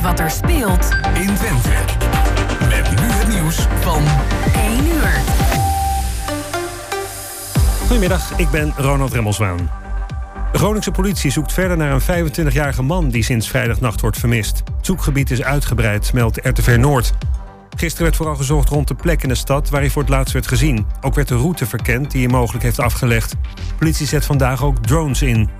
weet 0.00 0.08
wat 0.08 0.20
er 0.20 0.30
speelt 0.30 0.88
in 1.14 1.34
Twente. 1.34 1.70
Met 2.68 2.90
nu 2.90 3.06
het 3.06 3.28
nieuws 3.28 3.66
van 3.80 4.02
1 4.54 4.86
uur. 4.86 5.10
Goedemiddag, 7.86 8.38
ik 8.38 8.50
ben 8.50 8.72
Ronald 8.76 9.12
Remmelswaan. 9.12 9.70
De 10.52 10.58
Groningse 10.58 10.90
politie 10.90 11.30
zoekt 11.30 11.52
verder 11.52 11.76
naar 11.76 11.92
een 11.92 12.30
25-jarige 12.30 12.82
man 12.82 13.08
die 13.08 13.22
sinds 13.22 13.48
vrijdagnacht 13.48 14.00
wordt 14.00 14.18
vermist. 14.18 14.62
Het 14.76 14.86
zoekgebied 14.86 15.30
is 15.30 15.42
uitgebreid, 15.42 16.12
meldt 16.12 16.46
RTV 16.46 16.76
Noord. 16.78 17.12
Gisteren 17.76 18.04
werd 18.04 18.16
vooral 18.16 18.36
gezocht 18.36 18.68
rond 18.68 18.88
de 18.88 18.94
plek 18.94 19.22
in 19.22 19.28
de 19.28 19.34
stad 19.34 19.70
waar 19.70 19.80
hij 19.80 19.90
voor 19.90 20.02
het 20.02 20.10
laatst 20.10 20.32
werd 20.32 20.46
gezien. 20.46 20.86
Ook 21.00 21.14
werd 21.14 21.28
de 21.28 21.36
route 21.36 21.66
verkend 21.66 22.10
die 22.10 22.22
hij 22.22 22.32
mogelijk 22.32 22.64
heeft 22.64 22.80
afgelegd. 22.80 23.34
politie 23.78 24.06
zet 24.06 24.24
vandaag 24.24 24.64
ook 24.64 24.78
drones 24.78 25.22
in. 25.22 25.59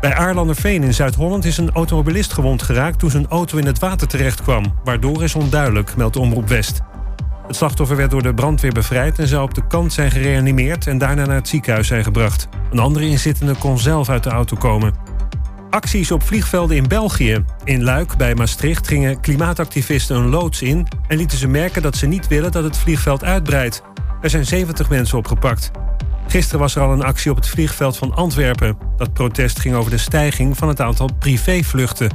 Bij 0.00 0.14
Aarlanderveen 0.14 0.82
in 0.82 0.94
Zuid-Holland 0.94 1.44
is 1.44 1.58
een 1.58 1.70
automobilist 1.70 2.32
gewond 2.32 2.62
geraakt 2.62 2.98
toen 2.98 3.10
zijn 3.10 3.26
auto 3.28 3.58
in 3.58 3.66
het 3.66 3.78
water 3.78 4.08
terecht 4.08 4.42
kwam. 4.42 4.64
Waardoor 4.84 5.22
is 5.22 5.34
onduidelijk, 5.34 5.96
meldt 5.96 6.16
Omroep 6.16 6.48
West. 6.48 6.80
Het 7.46 7.56
slachtoffer 7.56 7.96
werd 7.96 8.10
door 8.10 8.22
de 8.22 8.34
brandweer 8.34 8.72
bevrijd 8.72 9.18
en 9.18 9.28
zou 9.28 9.42
op 9.42 9.54
de 9.54 9.66
kant 9.66 9.92
zijn 9.92 10.10
gereanimeerd 10.10 10.86
en 10.86 10.98
daarna 10.98 11.26
naar 11.26 11.34
het 11.34 11.48
ziekenhuis 11.48 11.86
zijn 11.86 12.04
gebracht. 12.04 12.48
Een 12.70 12.78
andere 12.78 13.06
inzittende 13.06 13.54
kon 13.54 13.78
zelf 13.78 14.08
uit 14.08 14.22
de 14.22 14.30
auto 14.30 14.56
komen. 14.56 14.94
Acties 15.70 16.10
op 16.10 16.22
vliegvelden 16.22 16.76
in 16.76 16.88
België. 16.88 17.44
In 17.64 17.82
Luik 17.82 18.16
bij 18.16 18.34
Maastricht 18.34 18.88
gingen 18.88 19.20
klimaatactivisten 19.20 20.16
een 20.16 20.28
loods 20.28 20.62
in 20.62 20.86
en 21.08 21.16
lieten 21.16 21.38
ze 21.38 21.48
merken 21.48 21.82
dat 21.82 21.96
ze 21.96 22.06
niet 22.06 22.28
willen 22.28 22.52
dat 22.52 22.64
het 22.64 22.76
vliegveld 22.76 23.24
uitbreidt. 23.24 23.82
Er 24.20 24.30
zijn 24.30 24.44
70 24.44 24.88
mensen 24.88 25.18
opgepakt. 25.18 25.70
Gisteren 26.30 26.60
was 26.60 26.74
er 26.74 26.82
al 26.82 26.92
een 26.92 27.02
actie 27.02 27.30
op 27.30 27.36
het 27.36 27.48
vliegveld 27.48 27.96
van 27.96 28.14
Antwerpen. 28.14 28.76
Dat 28.96 29.12
protest 29.12 29.60
ging 29.60 29.74
over 29.74 29.90
de 29.90 29.98
stijging 29.98 30.56
van 30.56 30.68
het 30.68 30.80
aantal 30.80 31.08
privévluchten. 31.18 32.10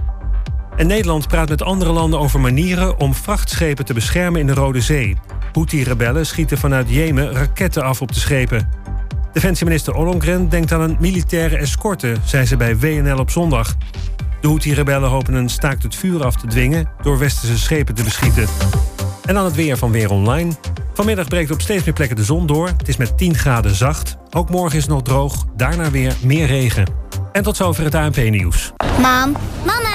En 0.76 0.88
Nederland 0.88 1.28
praat 1.28 1.50
met 1.50 1.62
andere 1.62 1.92
landen 1.92 2.20
over 2.20 2.40
manieren 2.40 3.00
om 3.00 3.14
vrachtschepen 3.14 3.86
te 3.86 3.94
beschermen 3.94 4.40
in 4.40 4.48
de 4.48 4.54
Rode 4.54 4.82
Zee. 4.82 5.18
Houthi-rebellen 5.54 6.26
schieten 6.26 6.58
vanuit 6.58 6.90
Jemen 6.90 7.32
raketten 7.32 7.84
af 7.84 8.02
op 8.02 8.14
de 8.14 8.20
schepen. 8.20 8.70
Defensieminister 9.34 9.94
Ollongren 9.94 10.50
denkt 10.50 10.72
aan 10.72 10.82
een 10.82 10.98
militaire 11.00 11.58
escorte, 11.58 12.16
zei 12.26 12.46
ze 12.46 12.58
bij 12.58 12.78
WNL 12.78 13.18
op 13.18 13.30
zondag. 13.30 13.76
De 14.42 14.48
Houthi-rebellen 14.48 15.10
hopen 15.10 15.34
een 15.34 15.50
staakt 15.50 15.84
het 15.84 15.96
vuur 15.96 16.26
af 16.26 16.36
te 16.36 16.48
dwingen 16.48 16.90
door 17.02 17.20
westerse 17.20 17.58
schepen 17.58 17.96
te 17.96 18.04
beschieten. 18.04 18.48
En 19.26 19.34
dan 19.34 19.46
het 19.46 19.56
weer 19.56 19.78
van 19.78 19.92
Weer 19.92 20.12
Online. 20.12 20.52
Vanmiddag 20.94 21.28
breekt 21.28 21.52
op 21.52 21.62
steeds 21.62 21.84
meer 21.84 21.94
plekken 21.94 22.16
de 22.16 22.24
zon 22.24 22.46
door. 22.46 22.68
Het 22.68 22.88
is 22.88 22.98
met 22.98 23.18
10 23.18 23.36
graden 23.36 23.76
zacht. 23.76 24.18
Ook 24.32 24.50
morgen 24.50 24.78
is 24.78 24.84
het 24.84 24.92
nog 24.92 25.02
droog. 25.02 25.46
Daarna 25.56 25.92
weer 25.92 26.16
meer 26.24 26.46
regen. 26.46 26.88
En 27.32 27.44
tot 27.44 27.56
zover 27.56 27.84
het 27.84 27.96
ANP-nieuws. 27.96 28.72
Mam, 29.02 29.36
mama, 29.66 29.95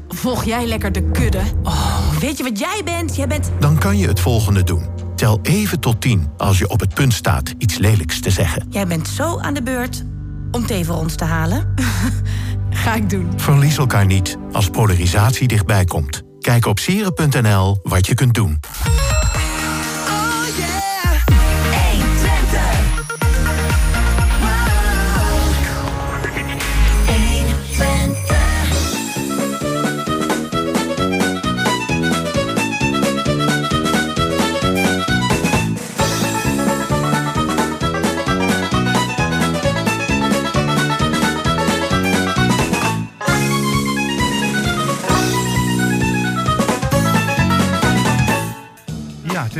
Volg 0.15 0.43
jij 0.43 0.65
lekker 0.65 0.91
de 0.91 1.11
kudde? 1.11 1.41
Oh, 1.63 2.17
weet 2.19 2.37
je 2.37 2.43
wat 2.43 2.59
jij 2.59 2.81
bent? 2.85 3.15
Jij 3.15 3.27
bent... 3.27 3.51
Dan 3.59 3.77
kan 3.77 3.97
je 3.97 4.07
het 4.07 4.19
volgende 4.19 4.63
doen. 4.63 4.85
Tel 5.15 5.39
even 5.41 5.79
tot 5.79 6.01
tien 6.01 6.29
als 6.37 6.57
je 6.57 6.69
op 6.69 6.79
het 6.79 6.93
punt 6.93 7.13
staat 7.13 7.53
iets 7.57 7.77
lelijks 7.77 8.19
te 8.19 8.29
zeggen. 8.29 8.65
Jij 8.69 8.87
bent 8.87 9.07
zo 9.07 9.39
aan 9.39 9.53
de 9.53 9.63
beurt 9.63 10.03
om 10.51 10.65
thee 10.65 10.85
voor 10.85 10.95
ons 10.95 11.15
te 11.15 11.23
halen. 11.23 11.73
Ga 12.69 12.93
ik 12.93 13.09
doen. 13.09 13.31
Verlies 13.35 13.77
elkaar 13.77 14.05
niet 14.05 14.37
als 14.51 14.69
polarisatie 14.69 15.47
dichtbij 15.47 15.85
komt. 15.85 16.21
Kijk 16.39 16.65
op 16.65 16.79
sieren.nl 16.79 17.79
wat 17.83 18.07
je 18.07 18.13
kunt 18.13 18.33
doen. 18.33 18.59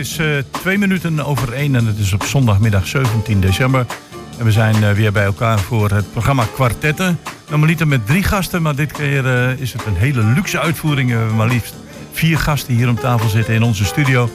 Is 0.01 0.17
uh, 0.19 0.37
twee 0.51 0.77
minuten 0.77 1.25
over 1.25 1.53
één 1.53 1.75
en 1.75 1.85
het 1.85 1.97
is 1.97 2.13
op 2.13 2.23
zondagmiddag 2.23 2.87
17 2.87 3.39
december. 3.39 3.85
En 4.37 4.45
we 4.45 4.51
zijn 4.51 4.75
uh, 4.75 4.91
weer 4.91 5.11
bij 5.11 5.23
elkaar 5.23 5.59
voor 5.59 5.89
het 5.89 6.11
programma 6.11 6.45
Kwartetten. 6.53 7.19
Normaliter 7.49 7.87
met 7.87 8.05
drie 8.05 8.23
gasten, 8.23 8.61
maar 8.61 8.75
dit 8.75 8.91
keer 8.91 9.25
uh, 9.25 9.59
is 9.59 9.73
het 9.73 9.85
een 9.85 9.95
hele 9.95 10.23
luxe 10.23 10.59
uitvoering. 10.59 11.09
We 11.09 11.15
hebben 11.15 11.35
maar 11.35 11.47
liefst 11.47 11.73
vier 12.11 12.39
gasten 12.39 12.73
hier 12.73 12.89
om 12.89 12.99
tafel 12.99 13.29
zitten 13.29 13.53
in 13.53 13.63
onze 13.63 13.85
studio. 13.85 14.29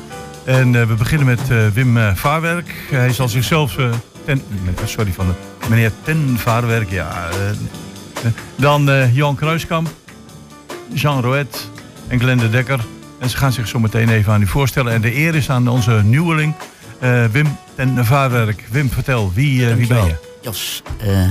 En 0.45 0.73
we 0.73 0.95
beginnen 0.95 1.27
met 1.27 1.73
Wim 1.75 1.99
Vaarwerk. 2.15 2.75
Hij 2.91 3.13
zal 3.13 3.29
zichzelf... 3.29 3.77
ten, 4.25 4.43
sorry, 4.85 5.13
van 5.13 5.27
de, 5.27 5.33
meneer 5.69 5.93
Ten 6.03 6.35
Vaarwerk, 6.39 6.91
ja. 6.91 7.29
dan 8.57 9.11
Jan 9.13 9.37
Kruiskamp, 9.37 9.89
Jean 10.93 11.23
Roet 11.23 11.71
en 12.09 12.21
Glende 12.21 12.51
Dekker. 12.51 12.96
En 13.19 13.31
ze 13.31 13.37
gaan 13.37 13.53
zich 13.53 13.69
zo 13.69 13.79
meteen 13.79 14.09
even 14.09 14.33
aan 14.33 14.43
u 14.43 14.47
voorstellen. 14.47 14.93
En 14.93 15.01
de 15.01 15.17
eer 15.17 15.35
is 15.35 15.51
aan 15.51 15.69
onze 15.69 16.01
nieuweling, 16.05 16.55
uh, 17.03 17.25
Wim 17.25 17.57
ten 17.75 18.05
Vaarwerk. 18.05 18.65
Wim, 18.71 18.91
vertel, 18.91 19.33
wie, 19.35 19.61
uh, 19.61 19.75
wie 19.75 19.87
ben 19.87 20.05
je? 20.05 20.15
Jos, 20.43 20.83
uh, 21.07 21.31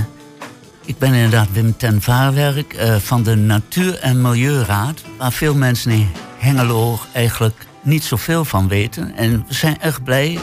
ik 0.86 0.98
ben 0.98 1.14
inderdaad 1.14 1.48
Wim 1.52 1.78
ten 1.78 2.02
Vaarwerk 2.02 3.00
van 3.00 3.24
de 3.24 3.36
Natuur- 3.36 4.00
en 4.00 4.22
Milieuraad. 4.22 5.02
Waar 5.18 5.32
veel 5.32 5.56
mensen 5.56 5.92
in 5.92 6.10
Hengelo 6.38 7.00
eigenlijk 7.14 7.66
niet 7.82 8.04
zoveel 8.04 8.46
van 8.46 8.68
weten. 8.68 9.16
En 9.16 9.46
we 9.48 9.54
zijn 9.54 9.82
echt 9.82 10.04
blij 10.04 10.40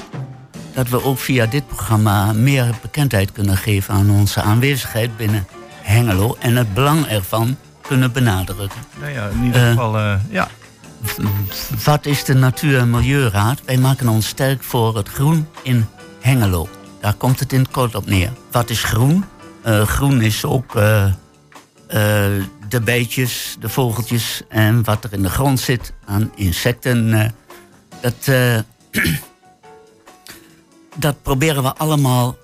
dat 0.74 0.88
we 0.88 1.04
ook 1.04 1.18
via 1.18 1.46
dit 1.46 1.66
programma 1.66 2.32
meer 2.32 2.66
bekendheid 2.82 3.32
kunnen 3.32 3.56
geven 3.56 3.94
aan 3.94 4.10
onze 4.10 4.42
aanwezigheid 4.42 5.16
binnen 5.16 5.46
Hengelo. 5.82 6.36
En 6.38 6.56
het 6.56 6.74
belang 6.74 7.06
ervan 7.06 7.56
kunnen 7.80 8.12
benadrukken. 8.12 8.80
Nou 9.00 9.12
ja, 9.12 9.28
in 9.28 9.44
ieder 9.44 9.60
geval, 9.60 9.98
ja, 10.30 10.48
wat 11.84 12.06
is 12.06 12.24
de 12.24 12.34
Natuur- 12.34 12.78
en 12.78 12.90
Milieuraad? 12.90 13.62
Wij 13.64 13.76
maken 13.76 14.08
ons 14.08 14.26
sterk 14.26 14.62
voor 14.62 14.96
het 14.96 15.08
groen 15.08 15.48
in 15.62 15.86
Hengelo. 16.20 16.68
Daar 17.00 17.14
komt 17.14 17.40
het 17.40 17.52
in 17.52 17.60
het 17.60 17.70
kort 17.70 17.94
op 17.94 18.06
neer. 18.06 18.32
Wat 18.50 18.70
is 18.70 18.84
groen? 18.84 19.24
Uh, 19.66 19.82
groen 19.86 20.20
is 20.20 20.44
ook 20.44 20.74
uh, 20.76 21.04
uh, 21.04 21.12
de 22.68 22.80
beetjes, 22.84 23.56
de 23.60 23.68
vogeltjes 23.68 24.42
en 24.48 24.84
wat 24.84 25.04
er 25.04 25.12
in 25.12 25.22
de 25.22 25.30
grond 25.30 25.60
zit 25.60 25.92
aan 26.04 26.32
insecten. 26.34 27.34
dat, 28.00 28.30
dat 30.96 31.22
proberen 31.22 31.62
we 31.62 31.74
allemaal 31.74 32.36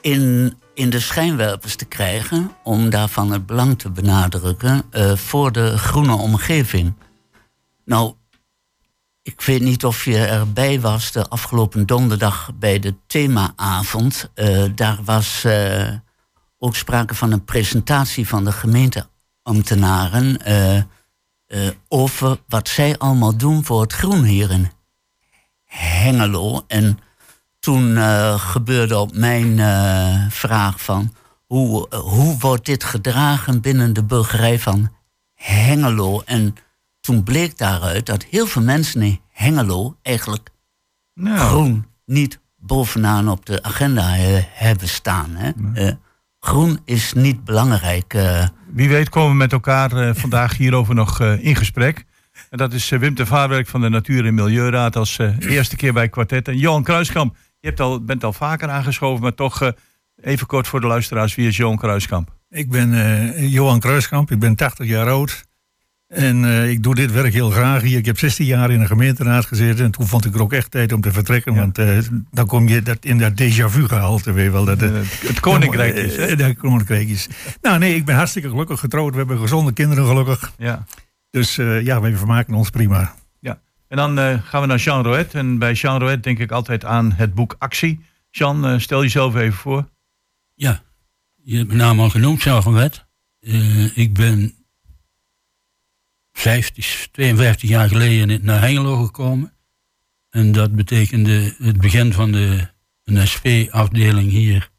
in, 0.00 0.56
in 0.74 0.90
de 0.90 1.00
schijnwerpers 1.00 1.76
te 1.76 1.84
krijgen... 1.84 2.50
om 2.62 2.90
daarvan 2.90 3.32
het 3.32 3.46
belang 3.46 3.78
te 3.78 3.90
benadrukken 3.90 4.82
voor 5.16 5.52
de 5.52 5.78
groene 5.78 6.14
omgeving. 6.14 6.94
Nou, 7.88 8.14
ik 9.22 9.40
weet 9.40 9.60
niet 9.60 9.84
of 9.84 10.04
je 10.04 10.18
erbij 10.18 10.80
was 10.80 11.12
de 11.12 11.28
afgelopen 11.28 11.86
donderdag 11.86 12.50
bij 12.54 12.78
de 12.78 12.94
themaavond. 13.06 14.30
Uh, 14.34 14.64
daar 14.74 14.98
was 15.04 15.44
uh, 15.46 15.92
ook 16.58 16.76
sprake 16.76 17.14
van 17.14 17.32
een 17.32 17.44
presentatie 17.44 18.28
van 18.28 18.44
de 18.44 18.52
gemeenteambtenaren 18.52 20.48
uh, 20.48 21.70
over 21.88 22.38
wat 22.48 22.68
zij 22.68 22.98
allemaal 22.98 23.36
doen 23.36 23.64
voor 23.64 23.80
het 23.80 23.92
groen 23.92 24.24
hier 24.24 24.50
in 24.50 24.70
Hengelo. 25.64 26.64
En 26.66 26.98
toen 27.58 27.96
gebeurde 28.38 28.98
op 28.98 29.14
mijn 29.14 29.58
vraag 30.30 30.82
van 30.82 31.14
hoe, 31.46 31.94
hoe 31.94 32.38
wordt 32.38 32.66
dit 32.66 32.84
gedragen 32.84 33.60
binnen 33.60 33.92
de 33.92 34.04
burgerij 34.04 34.58
van 34.58 34.92
Hengelo? 35.34 36.22
En 36.24 36.56
toen 37.08 37.22
bleek 37.22 37.58
daaruit 37.58 38.06
dat 38.06 38.24
heel 38.24 38.46
veel 38.46 38.62
mensen 38.62 39.02
in 39.02 39.20
Hengelo 39.32 39.96
eigenlijk 40.02 40.48
nou. 41.14 41.38
groen 41.38 41.86
niet 42.04 42.40
bovenaan 42.56 43.28
op 43.28 43.46
de 43.46 43.62
agenda 43.62 44.04
hebben 44.52 44.88
staan. 44.88 45.30
Hè? 45.30 45.50
Uh, 45.74 45.92
groen 46.40 46.80
is 46.84 47.12
niet 47.12 47.44
belangrijk. 47.44 48.14
Uh. 48.14 48.46
Wie 48.72 48.88
weet 48.88 49.08
komen 49.08 49.30
we 49.30 49.36
met 49.36 49.52
elkaar 49.52 49.92
uh, 49.92 50.14
vandaag 50.14 50.56
hierover 50.56 50.94
nog 50.94 51.20
in 51.20 51.56
gesprek. 51.56 52.06
En 52.50 52.58
dat 52.58 52.72
is 52.72 52.90
eh, 52.90 52.98
Wim 52.98 53.14
de 53.14 53.26
Vaarwerk 53.26 53.68
van 53.68 53.80
de 53.80 53.88
Natuur- 53.88 54.26
en 54.26 54.34
Milieuraad 54.34 54.96
als 54.96 55.18
eh, 55.18 55.38
eerste 55.38 55.76
keer 55.76 55.92
bij 55.92 56.08
kwartet. 56.08 56.48
En 56.48 56.56
Johan 56.56 56.82
Kruiskamp, 56.82 57.36
je 57.60 57.66
hebt 57.68 57.80
al, 57.80 58.04
bent 58.04 58.24
al 58.24 58.32
vaker 58.32 58.68
aangeschoven, 58.68 59.22
maar 59.22 59.34
toch 59.34 59.62
eh, 59.62 59.68
even 60.22 60.46
kort 60.46 60.68
voor 60.68 60.80
de 60.80 60.86
luisteraars. 60.86 61.34
Wie 61.34 61.48
is 61.48 61.56
Johan 61.56 61.76
Kruiskamp? 61.76 62.36
Ik 62.50 62.70
ben 62.70 62.94
eh, 62.94 63.52
Johan 63.52 63.80
Kruiskamp, 63.80 64.30
ik 64.30 64.38
ben 64.38 64.54
80 64.54 64.86
jaar 64.86 65.08
oud. 65.08 65.46
En 66.08 66.44
eh, 66.44 66.70
ik 66.70 66.82
doe 66.82 66.94
dit 66.94 67.12
werk 67.12 67.32
heel 67.32 67.50
graag 67.50 67.82
hier. 67.82 67.98
Ik 67.98 68.06
heb 68.06 68.18
16 68.18 68.46
jaar 68.46 68.70
in 68.70 68.80
een 68.80 68.86
gemeenteraad 68.86 69.46
gezeten. 69.46 69.84
En 69.84 69.90
toen 69.90 70.06
vond 70.06 70.24
ik 70.24 70.34
er 70.34 70.40
ook 70.42 70.52
echt 70.52 70.70
tijd 70.70 70.92
om 70.92 71.00
te 71.00 71.12
vertrekken. 71.12 71.54
Want 71.54 71.78
eh, 71.78 71.98
dan 72.30 72.46
kom 72.46 72.68
je 72.68 72.82
dat, 72.82 73.04
in 73.04 73.18
dat 73.18 73.32
déjà 73.32 73.64
vu 73.64 73.86
gehalte 73.88 74.32
weer 74.32 74.52
wel. 74.52 74.64
Dat, 74.64 74.82
Eh, 74.82 74.90
het 75.26 75.40
koninkrijk 75.40 75.94
is, 75.94 76.36
Dat 76.36 76.56
koninkrijk 76.56 77.08
is. 77.08 77.28
Nou 77.62 77.78
nee, 77.78 77.94
ik 77.94 78.04
ben 78.04 78.14
hartstikke 78.16 78.48
gelukkig 78.48 78.80
getrouwd. 78.80 79.12
We 79.12 79.18
hebben 79.18 79.38
gezonde 79.38 79.72
kinderen 79.72 80.06
gelukkig. 80.06 80.52
Ja. 80.58 80.84
Dus 81.30 81.58
eh, 81.58 81.84
ja, 81.84 82.00
wij 82.00 82.16
vermaken 82.16 82.54
ons 82.54 82.70
prima. 82.70 83.14
ja. 83.40 83.60
En 83.88 83.96
dan 83.96 84.18
eh, 84.18 84.42
gaan 84.44 84.60
we 84.60 84.66
naar 84.66 84.78
Jean 84.78 85.02
Roet. 85.02 85.34
En 85.34 85.58
bij 85.58 85.72
Jean 85.72 86.00
Roet 86.00 86.22
denk 86.22 86.38
ik 86.38 86.50
altijd 86.50 86.84
aan 86.84 87.12
het 87.12 87.34
boek 87.34 87.54
Actie. 87.58 88.00
Jean, 88.30 88.80
stel 88.80 89.02
jezelf 89.02 89.34
even 89.36 89.58
voor. 89.58 89.88
Ja, 90.54 90.82
je 91.42 91.56
hebt 91.56 91.66
mijn 91.66 91.78
naam 91.78 92.00
al 92.00 92.10
genoemd, 92.10 92.42
Jean. 92.42 92.90
Eh, 93.40 93.96
ik 93.96 94.12
ben 94.14 94.54
50, 96.38 97.08
52 97.12 97.68
jaar 97.68 97.88
geleden 97.88 98.44
naar 98.44 98.60
Hengelo 98.60 99.04
gekomen. 99.04 99.52
En 100.30 100.52
dat 100.52 100.74
betekende 100.76 101.54
het 101.58 101.80
begin 101.80 102.12
van 102.12 102.32
de 102.32 102.68
een 103.04 103.28
SP-afdeling 103.28 104.30
hier. 104.30 104.70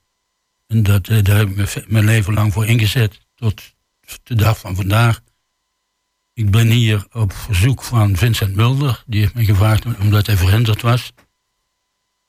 En 0.67 0.83
dat, 0.83 1.07
eh, 1.07 1.23
daar 1.23 1.37
heb 1.37 1.49
ik 1.49 1.55
me- 1.55 1.83
mijn 1.87 2.05
leven 2.05 2.33
lang 2.33 2.53
voor 2.53 2.65
ingezet, 2.65 3.19
tot 3.35 3.75
de 4.23 4.35
dag 4.35 4.59
van 4.59 4.75
vandaag. 4.75 5.21
Ik 6.33 6.51
ben 6.51 6.67
hier 6.67 7.07
op 7.11 7.33
verzoek 7.33 7.83
van 7.83 8.15
Vincent 8.15 8.55
Mulder. 8.55 9.03
Die 9.07 9.19
heeft 9.19 9.33
me 9.33 9.45
gevraagd 9.45 9.85
om- 9.85 9.95
omdat 9.99 10.25
hij 10.27 10.37
verhinderd 10.37 10.81
was. 10.81 11.11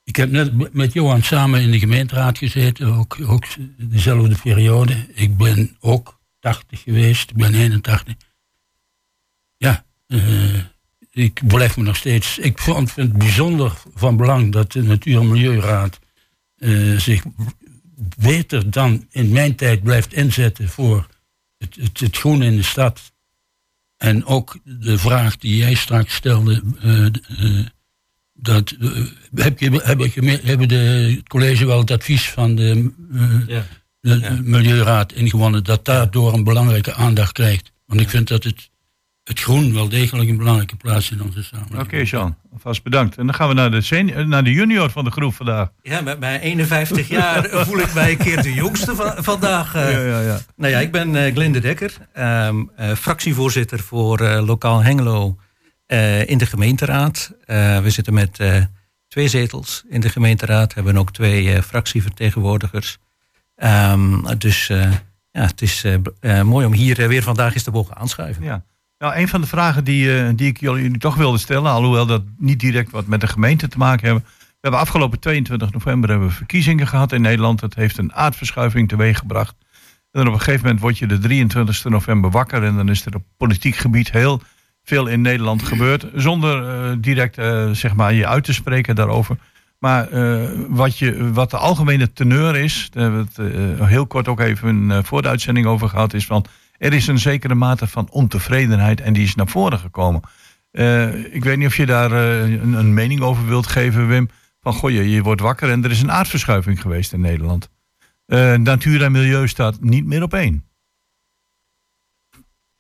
Ik 0.05 0.17
heb 0.17 0.31
net 0.31 0.73
met 0.73 0.93
Johan 0.93 1.23
samen 1.23 1.61
in 1.61 1.71
de 1.71 1.79
gemeenteraad 1.79 2.39
gezeten, 2.39 2.95
ook, 2.95 3.19
ook 3.27 3.45
dezelfde 3.77 4.37
periode. 4.43 5.07
Ik 5.15 5.37
ben 5.37 5.77
ook 5.81 6.21
80 6.39 6.83
geweest, 6.83 7.31
ik 7.31 7.37
ben 7.37 7.55
81. 7.55 8.15
Ja, 9.61 9.85
eh, 10.07 10.59
ik 11.11 11.41
blijf 11.47 11.77
me 11.77 11.83
nog 11.83 11.97
steeds. 11.97 12.39
Ik 12.39 12.59
vond 12.59 12.95
het 12.95 13.13
bijzonder 13.13 13.73
van 13.95 14.17
belang 14.17 14.53
dat 14.53 14.73
de 14.73 14.83
Natuur- 14.83 15.21
en 15.21 15.29
Milieuraad 15.29 15.99
eh, 16.57 16.99
zich 16.99 17.23
beter 18.19 18.71
dan 18.71 19.07
in 19.11 19.29
mijn 19.33 19.55
tijd 19.55 19.83
blijft 19.83 20.13
inzetten 20.13 20.69
voor 20.69 21.07
het, 21.59 21.77
het, 21.81 22.01
het 22.01 22.17
groen 22.17 22.43
in 22.43 22.57
de 22.57 22.63
stad. 22.63 23.13
En 23.97 24.25
ook 24.25 24.59
de 24.65 24.99
vraag 24.99 25.37
die 25.37 25.57
jij 25.57 25.75
straks 25.75 26.15
stelde. 26.15 26.63
eh, 26.81 27.67
dat, 28.33 28.77
heb 29.35 29.59
je, 29.61 29.81
heb 29.85 30.01
ik, 30.01 30.13
geme- 30.13 30.41
hebben 30.43 30.69
de, 30.69 30.75
het 31.17 31.29
college 31.29 31.67
wel 31.67 31.79
het 31.79 31.91
advies 31.91 32.31
van 32.31 32.55
de, 32.55 32.93
eh, 33.51 33.61
de 34.01 34.41
Milieuraad 34.43 35.13
ingewonnen 35.13 35.65
dat 35.65 35.85
daardoor 35.85 36.33
een 36.35 36.45
belangrijke 36.45 36.95
aandacht 36.95 37.33
krijgt? 37.33 37.73
Want 37.87 38.01
ik 38.01 38.09
vind 38.09 38.29
dat 38.29 38.45
het, 38.45 38.70
het 39.31 39.41
groen 39.41 39.75
wel 39.75 39.89
degelijk 39.89 40.29
een 40.29 40.37
belangrijke 40.37 40.77
plaats 40.77 41.11
in 41.11 41.23
onze 41.23 41.43
samenleving. 41.43 41.83
Oké, 41.83 41.97
Jean. 41.97 42.37
Alvast 42.53 42.83
bedankt. 42.83 43.17
En 43.17 43.27
dan 43.27 43.35
gaan 43.35 43.49
we 43.49 43.55
naar 43.55 43.71
de, 43.71 44.13
eh, 44.15 44.25
naar 44.27 44.45
de 44.45 44.53
junior 44.53 44.91
van 44.91 45.05
de 45.05 45.11
groep 45.11 45.35
vandaag. 45.35 45.69
Ja, 45.83 46.01
met 46.01 46.19
mijn 46.21 46.41
51 46.41 47.09
jaar 47.09 47.49
voel 47.67 47.79
ik 47.79 47.95
mij 47.95 48.11
een 48.11 48.17
keer 48.17 48.43
de 48.43 48.53
jongste 48.53 48.95
van, 48.95 49.13
vandaag. 49.25 49.75
eh. 49.75 49.93
Ja, 49.93 50.01
ja, 50.01 50.21
ja. 50.21 50.39
Nou 50.57 50.73
ja, 50.73 50.79
ik 50.79 50.93
ben 50.93 51.17
eh, 51.25 51.33
Glinde 51.33 51.61
Dekker, 51.61 51.97
ehm, 52.13 52.63
eh, 52.77 52.93
fractievoorzitter 52.95 53.81
voor 53.81 54.21
eh, 54.21 54.47
Lokaal 54.47 54.83
Hengelo 54.83 55.37
eh, 55.87 56.29
in 56.29 56.39
de 56.39 56.47
gemeenteraad. 56.47 57.33
Eh, 57.45 57.79
we 57.81 57.91
zitten 57.91 58.15
met 58.15 58.39
eh, 58.39 58.57
twee 59.09 59.29
zetels 59.29 59.85
in 59.89 60.01
de 60.01 60.09
gemeenteraad, 60.09 60.75
hebben 60.75 60.97
ook 60.97 61.13
twee 61.13 61.53
eh, 61.53 61.63
fractievertegenwoordigers. 61.63 62.99
Ehm, 63.57 64.37
dus 64.39 64.69
eh, 64.69 64.91
ja, 65.31 65.41
het 65.47 65.63
is 65.63 65.85
mooi 66.45 66.67
om 66.67 66.73
hier 66.73 67.09
weer 67.09 67.23
vandaag 67.23 67.55
eens 67.55 67.63
te 67.63 67.71
mogen 67.71 67.97
aanschuiven. 67.97 68.43
Ja. 68.45 68.65
Nou, 69.01 69.15
een 69.15 69.29
van 69.29 69.41
de 69.41 69.47
vragen 69.47 69.85
die, 69.85 70.19
eh, 70.19 70.29
die 70.35 70.47
ik 70.47 70.61
jullie 70.61 70.99
toch 70.99 71.15
wilde 71.15 71.39
stellen, 71.39 71.71
alhoewel 71.71 72.07
dat 72.07 72.23
niet 72.39 72.61
direct 72.61 72.91
wat 72.91 73.07
met 73.07 73.21
de 73.21 73.27
gemeente 73.27 73.69
te 73.69 73.79
maken 73.79 74.07
hebben. 74.07 74.25
We 74.25 74.57
hebben 74.61 74.81
afgelopen 74.81 75.21
22 75.21 75.73
november 75.73 76.11
hebben 76.11 76.29
we 76.29 76.35
verkiezingen 76.35 76.87
gehad 76.87 77.13
in 77.13 77.21
Nederland. 77.21 77.61
Dat 77.61 77.75
heeft 77.75 77.99
een 77.99 78.13
aardverschuiving 78.13 78.89
teweeggebracht. 78.89 79.55
En 80.13 80.27
op 80.27 80.33
een 80.33 80.39
gegeven 80.39 80.63
moment 80.63 80.81
word 80.81 80.99
je 80.99 81.07
de 81.07 81.19
23 81.19 81.85
november 81.85 82.31
wakker 82.31 82.63
en 82.63 82.77
dan 82.77 82.89
is 82.89 83.07
er 83.07 83.15
op 83.15 83.23
politiek 83.37 83.77
gebied 83.77 84.11
heel 84.11 84.43
veel 84.85 85.07
in 85.07 85.21
Nederland 85.21 85.63
gebeurd. 85.63 86.07
Zonder 86.15 86.69
eh, 86.69 86.97
direct 86.99 87.39
eh, 87.39 87.71
zeg 87.71 87.95
maar 87.95 88.15
je 88.15 88.27
uit 88.27 88.45
te 88.45 88.53
spreken 88.53 88.95
daarover. 88.95 89.37
Maar 89.79 90.09
wat, 90.69 90.99
je, 90.99 91.33
wat 91.33 91.51
de 91.51 91.57
algemene 91.57 92.13
teneur 92.13 92.57
is, 92.57 92.89
daar 92.91 93.03
hebben 93.03 93.29
we 93.35 93.43
het 93.43 93.89
heel 93.89 94.07
kort 94.07 94.29
ook 94.29 94.41
even 94.41 95.05
voor 95.05 95.23
de 95.23 95.63
over 95.65 95.89
gehad, 95.89 96.15
is 96.15 96.27
van 96.27 96.45
er 96.81 96.93
is 96.93 97.07
een 97.07 97.19
zekere 97.19 97.55
mate 97.55 97.87
van 97.87 98.11
ontevredenheid 98.11 99.01
en 99.01 99.13
die 99.13 99.23
is 99.23 99.35
naar 99.35 99.49
voren 99.49 99.79
gekomen. 99.79 100.21
Eh, 100.71 101.35
ik 101.35 101.45
weet 101.45 101.59
niet 101.59 101.67
of 101.67 101.77
je 101.77 101.87
daar 101.87 102.13
eh, 102.13 102.53
een, 102.53 102.73
een 102.73 102.95
mening 102.95 103.21
over 103.21 103.47
wilt 103.47 103.67
geven, 103.67 104.09
Wim. 104.09 104.29
Van 104.61 104.73
goh, 104.73 104.91
je, 104.91 105.11
je 105.11 105.23
wordt 105.23 105.41
wakker 105.41 105.71
en 105.71 105.85
er 105.85 105.91
is 105.91 106.03
een 106.03 106.13
aardverschuiving 106.13 106.81
geweest 106.81 107.13
in 107.13 107.21
Nederland. 107.21 107.69
Eh, 108.27 108.55
natuur 108.55 109.03
en 109.03 109.13
milieu 109.13 109.49
staat 109.49 109.81
niet 109.81 110.05
meer 110.05 110.23
op 110.23 110.35
één. 110.35 110.65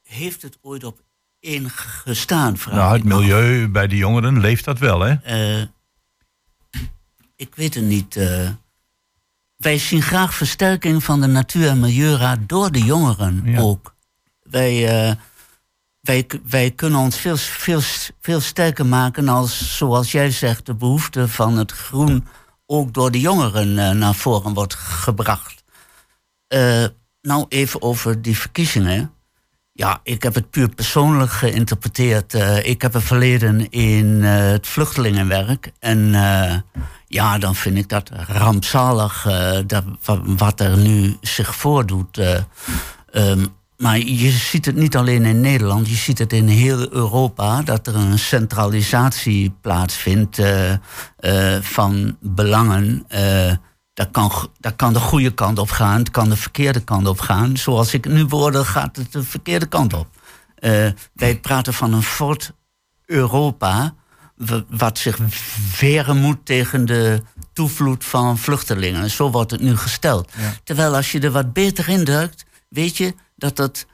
Heeft 0.02 0.43
het 0.43 0.58
ooit 0.61 0.85
op 0.85 1.00
één 1.41 1.70
gestaan? 1.70 2.56
Vraag 2.56 2.75
Nou, 2.75 2.93
het 2.93 3.05
milieu 3.05 3.69
bij 3.69 3.87
de 3.87 3.97
jongeren 3.97 4.41
leeft 4.41 4.64
dat 4.64 4.79
wel, 4.79 5.00
hè? 5.00 5.14
Ik 7.37 7.55
weet 7.55 7.75
het 7.75 7.85
niet. 7.85 8.14
Wij 9.61 9.79
zien 9.79 10.03
graag 10.03 10.35
versterking 10.35 11.05
van 11.05 11.21
de 11.21 11.27
Natuur- 11.27 11.69
en 11.69 11.81
Milieuraad 11.81 12.39
door 12.47 12.73
de 12.73 12.83
jongeren 12.83 13.57
ook. 13.59 13.95
Wij, 14.43 14.89
eh, 14.89 15.15
wij, 16.01 16.27
wij 16.45 16.71
kunnen 16.71 17.01
ons 17.01 17.17
veel, 17.17 17.37
veel, 17.37 17.81
veel 18.21 18.41
sterker 18.41 18.87
maken 18.87 19.29
als, 19.29 19.77
zoals 19.77 20.12
jij 20.12 20.31
zegt, 20.31 20.67
de 20.67 20.75
behoefte 20.75 21.29
van 21.29 21.57
het 21.57 21.73
groen 21.73 22.27
ook 22.67 22.95
door 22.95 23.11
de 23.11 23.21
jongeren 23.21 23.79
eh, 23.79 23.91
naar 23.91 24.15
voren 24.15 24.55
wordt 24.55 24.75
gebracht. 24.75 25.65
Eh, 26.47 26.85
nou, 27.23 27.47
even 27.49 27.83
over 27.83 28.23
die 28.23 28.39
verkiezingen. 28.39 29.12
Ja, 29.73 30.01
ik 30.03 30.23
heb 30.23 30.35
het 30.35 30.51
puur 30.51 30.69
persoonlijk 30.69 31.31
geïnterpreteerd. 31.31 32.35
Eh, 32.35 32.67
ik 32.67 32.83
heb 32.83 32.95
een 32.95 33.01
verleden 33.01 33.71
in 33.71 34.25
eh, 34.25 34.37
het 34.37 34.67
vluchtelingenwerk. 34.67 35.73
En 35.79 36.15
eh, 36.15 36.57
ja, 37.07 37.39
dan 37.39 37.55
vind 37.55 37.77
ik 37.77 37.89
dat 37.89 38.11
rampzalig 38.29 39.27
dat, 39.67 39.85
wa- 40.05 40.21
wat 40.25 40.61
er 40.61 40.77
nu 40.79 41.17
zich 41.21 41.55
voordoet. 41.57 42.19
eh. 42.19 42.35
Ehm, 43.12 43.47
maar 43.77 43.99
je 43.99 44.31
ziet 44.31 44.65
het 44.65 44.77
niet 44.77 44.97
alleen 44.97 45.25
in 45.25 45.41
Nederland, 45.41 45.89
je 45.89 45.95
ziet 45.95 46.19
het 46.19 46.33
in 46.33 46.49
heel 46.49 46.93
Europa 46.93 47.62
dat 47.62 47.87
er 47.87 47.95
een 47.95 48.19
centralisatie 48.19 49.55
plaatsvindt 49.61 50.41
van 51.61 52.17
belangen. 52.21 53.07
Eh, 54.00 54.07
dat 54.07 54.11
kan, 54.11 54.50
dat 54.61 54.76
kan 54.76 54.92
de 54.92 55.00
goede 55.00 55.35
kant 55.35 55.59
op 55.59 55.71
gaan, 55.71 55.99
het 55.99 56.11
kan 56.11 56.28
de 56.28 56.37
verkeerde 56.37 56.80
kant 56.80 57.07
op 57.07 57.21
gaan. 57.21 57.57
Zoals 57.57 57.95
ik 57.95 58.09
nu 58.09 58.26
beoordeel, 58.26 58.64
gaat 58.64 58.97
het 58.97 59.12
de 59.12 59.23
verkeerde 59.23 59.66
kant 59.66 59.92
op. 59.92 60.09
Eh, 60.54 60.88
wij 61.14 61.38
praten 61.38 61.75
van 61.75 61.92
een 61.92 62.02
fort 62.02 62.52
Europa, 63.07 63.95
wat 64.69 64.99
zich 64.99 65.19
weren 65.80 66.16
moet 66.16 66.47
tegen 66.47 66.85
de 66.85 67.23
toevloed 67.52 68.04
van 68.04 68.38
vluchtelingen. 68.38 69.11
Zo 69.11 69.30
wordt 69.30 69.50
het 69.50 69.61
nu 69.61 69.76
gesteld. 69.76 70.33
Terwijl 70.64 70.95
als 70.95 71.12
je 71.12 71.21
er 71.21 71.30
wat 71.30 71.52
beter 71.52 71.88
in 71.88 72.04
duikt, 72.04 72.45
weet 72.69 72.97
je 72.97 73.14
dat 73.37 73.59
het 73.59 73.87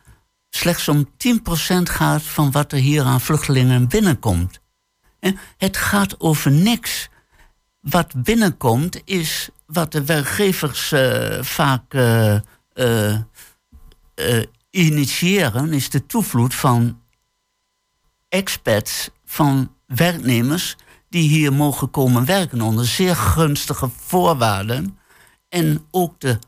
slechts 0.50 0.88
om 0.88 1.08
10% 1.16 1.90
gaat 1.90 2.22
van 2.22 2.50
wat 2.50 2.72
er 2.72 2.78
hier 2.78 3.02
aan 3.02 3.20
vluchtelingen 3.20 3.88
binnenkomt. 3.88 4.60
En 5.20 5.38
het 5.56 5.76
gaat 5.76 6.20
over 6.20 6.50
niks. 6.50 7.08
Wat 7.90 8.22
binnenkomt 8.22 9.00
is 9.04 9.48
wat 9.66 9.92
de 9.92 10.04
werkgevers 10.04 10.92
eh, 10.92 11.42
vaak 11.42 11.94
eh, 11.94 12.34
eh, 12.74 14.42
initiëren, 14.70 15.72
is 15.72 15.90
de 15.90 16.06
toevloed 16.06 16.54
van 16.54 17.00
expats, 18.28 19.10
van 19.24 19.72
werknemers 19.86 20.76
die 21.08 21.28
hier 21.28 21.52
mogen 21.52 21.90
komen 21.90 22.24
werken 22.24 22.60
onder 22.60 22.86
zeer 22.86 23.16
gunstige 23.16 23.90
voorwaarden. 23.96 24.98
En 25.48 25.86
ook 25.90 26.20
de 26.20 26.38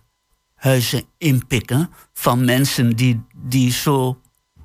huizen 0.54 1.04
inpikken 1.18 1.90
van 2.12 2.44
mensen 2.44 2.96
die, 2.96 3.24
die 3.36 3.72
zo 3.72 4.20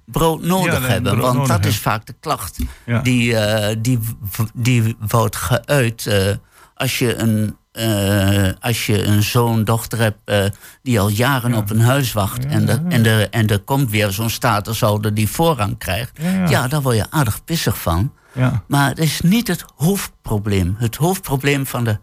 brood 0.06 0.42
nodig 0.42 0.82
Ja, 0.82 0.88
hebben. 0.88 1.12
brood 1.12 1.24
Want 1.24 1.38
nodig 1.38 1.56
dat 1.56 1.65
is 1.65 1.77
vaak 1.77 2.06
de 2.06 2.15
klacht 2.20 2.58
Ja. 2.86 3.01
die, 3.01 3.36
die, 3.82 4.00
die 4.53 4.96
wordt 5.00 5.36
geuit. 5.36 6.08
Als 6.83 6.99
je 6.99 7.15
een 7.15 7.57
eh, 7.71 8.49
als 8.59 8.85
je 8.85 9.03
een 9.03 9.23
zoon, 9.23 9.63
dochter 9.63 9.99
hebt 9.99 10.19
eh, 10.25 10.45
die 10.81 10.99
al 10.99 11.09
jaren 11.09 11.53
op 11.53 11.69
een 11.69 11.81
huis 11.81 12.13
wacht. 12.13 12.45
en, 12.45 12.69
er, 12.69 12.81
en, 12.89 13.05
er, 13.05 13.29
en 13.29 13.47
er 13.47 13.59
komt 13.59 13.89
weer 13.89 14.11
zo'n 14.11 14.29
statushouder 14.29 15.13
die 15.13 15.29
voorrang 15.29 15.77
krijgt. 15.77 16.11
Ja, 16.47 16.67
daar 16.67 16.81
word 16.81 16.95
je 16.95 17.11
aardig 17.11 17.43
pissig 17.43 17.81
van. 17.81 18.13
Ja. 18.33 18.63
Maar 18.67 18.89
het 18.89 18.99
is 18.99 19.21
niet 19.21 19.47
het 19.47 19.65
hoofdprobleem. 19.75 20.75
Het 20.77 20.95
hoofdprobleem 20.95 21.65
van 21.65 21.83
de 21.83 21.97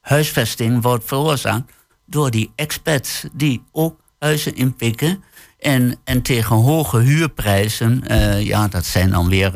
huisvesting 0.00 0.82
wordt 0.82 1.04
veroorzaakt 1.04 1.72
door 2.06 2.30
die 2.30 2.52
expats 2.56 3.24
die 3.32 3.64
ook 3.72 4.00
huizen 4.18 4.54
inpikken. 4.54 5.24
En, 5.58 5.96
en 6.04 6.22
tegen 6.22 6.56
hoge 6.56 6.98
huurprijzen, 6.98 8.06
eh, 8.06 8.46
ja, 8.46 8.68
dat 8.68 8.84
zijn 8.84 9.10
dan 9.10 9.28
weer 9.28 9.52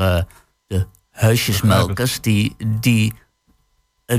de 0.66 0.87
huisjesmelkers 1.11 2.21
die, 2.21 2.57
die 2.80 3.12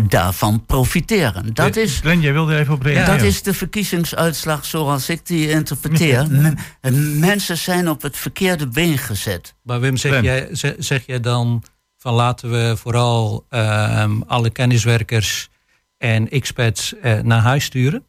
daarvan 0.08 0.65
profiteren. 0.65 1.53
Dat 1.53 1.75
Eh, 1.77 1.84
is, 1.84 2.00
Glenn, 2.00 2.22
jij 2.22 2.34
wilde 2.34 2.58
even 2.58 2.74
op 2.74 2.81
reageren. 2.81 3.17
dat 3.17 3.25
is 3.27 3.41
de 3.41 3.53
verkiezingsuitslag 3.53 4.65
zoals 4.65 5.10
ik 5.10 5.25
die 5.25 5.50
interpreteer. 5.50 6.27
M- 6.81 7.19
mensen 7.19 7.58
zijn 7.58 7.89
op 7.89 8.01
het 8.01 8.17
verkeerde 8.17 8.67
been 8.67 8.98
gezet. 8.98 9.53
Maar 9.63 9.79
Wim, 9.79 9.98
zeg 9.98 10.22
jij, 10.22 10.48
zeg, 10.51 10.74
zeg 10.77 11.05
jij 11.05 11.19
dan 11.19 11.63
van 11.98 12.13
laten 12.13 12.51
we 12.51 12.77
vooral 12.77 13.46
ehm, 13.50 14.22
alle 14.22 14.50
kenniswerkers 14.50 15.50
en 15.98 16.29
expats 16.29 16.96
eh, 17.00 17.19
naar 17.19 17.41
huis 17.41 17.63
sturen? 17.63 18.03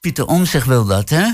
Pieter 0.00 0.26
Omtzigt 0.26 0.66
wil 0.66 0.84
dat, 0.84 1.08
hè? 1.08 1.26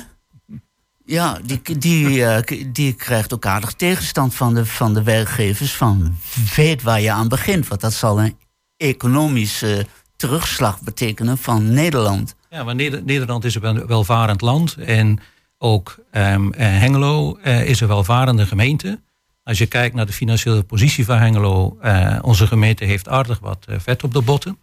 Ja, 1.05 1.39
die, 1.45 1.79
die, 1.79 2.25
eh, 2.25 2.63
die 2.73 2.93
krijgt 2.93 3.35
ook 3.35 3.47
aardig 3.47 3.73
tegenstand 3.73 4.35
van 4.35 4.55
de, 4.55 4.67
van 4.67 4.95
de 4.95 5.03
werkgevers. 5.03 5.73
Van 5.73 6.17
weet 6.57 6.83
waar 6.83 7.01
je 7.01 7.11
aan 7.13 7.29
begint. 7.29 7.69
Want 7.69 7.81
dat 7.81 7.93
zal 7.93 8.21
een 8.21 8.37
economische 8.79 9.87
terugslag 10.17 10.81
betekenen 10.83 11.39
van 11.39 11.73
Nederland. 11.73 12.35
Ja, 12.51 12.65
maar 12.65 12.75
Neder- 12.75 13.03
Nederland 13.05 13.45
is 13.45 13.55
een 13.55 13.61
wel- 13.61 13.87
welvarend 13.87 14.41
land. 14.41 14.75
En 14.77 15.21
ook 15.59 15.97
eh, 16.11 16.23
Hengelo 16.57 17.37
eh, 17.43 17.65
is 17.69 17.81
een 17.81 17.89
welvarende 17.89 18.47
gemeente. 18.47 19.01
Als 19.43 19.59
je 19.59 19.67
kijkt 19.67 19.95
naar 19.95 20.07
de 20.07 20.13
financiële 20.13 20.63
positie 20.63 21.05
van 21.05 21.19
Hengelo, 21.19 21.79
eh, 21.81 22.19
onze 22.23 22.47
gemeente 22.47 22.85
heeft 22.85 23.09
aardig 23.09 23.39
wat 23.39 23.67
vet 23.69 24.03
op 24.05 24.13
de 24.13 24.23
botten. 24.23 24.59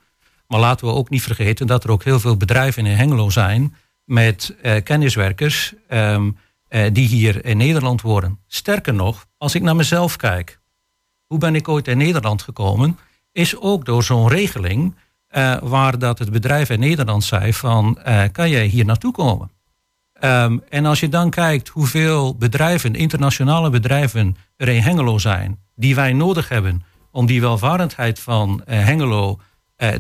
Maar 0.47 0.59
laten 0.59 0.87
we 0.87 0.93
ook 0.93 1.09
niet 1.09 1.21
vergeten 1.21 1.67
dat 1.67 1.83
er 1.83 1.91
ook 1.91 2.03
heel 2.03 2.19
veel 2.19 2.37
bedrijven 2.37 2.85
in 2.85 2.95
Hengelo 2.95 3.29
zijn 3.29 3.75
met 4.03 4.55
kenniswerkers 4.83 5.73
ehm, 5.87 6.29
eh, 6.67 6.93
die 6.93 7.07
hier 7.07 7.45
in 7.45 7.57
Nederland 7.57 8.01
wonen. 8.01 8.39
Sterker 8.47 8.93
nog, 8.93 9.25
als 9.37 9.55
ik 9.55 9.61
naar 9.61 9.75
mezelf 9.75 10.15
kijk, 10.15 10.59
hoe 11.25 11.37
ben 11.37 11.55
ik 11.55 11.67
ooit 11.67 11.87
in 11.87 11.97
Nederland 11.97 12.41
gekomen, 12.41 12.97
is 13.35 13.57
ook 13.59 13.85
door 13.85 14.03
zo'n 14.03 14.27
regeling 14.27 14.95
eh, 15.27 15.57
waar 15.61 15.99
dat 15.99 16.19
het 16.19 16.31
bedrijf 16.31 16.69
in 16.69 16.79
Nederland 16.79 17.23
zei 17.23 17.53
van 17.53 18.01
eh, 18.01 18.23
kan 18.31 18.49
jij 18.49 18.65
hier 18.65 18.85
naartoe 18.85 19.11
komen? 19.11 19.51
Ehm, 20.13 20.57
en 20.69 20.85
als 20.85 20.99
je 20.99 21.09
dan 21.09 21.29
kijkt 21.29 21.67
hoeveel 21.67 22.35
bedrijven, 22.35 22.95
internationale 22.95 23.69
bedrijven 23.69 24.35
er 24.57 24.67
in 24.67 24.81
Hengelo 24.81 25.17
zijn, 25.17 25.59
die 25.75 25.95
wij 25.95 26.13
nodig 26.13 26.49
hebben 26.49 26.83
om 27.11 27.25
die 27.25 27.41
welvarendheid 27.41 28.19
van 28.19 28.63
eh, 28.65 28.83
Hengelo 28.83 29.39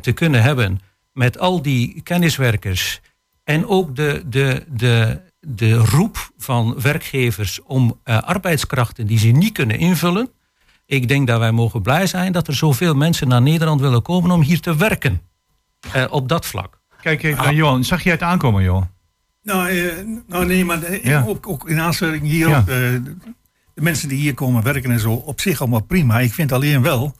te 0.01 0.11
kunnen 0.11 0.41
hebben, 0.41 0.79
met 1.11 1.39
al 1.39 1.61
die 1.61 2.01
kenniswerkers 2.01 3.01
en 3.43 3.67
ook 3.67 3.95
de, 3.95 4.23
de, 4.25 4.63
de, 4.67 5.21
de 5.39 5.73
roep 5.73 6.31
van 6.37 6.81
werkgevers 6.81 7.61
om 7.63 7.99
arbeidskrachten 8.03 9.07
die 9.07 9.17
ze 9.17 9.27
niet 9.27 9.53
kunnen 9.53 9.79
invullen. 9.79 10.29
Ik 10.85 11.07
denk 11.07 11.27
dat 11.27 11.39
wij 11.39 11.51
mogen 11.51 11.81
blij 11.81 12.07
zijn 12.07 12.31
dat 12.31 12.47
er 12.47 12.55
zoveel 12.55 12.93
mensen 12.93 13.27
naar 13.27 13.41
Nederland 13.41 13.81
willen 13.81 14.01
komen 14.01 14.31
om 14.31 14.41
hier 14.41 14.59
te 14.59 14.75
werken. 14.75 15.21
Eh, 15.93 16.05
op 16.09 16.29
dat 16.29 16.45
vlak. 16.45 16.79
Kijk 17.01 17.23
even 17.23 17.43
naar 17.43 17.53
Johan. 17.53 17.83
Zag 17.83 18.03
jij 18.03 18.11
het 18.13 18.21
aankomen, 18.21 18.63
Johan? 18.63 18.89
Nou, 19.43 19.69
eh, 19.69 19.93
nou 20.27 20.45
nee, 20.45 20.65
maar 20.65 20.83
eh, 20.83 21.03
Ja. 21.03 21.23
ook, 21.27 21.47
ook 21.47 21.69
in 21.69 21.79
aansluiting 21.79 22.25
hierop. 22.27 22.53
Ja. 22.53 22.59
eh, 22.59 22.65
de, 22.67 23.15
de 23.73 23.81
mensen 23.81 24.09
die 24.09 24.17
hier 24.17 24.33
komen 24.33 24.63
werken 24.63 24.91
en 24.91 24.99
zo, 24.99 25.11
op 25.13 25.41
zich 25.41 25.59
allemaal 25.61 25.81
prima. 25.83 26.19
Ik 26.19 26.33
vind 26.33 26.51
alleen 26.51 26.81
wel, 26.81 27.15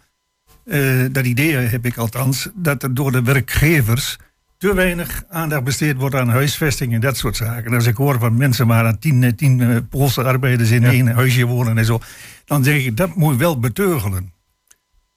eh, 0.66 1.06
dat 1.12 1.26
idee 1.26 1.56
heb 1.56 1.86
ik 1.86 1.98
althans, 1.98 2.50
dat 2.56 2.84
er 2.84 2.94
door 2.94 3.12
de 3.12 3.22
werkgevers 3.22 4.18
te 4.58 4.74
weinig 4.74 5.24
aandacht 5.30 5.64
besteed 5.64 5.98
wordt 5.98 6.16
aan 6.16 6.30
huisvesting 6.30 6.94
en 6.94 7.00
dat 7.00 7.18
soort 7.18 7.36
zaken. 7.36 7.66
En 7.66 7.74
als 7.74 7.86
ik 7.86 7.96
hoor 7.96 8.20
van 8.20 8.38
mensen 8.38 8.68
waar 8.68 8.86
aan 8.86 9.00
tien, 9.00 9.36
tien 9.36 9.62
eh, 9.62 9.78
Poolse 9.90 10.24
arbeiders 10.24 10.70
in 10.70 10.84
één 10.84 11.08
huisje 11.08 11.46
wonen 11.46 11.78
en 11.78 11.86
zo, 11.86 12.00
dan 12.46 12.62
denk 12.62 12.86
ik, 12.86 12.98
dat 12.98 13.16
moet 13.16 13.34
je 13.34 13.40
wel 13.40 13.60
beteugelen. 13.60 14.34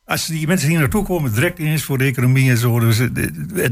Als 0.04 0.26
die 0.26 0.46
mensen 0.46 0.68
hier 0.68 0.78
naartoe 0.78 1.04
komen, 1.04 1.32
direct 1.32 1.58
eens 1.58 1.82
voor 1.82 1.98
de 1.98 2.04
economie 2.04 2.50
en 2.50 2.58
zo, 2.58 2.80
dus, 2.80 2.98
eh, 2.98 3.06
eh, 3.06 3.70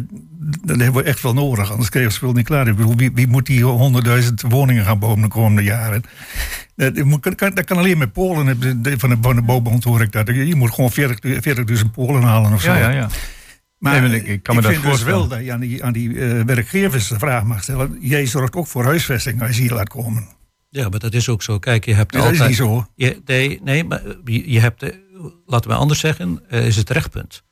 dat 0.65 0.81
hebben 0.81 1.03
we 1.03 1.09
echt 1.09 1.23
wel 1.23 1.35
nodig. 1.35 1.71
Anders 1.71 1.89
krijgen 1.89 2.11
we 2.11 2.17
het 2.17 2.25
spul 2.25 2.33
niet 2.33 2.47
klaar. 2.47 2.69
Ik 2.69 2.77
bedoel, 2.77 2.97
wie, 2.97 3.11
wie 3.15 3.27
moet 3.27 3.47
die 3.47 3.65
honderdduizend 3.65 4.43
woningen 4.43 4.85
gaan 4.85 4.99
bouwen 4.99 5.23
de 5.23 5.29
komende 5.29 5.63
jaren? 5.63 6.03
Dat, 6.75 7.35
kan, 7.35 7.55
dat 7.55 7.65
kan 7.65 7.77
alleen 7.77 7.99
met 7.99 8.13
Polen. 8.13 8.59
Van 8.61 8.83
de, 8.83 9.19
van 9.21 9.37
de 9.37 9.43
bouwbond 9.43 9.85
hoor 9.85 10.01
ik 10.01 10.13
dat. 10.13 10.27
Je 10.27 10.55
moet 10.55 10.75
gewoon 10.75 10.91
40 10.91 11.79
40.000 11.79 11.91
Polen 11.93 12.23
halen 12.23 12.53
of 12.53 12.61
zo. 12.61 12.73
Ja, 12.73 12.79
ja, 12.79 12.91
ja. 12.91 13.09
Maar 13.79 14.01
Nee, 14.03 14.21
ik- 14.21 14.27
ik 14.27 14.43
kan 14.43 14.55
me 14.57 14.61
dat 14.63 14.71
vind 14.73 14.83
dus 14.85 15.03
wel 15.03 15.29
dat 15.29 15.45
je 15.45 15.53
aan 15.53 15.61
die, 15.61 15.85
aan 15.85 15.93
die 15.93 16.21
eh, 16.21 16.43
werkgevers 16.45 17.09
de 17.09 17.19
vraag 17.19 17.45
mag 17.45 17.63
stellen. 17.63 17.97
Jij 18.01 18.27
zorgt 18.27 18.55
ook 18.55 18.67
voor 18.67 18.85
huisvesting 18.85 19.43
als 19.43 19.57
je 19.57 19.63
hier 19.63 19.73
laat 19.73 19.89
komen. 19.89 20.27
Ja, 20.71 20.89
maar 20.89 20.99
dat 20.99 21.15
is 21.15 21.29
ook 21.29 21.43
zo. 21.43 21.59
Kijk, 21.59 21.85
je 21.85 21.95
hebt 21.95 22.13
Nee, 22.13 22.23
dat 22.23 22.33
is 22.33 22.41
altijd... 22.41 22.59
niet 22.59 22.69
zo. 22.69 22.87
Je, 22.95 23.21
nee, 23.25 23.61
nee, 23.65 23.85
maar 23.85 24.03
je, 24.25 24.53
je 24.53 24.61
hebt, 24.61 24.83
eh, 24.83 24.91
laten 25.47 25.71
we 25.71 25.77
anders 25.77 26.01
zeggen, 26.01 26.43
eh, 26.49 26.67
is 26.67 26.77
het 26.77 26.91
rechtpunt. 26.91 27.43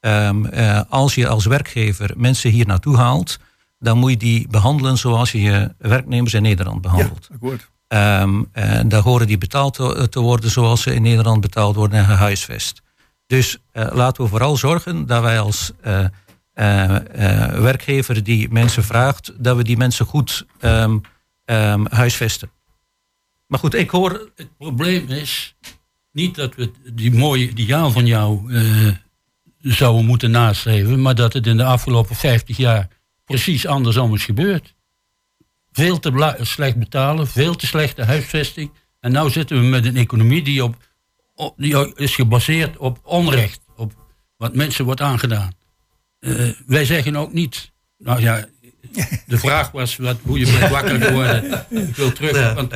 Ehm, 0.00 0.44
eh, 0.46 0.80
als 0.88 1.14
je 1.14 1.28
als 1.28 1.44
werkgever 1.46 2.10
mensen 2.16 2.50
hier 2.50 2.66
naartoe 2.66 2.96
haalt, 2.96 3.38
dan 3.78 3.98
moet 3.98 4.10
je 4.10 4.16
die 4.16 4.48
behandelen 4.50 4.98
zoals 4.98 5.32
je 5.32 5.40
je 5.40 5.74
werknemers 5.78 6.34
in 6.34 6.42
Nederland 6.42 6.80
behandelt. 6.80 7.26
Ja, 7.28 7.34
akkoord. 7.34 7.70
Ehm, 7.88 8.42
en 8.52 8.88
daar 8.88 9.02
horen 9.02 9.26
die 9.26 9.38
betaald 9.38 9.74
te, 9.74 10.06
te 10.10 10.20
worden 10.20 10.50
zoals 10.50 10.82
ze 10.82 10.94
in 10.94 11.02
Nederland 11.02 11.40
betaald 11.40 11.74
worden 11.76 11.98
en 11.98 12.04
gehuisvest. 12.04 12.82
Dus 13.26 13.58
eh, 13.72 13.88
laten 13.92 14.22
we 14.22 14.28
vooral 14.28 14.56
zorgen 14.56 15.06
dat 15.06 15.22
wij 15.22 15.40
als 15.40 15.72
eh, 15.80 16.04
eh, 16.52 17.58
werkgever 17.60 18.22
die 18.22 18.48
mensen 18.48 18.84
vraagt, 18.84 19.32
dat 19.36 19.56
we 19.56 19.64
die 19.64 19.76
mensen 19.76 20.06
goed 20.06 20.46
ehm, 20.60 20.98
ehm, 21.44 21.84
huisvesten. 21.88 22.50
Maar 23.46 23.58
goed, 23.58 23.74
ik 23.74 23.90
hoor. 23.90 24.30
Het 24.36 24.56
probleem 24.58 25.08
is 25.08 25.56
niet 26.12 26.34
dat 26.34 26.54
we 26.54 26.70
die 26.92 27.12
mooie 27.12 27.48
ideaal 27.48 27.90
van 27.90 28.06
jou 28.06 28.52
zouden 29.58 30.04
moeten 30.04 30.30
nastreven, 30.30 31.02
maar 31.02 31.14
dat 31.14 31.32
het 31.32 31.46
in 31.46 31.56
de 31.56 31.64
afgelopen 31.64 32.16
50 32.16 32.56
jaar 32.56 32.88
precies 33.24 33.66
andersom 33.66 34.14
is 34.14 34.24
gebeurd. 34.24 34.74
Veel 35.72 35.98
te 35.98 36.36
slecht 36.40 36.76
betalen, 36.76 37.26
veel 37.26 37.54
te 37.54 37.66
slechte 37.66 38.04
huisvesting. 38.04 38.70
En 39.00 39.12
nu 39.12 39.30
zitten 39.30 39.60
we 39.60 39.66
met 39.66 39.84
een 39.84 39.96
economie 39.96 40.42
die, 40.42 40.64
op, 40.64 40.76
op- 41.34 41.54
die 41.56 41.94
is 41.96 42.14
gebaseerd 42.14 42.76
op 42.76 42.98
onrecht, 43.02 43.60
op 43.76 43.92
wat 44.36 44.54
mensen 44.54 44.84
wordt 44.84 45.00
aangedaan. 45.00 45.52
Eh, 46.18 46.48
wij 46.66 46.84
zeggen 46.84 47.16
ook 47.16 47.32
niet, 47.32 47.72
nou 47.98 48.20
ja, 48.20 48.46
de 49.26 49.38
vraag 49.46 49.70
was 49.70 49.96
wat, 49.96 50.16
hoe 50.22 50.38
je 50.38 50.44
bent 50.58 50.70
wakker 50.70 51.00
geworden. 51.00 51.66
Ik 51.88 51.96
wil 51.96 52.12
terug, 52.12 52.54
want 52.54 52.70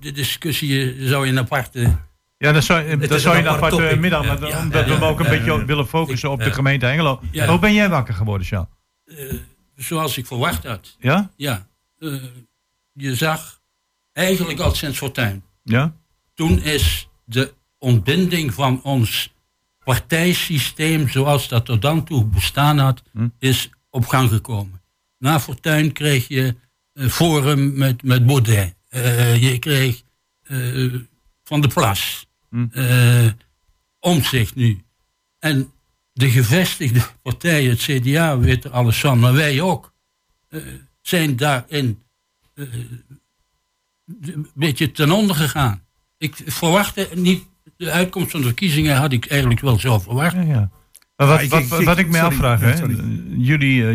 de 0.00 0.12
discussie 0.12 1.06
zou 1.08 1.24
je 1.26 1.32
een 1.32 1.38
aparte... 1.38 1.96
Ja, 2.38 2.52
dat 2.52 2.64
zou, 2.64 2.96
dat 2.96 3.20
zou 3.20 3.36
je 3.36 3.40
een 3.42 3.46
een 3.48 3.52
apart 3.52 3.72
aparte 3.72 3.76
topic. 3.86 4.00
middag, 4.00 4.24
maar 4.24 4.34
Ja, 4.34 4.40
dan- 4.40 4.48
ja, 4.50 4.60
omdat 4.62 4.84
we 4.84 4.90
ja, 4.92 4.98
ook 5.00 5.18
een 5.18 5.24
ja, 5.24 5.30
beetje 5.30 5.52
ja. 5.52 5.64
willen 5.64 5.86
focussen 5.88 6.30
op 6.30 6.42
de 6.42 6.52
gemeente 6.52 6.86
Hengelo. 6.86 7.20
Ja. 7.30 7.46
Hoe 7.46 7.58
ben 7.58 7.74
jij 7.74 7.88
wakker 7.88 8.14
geworden, 8.14 8.46
Sjan? 8.46 8.68
eh, 9.04 9.34
zoals 9.76 10.16
ik 10.18 10.26
verwacht 10.26 10.64
had. 10.64 10.96
Ja? 10.98 11.30
Ja. 11.36 11.66
eh, 11.98 12.12
je 12.92 13.14
zag 13.14 13.60
eigenlijk 14.12 14.60
al 14.60 14.74
sinds 14.74 14.98
Fortuyn. 14.98 15.42
Ja? 15.62 15.94
Toen 16.34 16.62
is 16.62 17.08
de 17.24 17.54
ontbinding 17.78 18.54
van 18.54 18.82
ons 18.82 19.32
partijsysteem, 19.84 21.08
zoals 21.08 21.48
dat 21.48 21.64
tot 21.64 21.82
dan 21.82 22.04
toe 22.04 22.24
bestaan 22.24 22.78
had, 22.78 23.02
is 23.38 23.70
op 23.90 24.06
gang 24.06 24.30
gekomen. 24.30 24.80
Na 25.18 25.40
Fortuyn 25.40 25.92
kreeg 25.92 26.28
je 26.28 26.56
eh, 26.92 27.06
Forum 27.08 27.76
met, 27.76 28.02
met 28.02 28.26
Baudet. 28.26 28.74
Eh, 28.88 29.42
je 29.42 29.58
kreeg 29.58 30.02
eh, 30.42 30.94
Van 31.44 31.60
de 31.60 31.68
Plas. 31.68 32.26
eh 32.72 33.28
Omzicht 34.00 34.54
nu. 34.54 34.82
En 35.38 35.72
de 36.12 36.30
gevestigde 36.30 37.02
partijen, 37.22 37.70
het 37.70 37.80
CDA 37.80 38.38
weet 38.38 38.64
er 38.64 38.70
alles 38.70 39.00
van, 39.00 39.18
maar 39.18 39.32
wij 39.32 39.60
ook, 39.60 39.92
zijn 41.00 41.36
daarin 41.36 42.02
een 42.54 44.50
beetje 44.54 44.90
ten 44.90 45.10
onder 45.10 45.36
gegaan. 45.36 45.86
Ik 46.18 46.34
verwachtte 46.46 47.08
niet, 47.14 47.46
de 47.78 47.90
uitkomst 47.90 48.30
van 48.30 48.40
de 48.40 48.46
verkiezingen 48.46 48.96
had 48.96 49.12
ik 49.12 49.26
eigenlijk 49.26 49.60
wel 49.60 49.78
zo 49.78 49.98
verwacht. 49.98 50.34
Maar 51.16 51.26
wat, 51.26 51.40
ik- 51.40 51.50
wat, 51.50 51.66
wat, 51.68 51.82
wat 51.84 51.98
ik 51.98 52.06
me 52.06 52.12
sorry, 52.16 52.28
afvraag, 52.28 52.60
hè, 52.60 52.74
jullie, 53.36 53.82
eh, 53.86 53.90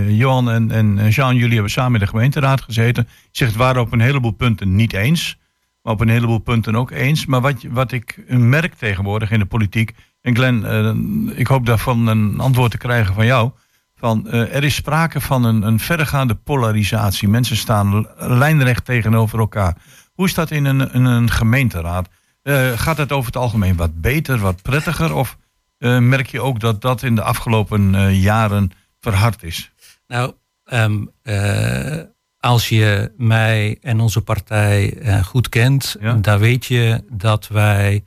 eh, 0.00 0.18
Johan 0.18 0.50
en, 0.50 0.70
en 0.70 1.08
Jean, 1.08 1.36
jullie 1.36 1.52
hebben 1.54 1.70
samen 1.70 1.92
in 1.94 2.00
de 2.00 2.06
gemeenteraad 2.10 2.60
gezeten. 2.60 3.06
Je 3.08 3.28
zegt, 3.30 3.50
het 3.50 3.60
waren 3.60 3.82
op 3.82 3.92
een 3.92 4.00
heleboel 4.00 4.30
punten 4.30 4.74
niet 4.74 4.92
eens, 4.92 5.38
maar 5.82 5.92
op 5.92 6.00
een 6.00 6.08
heleboel 6.08 6.38
punten 6.38 6.76
ook 6.76 6.90
eens. 6.90 7.26
Maar 7.26 7.40
wat, 7.40 7.62
wat 7.70 7.92
ik 7.92 8.24
merk 8.28 8.74
tegenwoordig 8.74 9.30
in 9.30 9.38
de 9.38 9.46
politiek, 9.46 9.92
En 10.20 10.34
Glenn, 10.34 10.64
eh, 10.64 11.38
ik 11.38 11.46
hoop 11.46 11.66
daarvan 11.66 12.06
een 12.06 12.40
antwoord 12.40 12.70
te 12.70 12.78
krijgen 12.78 13.14
van 13.14 13.26
jou. 13.26 13.50
Van, 13.94 14.28
eh, 14.28 14.54
er 14.54 14.64
is 14.64 14.74
sprake 14.74 15.20
van 15.20 15.44
een, 15.44 15.62
een 15.62 15.78
verregaande 15.80 16.34
polarisatie. 16.34 17.28
Mensen 17.28 17.56
staan 17.56 18.06
lijnrecht 18.18 18.84
tegenover 18.84 19.38
elkaar. 19.38 19.76
Hoe 20.12 20.26
is 20.26 20.34
dat 20.34 20.50
in 20.50 20.64
een, 20.64 20.92
in 20.92 21.04
een 21.04 21.30
gemeenteraad? 21.30 22.08
Eh, 22.42 22.78
gaat 22.78 22.96
het 22.96 23.12
over 23.12 23.26
het 23.26 23.36
algemeen 23.36 23.76
wat 23.76 24.00
beter, 24.00 24.38
wat 24.38 24.62
prettiger? 24.62 25.14
Of 25.14 25.36
eh, 25.82 25.98
merk 25.98 26.26
je 26.26 26.40
ook 26.40 26.60
dat 26.60 26.80
dat 26.80 27.02
in 27.02 27.14
de 27.14 27.22
afgelopen 27.22 27.94
eh, 27.94 28.22
jaren 28.22 28.70
verhard 29.00 29.42
is? 29.42 29.72
Nou, 30.06 30.32
ehm, 30.64 31.04
eh, 31.22 32.00
als 32.38 32.68
je 32.68 33.12
mij 33.16 33.78
en 33.80 34.00
onze 34.00 34.20
partij 34.20 34.98
goed 35.24 35.48
kent, 35.48 35.96
dan 36.20 36.38
weet 36.38 36.66
je 36.66 37.04
dat 37.10 37.48
wij 37.48 38.04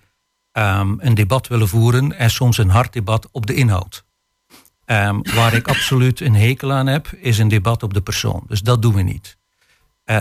ehm, 0.51 0.95
een 0.97 1.13
debat 1.13 1.47
willen 1.47 1.67
voeren 1.67 2.17
en 2.17 2.29
soms 2.29 2.57
een 2.57 2.69
hard 2.69 2.93
debat 2.93 3.27
op 3.31 3.45
de 3.45 3.53
inhoud. 3.53 4.05
Ehm, 4.85 5.19
waar 5.35 5.53
ik 5.53 5.67
absoluut 5.67 6.19
een 6.19 6.35
hekel 6.35 6.71
aan 6.71 6.87
heb, 6.87 7.07
is 7.17 7.37
een 7.37 7.47
debat 7.47 7.83
op 7.83 7.93
de 7.93 8.01
persoon. 8.01 8.43
Dus 8.47 8.61
dat 8.61 8.81
doen 8.81 8.93
we 8.93 9.01
niet. 9.01 9.37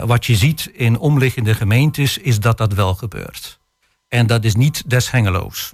Wat 0.04 0.26
je 0.26 0.36
ziet 0.36 0.70
in 0.72 0.98
omliggende 0.98 1.54
gemeentes, 1.54 2.18
is 2.18 2.40
dat 2.40 2.58
dat 2.58 2.72
wel 2.72 2.94
gebeurt. 2.94 3.60
En 4.14 4.26
dat 4.26 4.44
is 4.44 4.54
niet 4.54 4.90
des 4.90 5.10
Hengeloos. 5.10 5.72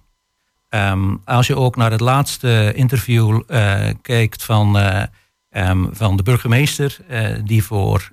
Ehm, 0.68 1.16
als 1.24 1.46
je 1.46 1.56
ook 1.56 1.76
naar 1.76 1.90
het 1.90 2.00
laatste 2.00 2.72
interview 2.74 3.42
eh, 3.46 3.88
kijkt 4.02 4.42
van, 4.42 4.78
eh, 4.78 5.02
ehm, 5.50 5.86
van 5.92 6.16
de 6.16 6.22
burgemeester, 6.22 6.98
eh, 7.08 7.36
die 7.44 7.64
voor 7.64 8.12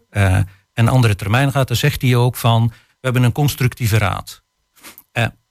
een 0.74 0.88
andere 0.88 1.15
termijn 1.15 1.51
gaat, 1.51 1.67
dan 1.67 1.77
zegt 1.77 2.01
hij 2.01 2.15
ook 2.15 2.36
van, 2.36 2.67
we 2.67 2.98
hebben 3.00 3.24
een 3.24 3.31
constructieve 3.31 3.98
raad. 3.98 4.41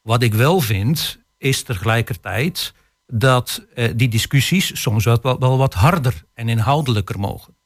Wat 0.02 0.22
ik 0.22 0.34
wel 0.34 0.60
vind, 0.60 1.18
is 1.38 1.62
tegelijkertijd 1.62 2.74
dat 3.06 3.66
die 3.94 4.08
discussies 4.08 4.80
soms 4.80 5.04
wel, 5.04 5.38
wel, 5.38 5.58
wat 5.58 5.74
harder 5.74 6.24
en 6.34 6.48
inhoudelijker 6.48 7.18
mogen. 7.18 7.56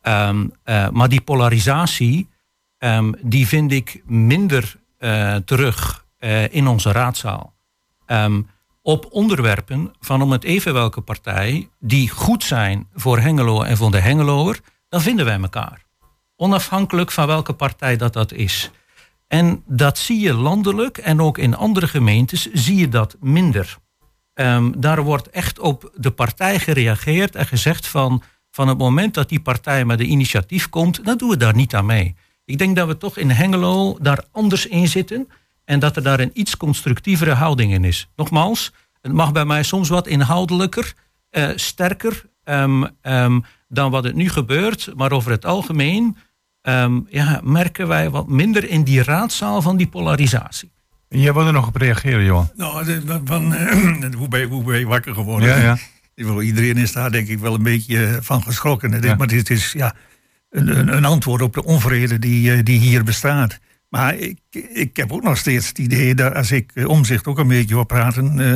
Ehm, 0.00 0.46
eh, 0.62 0.88
maar 0.88 1.08
die 1.08 1.20
polarisatie, 1.20 2.28
die 3.22 3.46
vind 3.46 3.72
ik 3.72 4.02
minder 4.06 4.76
terug 5.44 6.03
eh, 6.24 6.54
in 6.54 6.66
onze 6.66 6.92
raadzaal. 6.92 7.54
Ehm, 8.06 8.42
op 8.82 9.06
onderwerpen 9.10 9.94
van 10.00 10.22
om 10.22 10.32
het 10.32 10.44
even 10.44 10.72
welke 10.72 11.00
partij, 11.00 11.68
die 11.80 12.08
goed 12.08 12.44
zijn 12.44 12.88
voor 12.94 13.18
Hengelo 13.18 13.62
en 13.62 13.76
voor 13.76 13.90
de 13.90 14.00
Hengeloer, 14.00 14.58
dan 14.88 15.00
vinden 15.00 15.24
wij 15.24 15.40
elkaar. 15.40 15.84
Onafhankelijk 16.36 17.10
van 17.10 17.26
welke 17.26 17.52
partij 17.52 17.96
dat 17.96 18.12
dat 18.12 18.32
is. 18.32 18.70
En 19.26 19.62
dat 19.66 19.98
zie 19.98 20.20
je 20.20 20.34
landelijk 20.34 20.98
en 20.98 21.20
ook 21.20 21.38
in 21.38 21.56
andere 21.56 21.88
gemeentes 21.88 22.52
zie 22.52 22.76
je 22.76 22.88
dat 22.88 23.16
minder. 23.20 23.78
Ehm, 24.34 24.72
daar 24.76 25.02
wordt 25.02 25.30
echt 25.30 25.58
op 25.58 25.90
de 25.94 26.10
partij 26.10 26.58
gereageerd 26.58 27.36
en 27.36 27.46
gezegd 27.46 27.86
van, 27.86 28.22
van 28.50 28.68
het 28.68 28.78
moment 28.78 29.14
dat 29.14 29.28
die 29.28 29.40
partij 29.40 29.84
met 29.84 30.00
een 30.00 30.10
initiatief 30.10 30.68
komt, 30.68 31.04
dan 31.04 31.16
doen 31.16 31.28
we 31.28 31.36
daar 31.36 31.54
niet 31.54 31.74
aan 31.74 31.86
mee. 31.86 32.16
Ik 32.44 32.58
denk 32.58 32.76
dat 32.76 32.86
we 32.86 32.96
toch 32.96 33.16
in 33.16 33.30
Hengelo 33.30 33.98
daar 34.00 34.24
anders 34.32 34.66
in 34.66 34.88
zitten 34.88 35.28
en 35.64 35.78
dat 35.78 35.96
er 35.96 36.02
daar 36.02 36.20
een 36.20 36.30
iets 36.32 36.56
constructievere 36.56 37.32
houding 37.32 37.72
in 37.72 37.84
is. 37.84 38.08
Nogmaals, 38.16 38.72
het 39.00 39.12
mag 39.12 39.32
bij 39.32 39.44
mij 39.44 39.62
soms 39.62 39.88
wat 39.88 40.06
inhoudelijker, 40.06 40.94
eh, 41.30 41.48
sterker 41.54 42.24
ehm, 42.44 42.84
ehm, 43.00 43.40
dan 43.68 43.90
wat 43.90 44.04
het 44.04 44.14
nu 44.14 44.28
gebeurt, 44.28 44.92
maar 44.96 45.12
over 45.12 45.30
het 45.30 45.44
algemeen 45.44 46.16
ehm, 46.62 47.00
ja, 47.08 47.40
merken 47.42 47.88
wij 47.88 48.10
wat 48.10 48.28
minder 48.28 48.68
in 48.68 48.84
die 48.84 49.02
raadzaal 49.02 49.62
van 49.62 49.76
die 49.76 49.86
polarisatie. 49.86 50.72
Jij 51.08 51.32
wil 51.32 51.46
er 51.46 51.52
nog 51.52 51.66
op 51.66 51.76
reageren, 51.76 52.24
Johan? 52.24 52.50
Nou, 52.56 53.00
van, 53.24 53.54
eh, 53.54 53.72
hoe, 54.18 54.28
ben 54.28 54.40
je, 54.40 54.46
hoe 54.46 54.64
ben 54.64 54.78
je 54.78 54.86
wakker 54.86 55.14
geworden? 55.14 55.48
Ja, 55.48 55.56
ja. 55.56 55.76
Ik 56.14 56.24
bedoel, 56.24 56.42
Iedereen 56.42 56.76
is 56.76 56.92
daar 56.92 57.10
denk 57.10 57.28
ik 57.28 57.38
wel 57.38 57.54
een 57.54 57.62
beetje 57.62 58.06
eh, 58.06 58.16
van 58.20 58.42
geschrokken. 58.42 59.16
Maar 59.16 59.26
dit 59.26 59.50
is 59.50 59.72
ja, 59.72 59.94
een, 60.50 60.96
een, 60.96 61.04
antwoord 61.04 61.42
op 61.42 61.54
de 61.54 61.64
onvrede 61.64 62.18
die, 62.18 62.62
die 62.62 62.78
hier 62.78 63.04
bestaat. 63.04 63.58
Maar 63.94 64.14
ik, 64.14 64.38
ik 64.72 64.96
heb 64.96 65.12
ook 65.12 65.22
nog 65.22 65.36
steeds 65.36 65.68
het 65.68 65.78
idee 65.78 66.14
dat 66.14 66.34
als 66.34 66.50
ik 66.50 66.70
eh, 66.74 66.88
omzicht 66.88 67.26
ook 67.26 67.38
een 67.38 67.48
beetje 67.48 67.74
hoor 67.74 67.86
praten. 67.86 68.40
eh, 68.40 68.54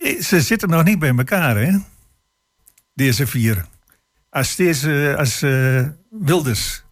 eh, 0.00 0.20
ze 0.22 0.40
zitten 0.40 0.68
nog 0.68 0.84
niet 0.84 0.98
bij 0.98 1.14
elkaar, 1.16 1.56
hè? 1.56 1.78
Deze 2.94 3.26
vier. 3.26 3.64
Als, 4.28 4.56
deze, 4.56 5.14
als 5.18 5.40
Wilders 6.10 6.84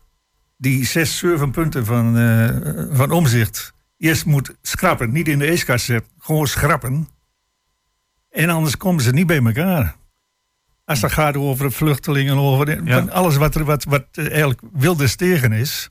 die 0.57 0.85
zes, 0.87 1.19
zeven 1.19 1.51
punten 1.51 1.85
van, 1.85 2.17
eh, 2.19 2.97
van 2.97 3.11
omzicht 3.11 3.73
eerst 3.99 4.25
moet 4.25 4.55
schrappen, 4.63 5.13
niet 5.13 5.29
in 5.29 5.39
de 5.39 5.47
ijskast 5.47 5.85
zetten, 5.85 6.11
gewoon 6.19 6.47
schrappen. 6.47 7.09
En 8.31 8.49
anders 8.51 8.77
komen 8.77 9.03
ze 9.03 9.11
niet 9.13 9.27
bij 9.27 9.43
elkaar. 9.45 9.97
Als 10.85 11.01
dat 11.01 11.13
gaat 11.13 11.37
over 11.37 11.73
vluchtelingen, 11.73 12.37
over 12.37 12.67
de- 12.67 12.81
Ja. 12.85 12.99
van 12.99 13.11
alles 13.11 13.37
wat, 13.37 13.55
er, 13.55 13.65
wat, 13.65 13.85
wat 13.85 14.07
eigenlijk 14.15 14.61
Wilders 14.73 15.17
tegen 15.17 15.53
is. 15.53 15.91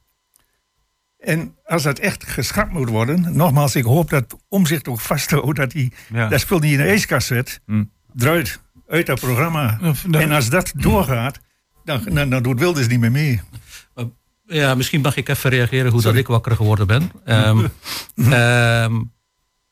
En 1.27 1.55
als 1.65 1.83
dat 1.83 1.99
echt 1.99 2.23
geschrapt 2.27 2.71
moet 2.71 2.89
worden, 2.89 3.35
nogmaals, 3.35 3.75
ik 3.75 3.83
hoop 3.83 4.09
dat 4.09 4.37
omzicht 4.49 4.87
ook 4.87 4.99
vasthoudt 4.99 5.55
dat 5.57 5.73
hij 5.73 5.91
Ja. 6.13 6.27
dat 6.27 6.39
spul 6.39 6.59
niet 6.59 6.71
in 6.71 6.77
de 6.77 6.83
ijskast 6.83 7.27
zet, 7.27 7.59
Hm. 7.65 7.83
eruit, 8.17 8.59
uit 8.87 9.05
dat 9.05 9.19
programma. 9.19 9.79
En 10.11 10.31
als 10.31 10.49
dat 10.49 10.71
doorgaat, 10.75 11.39
dan, 11.83 12.01
dan, 12.13 12.29
dan 12.29 12.43
doet 12.43 12.59
Wilders 12.59 12.87
niet 12.87 12.99
meer 12.99 13.11
mee. 13.11 13.41
Ja, 14.45 14.75
misschien 14.75 15.01
mag 15.01 15.15
ik 15.15 15.29
even 15.29 15.49
reageren 15.49 15.91
hoe 15.91 16.01
dat 16.01 16.15
ik 16.15 16.27
wakker 16.27 16.55
geworden 16.55 16.87
ben. 16.87 17.11
Ehm, 17.25 17.67
ehm, 18.15 19.01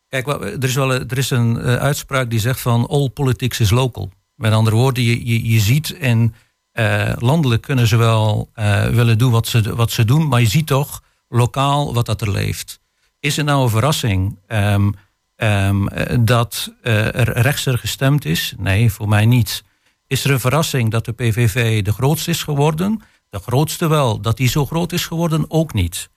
kijk, 0.10 0.26
wat- 0.26 0.42
er 0.42 0.64
is 0.64 0.76
wel 0.76 0.94
een- 0.96 1.10
er 1.10 1.18
is 1.18 1.30
een 1.30 1.58
eh, 1.62 1.76
uitspraak 1.76 2.30
die 2.30 2.40
zegt 2.40 2.60
van 2.62 2.88
all 2.88 3.10
politics 3.10 3.60
is 3.60 3.70
local. 3.70 4.12
Met 4.36 4.52
andere 4.52 4.76
woorden, 4.76 5.04
je, 5.04 5.26
je, 5.28 5.50
je 5.54 5.60
ziet 5.60 5.98
en 5.98 6.36
eh, 6.72 7.12
landelijk 7.20 7.62
kunnen 7.62 7.88
ze 7.88 7.96
wel 7.98 8.50
eh, 8.54 8.86
willen 8.86 9.18
doen 9.18 9.32
wat 9.32 9.48
ze, 9.48 9.76
wat 9.76 9.92
ze 9.92 10.06
doen, 10.06 10.28
maar 10.28 10.42
je 10.42 10.48
ziet 10.48 10.68
toch 10.68 11.04
lokaal 11.28 11.94
wat 11.94 12.06
dat 12.06 12.22
er 12.22 12.32
leeft. 12.32 12.80
Is 13.20 13.36
het 13.36 13.46
nou 13.46 13.64
een 13.64 13.70
verrassing 13.70 14.40
ehm, 14.48 14.92
ehm, 15.36 15.88
eh, 15.88 16.18
dat 16.20 16.74
eh, 16.82 17.16
er 17.16 17.42
rechtser 17.42 17.78
gestemd 17.78 18.26
is? 18.26 18.54
Nee, 18.58 18.92
voor 18.92 19.08
mij 19.08 19.26
niet. 19.26 19.64
Is 20.08 20.24
er 20.24 20.32
een 20.32 20.40
verrassing 20.40 20.92
dat 20.92 21.06
de 21.06 21.12
PVV 21.12 21.84
de 21.84 21.94
grootste 21.94 22.30
is 22.30 22.44
geworden? 22.44 23.02
De 23.30 23.40
grootste 23.40 23.88
wel. 23.88 24.22
Dat 24.22 24.38
die 24.38 24.50
zo 24.50 24.66
groot 24.66 24.92
is 24.92 25.06
geworden, 25.06 25.46
ook 25.48 25.74
niet. 25.74 26.10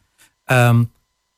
Ehm, 0.44 0.85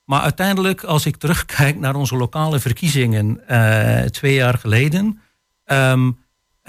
maar 0.04 0.20
uiteindelijk, 0.20 0.84
als 0.84 1.06
ik 1.06 1.16
terugkijk 1.16 1.78
naar 1.78 1.94
onze 1.94 2.16
lokale 2.16 2.60
verkiezingen 2.60 3.48
eh, 3.48 4.04
twee 4.04 4.34
jaar 4.34 4.58
geleden, 4.58 5.20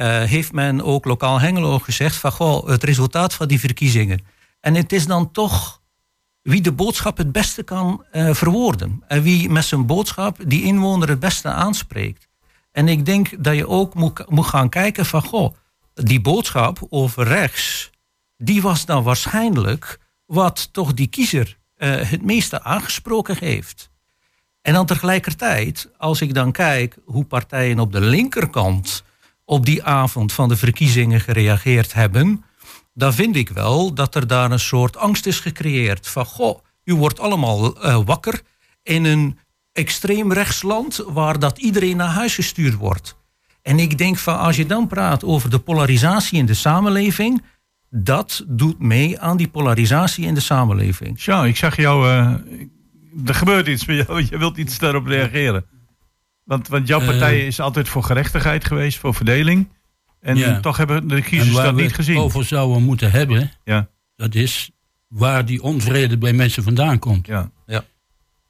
eh, 0.01 0.23
heeft 0.23 0.51
men 0.51 0.83
ook 0.83 1.05
lokaal 1.05 1.39
Hengelo 1.39 1.79
gezegd 1.79 2.15
van 2.15 2.31
goh, 2.31 2.67
het 2.67 2.83
resultaat 2.83 3.33
van 3.33 3.47
die 3.47 3.59
verkiezingen. 3.59 4.25
En 4.59 4.75
het 4.75 4.91
is 4.91 5.05
dan 5.05 5.31
toch 5.31 5.80
wie 6.41 6.61
de 6.61 6.71
boodschap 6.71 7.17
het 7.17 7.31
beste 7.31 7.63
kan 7.63 8.05
eh, 8.11 8.33
verwoorden. 8.33 9.03
En 9.07 9.21
wie 9.21 9.49
met 9.49 9.65
zijn 9.65 9.85
boodschap 9.85 10.37
die 10.45 10.63
inwoner 10.63 11.09
het 11.09 11.19
beste 11.19 11.47
aanspreekt. 11.47 12.27
En 12.71 12.87
ik 12.87 13.05
denk 13.05 13.43
dat 13.43 13.55
je 13.55 13.67
ook 13.67 13.93
moet, 13.93 14.29
moet 14.29 14.45
gaan 14.45 14.69
kijken 14.69 15.05
van 15.05 15.23
goh, 15.23 15.55
die 15.93 16.21
boodschap 16.21 16.87
over 16.89 17.27
rechts, 17.27 17.89
die 18.37 18.61
was 18.61 18.85
dan 18.85 19.03
waarschijnlijk 19.03 19.99
wat 20.25 20.69
toch 20.73 20.93
die 20.93 21.07
kiezer 21.07 21.57
eh, 21.75 21.95
het 22.09 22.21
meeste 22.21 22.63
aangesproken 22.63 23.37
heeft. 23.39 23.89
En 24.61 24.73
dan 24.73 24.85
tegelijkertijd, 24.85 25.89
als 25.97 26.21
ik 26.21 26.33
dan 26.33 26.51
kijk 26.51 26.97
hoe 27.05 27.25
partijen 27.25 27.79
op 27.79 27.91
de 27.91 28.01
linkerkant 28.01 29.03
op 29.45 29.65
die 29.65 29.83
avond 29.83 30.33
van 30.33 30.49
de 30.49 30.57
verkiezingen 30.57 31.19
gereageerd 31.19 31.93
hebben, 31.93 32.43
dan 33.01 33.13
vind 33.13 33.35
ik 33.35 33.49
wel 33.49 33.93
dat 33.93 34.15
er 34.15 34.27
daar 34.27 34.51
een 34.51 34.59
soort 34.59 34.97
angst 34.97 35.25
is 35.25 35.39
gecreëerd. 35.39 36.07
Van 36.07 36.25
goh, 36.25 36.59
u 36.83 36.95
wordt 36.95 37.19
allemaal 37.19 37.81
eh, 37.81 37.99
wakker 38.05 38.41
in 38.83 39.05
een 39.05 39.37
extreem 39.71 40.33
rechtsland 40.33 41.03
waar 41.07 41.39
dat 41.39 41.57
iedereen 41.57 41.97
naar 41.97 42.09
huis 42.09 42.35
gestuurd 42.35 42.73
wordt. 42.75 43.17
En 43.61 43.79
ik 43.79 43.97
denk 43.97 44.17
van 44.17 44.39
als 44.39 44.55
je 44.55 44.65
dan 44.65 44.87
praat 44.87 45.23
over 45.23 45.49
de 45.49 45.59
polarisatie 45.59 46.37
in 46.39 46.45
de 46.45 46.53
samenleving, 46.53 47.43
dat 47.89 48.43
doet 48.47 48.79
mee 48.79 49.19
aan 49.19 49.37
die 49.37 49.47
polarisatie 49.47 50.25
in 50.25 50.33
de 50.33 50.39
samenleving. 50.39 51.17
Tja, 51.19 51.45
ik 51.45 51.57
zag 51.57 51.75
jou. 51.75 52.07
eh, 52.09 52.33
er 53.25 53.35
gebeurt 53.35 53.67
iets 53.67 53.85
met 53.85 54.05
jou. 54.07 54.23
Je 54.29 54.37
wilt 54.37 54.57
iets 54.57 54.77
daarop 54.79 55.05
reageren. 55.05 55.65
Want, 56.43 56.67
want 56.67 56.87
jouw 56.87 56.99
Eh. 56.99 57.05
partij 57.07 57.45
is 57.47 57.59
altijd 57.59 57.89
voor 57.89 58.03
gerechtigheid 58.03 58.65
geweest, 58.65 58.97
voor 58.97 59.13
verdeling. 59.13 59.69
En 60.21 60.37
Ja. 60.37 60.59
toch 60.59 60.77
hebben 60.77 61.07
de 61.07 61.15
En 61.15 61.23
kiezers 61.23 61.51
waar 61.55 61.65
dat 61.65 61.75
we 61.75 61.81
niet 61.81 61.93
gezien. 61.93 62.17
over 62.17 62.45
zouden 62.45 62.83
moeten 62.83 63.11
hebben, 63.11 63.51
Ja. 63.63 63.87
dat 64.15 64.35
is 64.35 64.71
waar 65.07 65.45
die 65.45 65.61
onvrede 65.61 66.17
bij 66.17 66.33
mensen 66.33 66.63
vandaan 66.63 66.99
komt. 66.99 67.27
Ja. 67.27 67.51
Ja. 67.65 67.83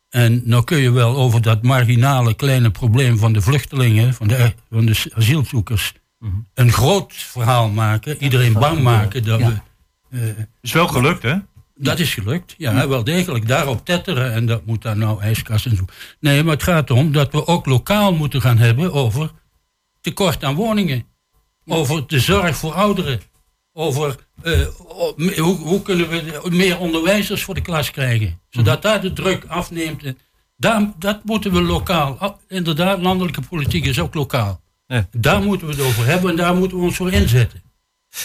En 0.09 0.41
nou 0.45 0.63
kun 0.63 0.77
je 0.77 0.91
wel 0.91 1.15
over 1.15 1.41
dat 1.41 1.61
marginale 1.63 2.33
kleine 2.33 2.71
probleem 2.71 3.17
van 3.17 3.33
de 3.33 3.41
vluchtelingen, 3.41 4.13
van 4.13 4.27
de, 4.27 4.53
van 4.69 4.85
de 4.85 5.11
asielzoekers, 5.13 5.93
Mhm. 6.19 6.33
een 6.53 6.71
groot 6.71 7.13
verhaal 7.13 7.69
maken. 7.69 8.23
Iedereen 8.23 8.53
bang 8.53 8.81
maken 8.81 9.23
dat 9.23 9.39
Ja. 9.39 9.61
we... 10.09 10.17
eh, 10.19 10.43
Is 10.61 10.71
wel 10.71 10.87
gelukt, 10.87 11.23
hè? 11.23 11.35
Dat 11.75 11.99
is 11.99 12.13
gelukt, 12.13 12.55
ja, 12.57 12.87
wel 12.87 13.03
degelijk. 13.03 13.47
Daarop 13.47 13.85
tetteren 13.85 14.33
en 14.33 14.45
dat 14.45 14.65
moet 14.65 14.81
dan 14.81 14.97
nou 14.97 15.21
ijskast 15.21 15.65
en 15.65 15.75
zo. 15.75 15.85
Nee, 16.19 16.43
maar 16.43 16.53
het 16.53 16.63
gaat 16.63 16.89
erom 16.89 17.11
dat 17.11 17.31
we 17.31 17.47
ook 17.47 17.65
lokaal 17.65 18.13
moeten 18.13 18.41
gaan 18.41 18.57
hebben 18.57 18.93
over 18.93 19.31
tekort 20.01 20.43
aan 20.43 20.55
woningen. 20.55 21.05
Over 21.65 22.07
de 22.07 22.19
zorg 22.19 22.55
voor 22.55 22.73
ouderen. 22.73 23.21
Over 23.73 24.15
eh, 24.41 24.67
hoe, 25.15 25.57
hoe 25.57 25.81
kunnen 25.81 26.09
we 26.09 26.41
meer 26.49 26.79
onderwijzers 26.79 27.43
voor 27.43 27.53
de 27.53 27.61
klas 27.61 27.91
krijgen. 27.91 28.39
Zodat 28.49 28.81
daar 28.81 29.01
de 29.01 29.13
druk 29.13 29.45
afneemt. 29.45 30.03
Daar, 30.57 30.91
dat 30.97 31.23
moeten 31.23 31.51
we 31.51 31.61
lokaal. 31.61 32.17
Ah, 32.17 32.35
Inderdaad, 32.47 33.01
landelijke 33.01 33.41
politiek 33.41 33.85
is 33.85 33.99
ook 33.99 34.13
lokaal. 34.13 34.61
Ja. 34.85 35.07
Daar 35.11 35.41
moeten 35.41 35.67
we 35.67 35.73
het 35.73 35.83
over 35.83 36.05
hebben 36.05 36.29
en 36.29 36.35
daar 36.35 36.55
moeten 36.55 36.77
we 36.77 36.83
ons 36.83 36.95
voor 36.95 37.11
inzetten. 37.11 37.61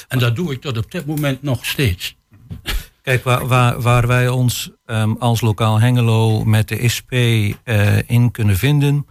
En 0.08 0.18
dat 0.18 0.36
doe 0.36 0.52
ik 0.52 0.60
tot 0.60 0.76
op 0.76 0.90
dit 0.90 1.06
moment 1.06 1.42
nog 1.42 1.66
steeds. 1.66 2.16
Kijk, 3.02 3.24
waar, 3.24 3.46
waar, 3.46 3.80
waar 3.80 4.06
wij 4.06 4.28
ons 4.28 4.70
ehm, 4.84 5.12
als 5.12 5.40
lokaal 5.40 5.80
Hengelo 5.80 6.44
met 6.44 6.68
de 6.68 6.88
SP 6.94 7.12
eh, 7.12 8.08
in 8.08 8.30
kunnen 8.30 8.56
vinden, 8.56 9.06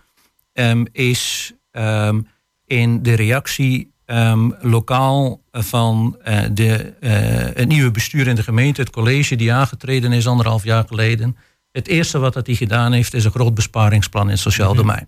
ehm, 0.54 0.86
is 0.92 1.54
ehm, 1.72 2.22
in 2.66 3.04
de 3.04 3.14
reactie 3.14 3.94
ehm, 4.06 4.50
lokaal 4.60 5.42
van 5.52 6.18
eh, 6.24 6.44
de, 6.52 6.94
eh, 7.00 7.12
het 7.56 7.68
nieuwe 7.68 7.92
bestuur 7.92 8.28
in 8.28 8.36
de 8.36 8.44
gemeente, 8.44 8.82
het 8.82 8.90
college 8.90 9.36
die 9.36 9.54
aangetreden 9.54 10.12
is 10.12 10.28
anderhalf 10.28 10.64
jaar 10.64 10.84
geleden. 10.88 11.38
Het 11.72 11.88
eerste 11.88 12.20
wat 12.20 12.34
dat 12.34 12.48
hij 12.48 12.56
gedaan 12.56 12.92
heeft, 12.92 13.14
is 13.14 13.26
een 13.26 13.32
groot 13.32 13.54
besparingsplan 13.54 14.24
in 14.24 14.30
het 14.30 14.40
sociaal 14.40 14.76
domein. 14.76 15.08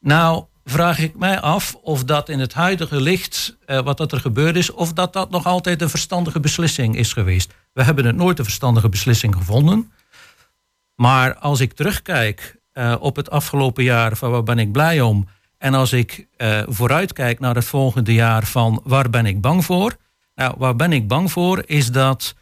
Nou, 0.00 0.44
vraag 0.64 0.98
ik 0.98 1.16
mij 1.16 1.40
af 1.40 1.74
of 1.82 2.04
dat 2.04 2.28
in 2.28 2.38
het 2.38 2.52
huidige 2.52 3.00
licht, 3.00 3.56
eh, 3.66 3.80
wat 3.80 3.96
dat 3.96 4.12
er 4.12 4.20
gebeurd 4.20 4.56
is, 4.56 4.70
of 4.70 4.92
dat 4.92 5.12
dat 5.12 5.30
nog 5.30 5.46
altijd 5.46 5.82
een 5.82 5.90
verstandige 5.90 6.40
beslissing 6.40 6.96
is 6.96 7.12
geweest. 7.12 7.54
We 7.72 7.82
hebben 7.82 8.04
het 8.04 8.16
nooit 8.16 8.38
een 8.38 8.44
verstandige 8.44 8.88
beslissing 8.88 9.34
gevonden. 9.34 9.92
Maar 10.94 11.34
als 11.36 11.60
ik 11.60 11.72
terugkijk 11.72 12.58
op 13.00 13.16
het 13.16 13.30
afgelopen 13.30 13.84
jaar, 13.84 14.16
van 14.16 14.30
waar 14.30 14.42
ben 14.42 14.58
ik 14.58 14.72
blij 14.72 15.00
om? 15.00 15.28
En 15.60 15.74
als 15.74 15.92
ik 15.92 16.26
eh, 16.36 16.62
vooruitkijk 16.66 17.40
naar 17.40 17.54
het 17.54 17.64
volgende 17.64 18.12
jaar 18.12 18.44
van 18.44 18.80
waar 18.84 19.10
ben 19.10 19.26
ik 19.26 19.40
bang 19.40 19.64
voor? 19.64 19.96
Nou, 20.34 20.54
waar 20.58 20.76
ben 20.76 20.92
ik 20.92 21.08
bang 21.08 21.32
voor 21.32 21.62
is 21.66 21.90
dat, 21.90 22.34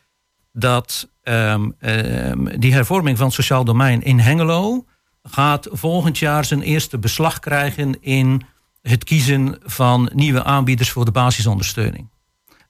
dat 0.53 1.09
ehm, 1.23 1.71
ehm, 1.79 2.61
die 2.61 2.73
hervorming 2.73 3.17
van 3.17 3.27
het 3.27 3.35
sociaal 3.35 3.65
domein 3.65 4.03
in 4.03 4.19
Hengelo 4.19 4.85
gaat 5.23 5.69
volgend 5.71 6.19
jaar 6.19 6.45
zijn 6.45 6.63
eerste 6.63 6.99
beslag 6.99 7.39
krijgen 7.39 8.03
in 8.03 8.43
het 8.83 9.05
kiezen 9.05 9.59
van 9.63 10.11
nieuwe 10.15 10.45
aanbieders 10.45 10.91
voor 10.91 11.05
de 11.05 11.11
basisondersteuning. 11.11 12.11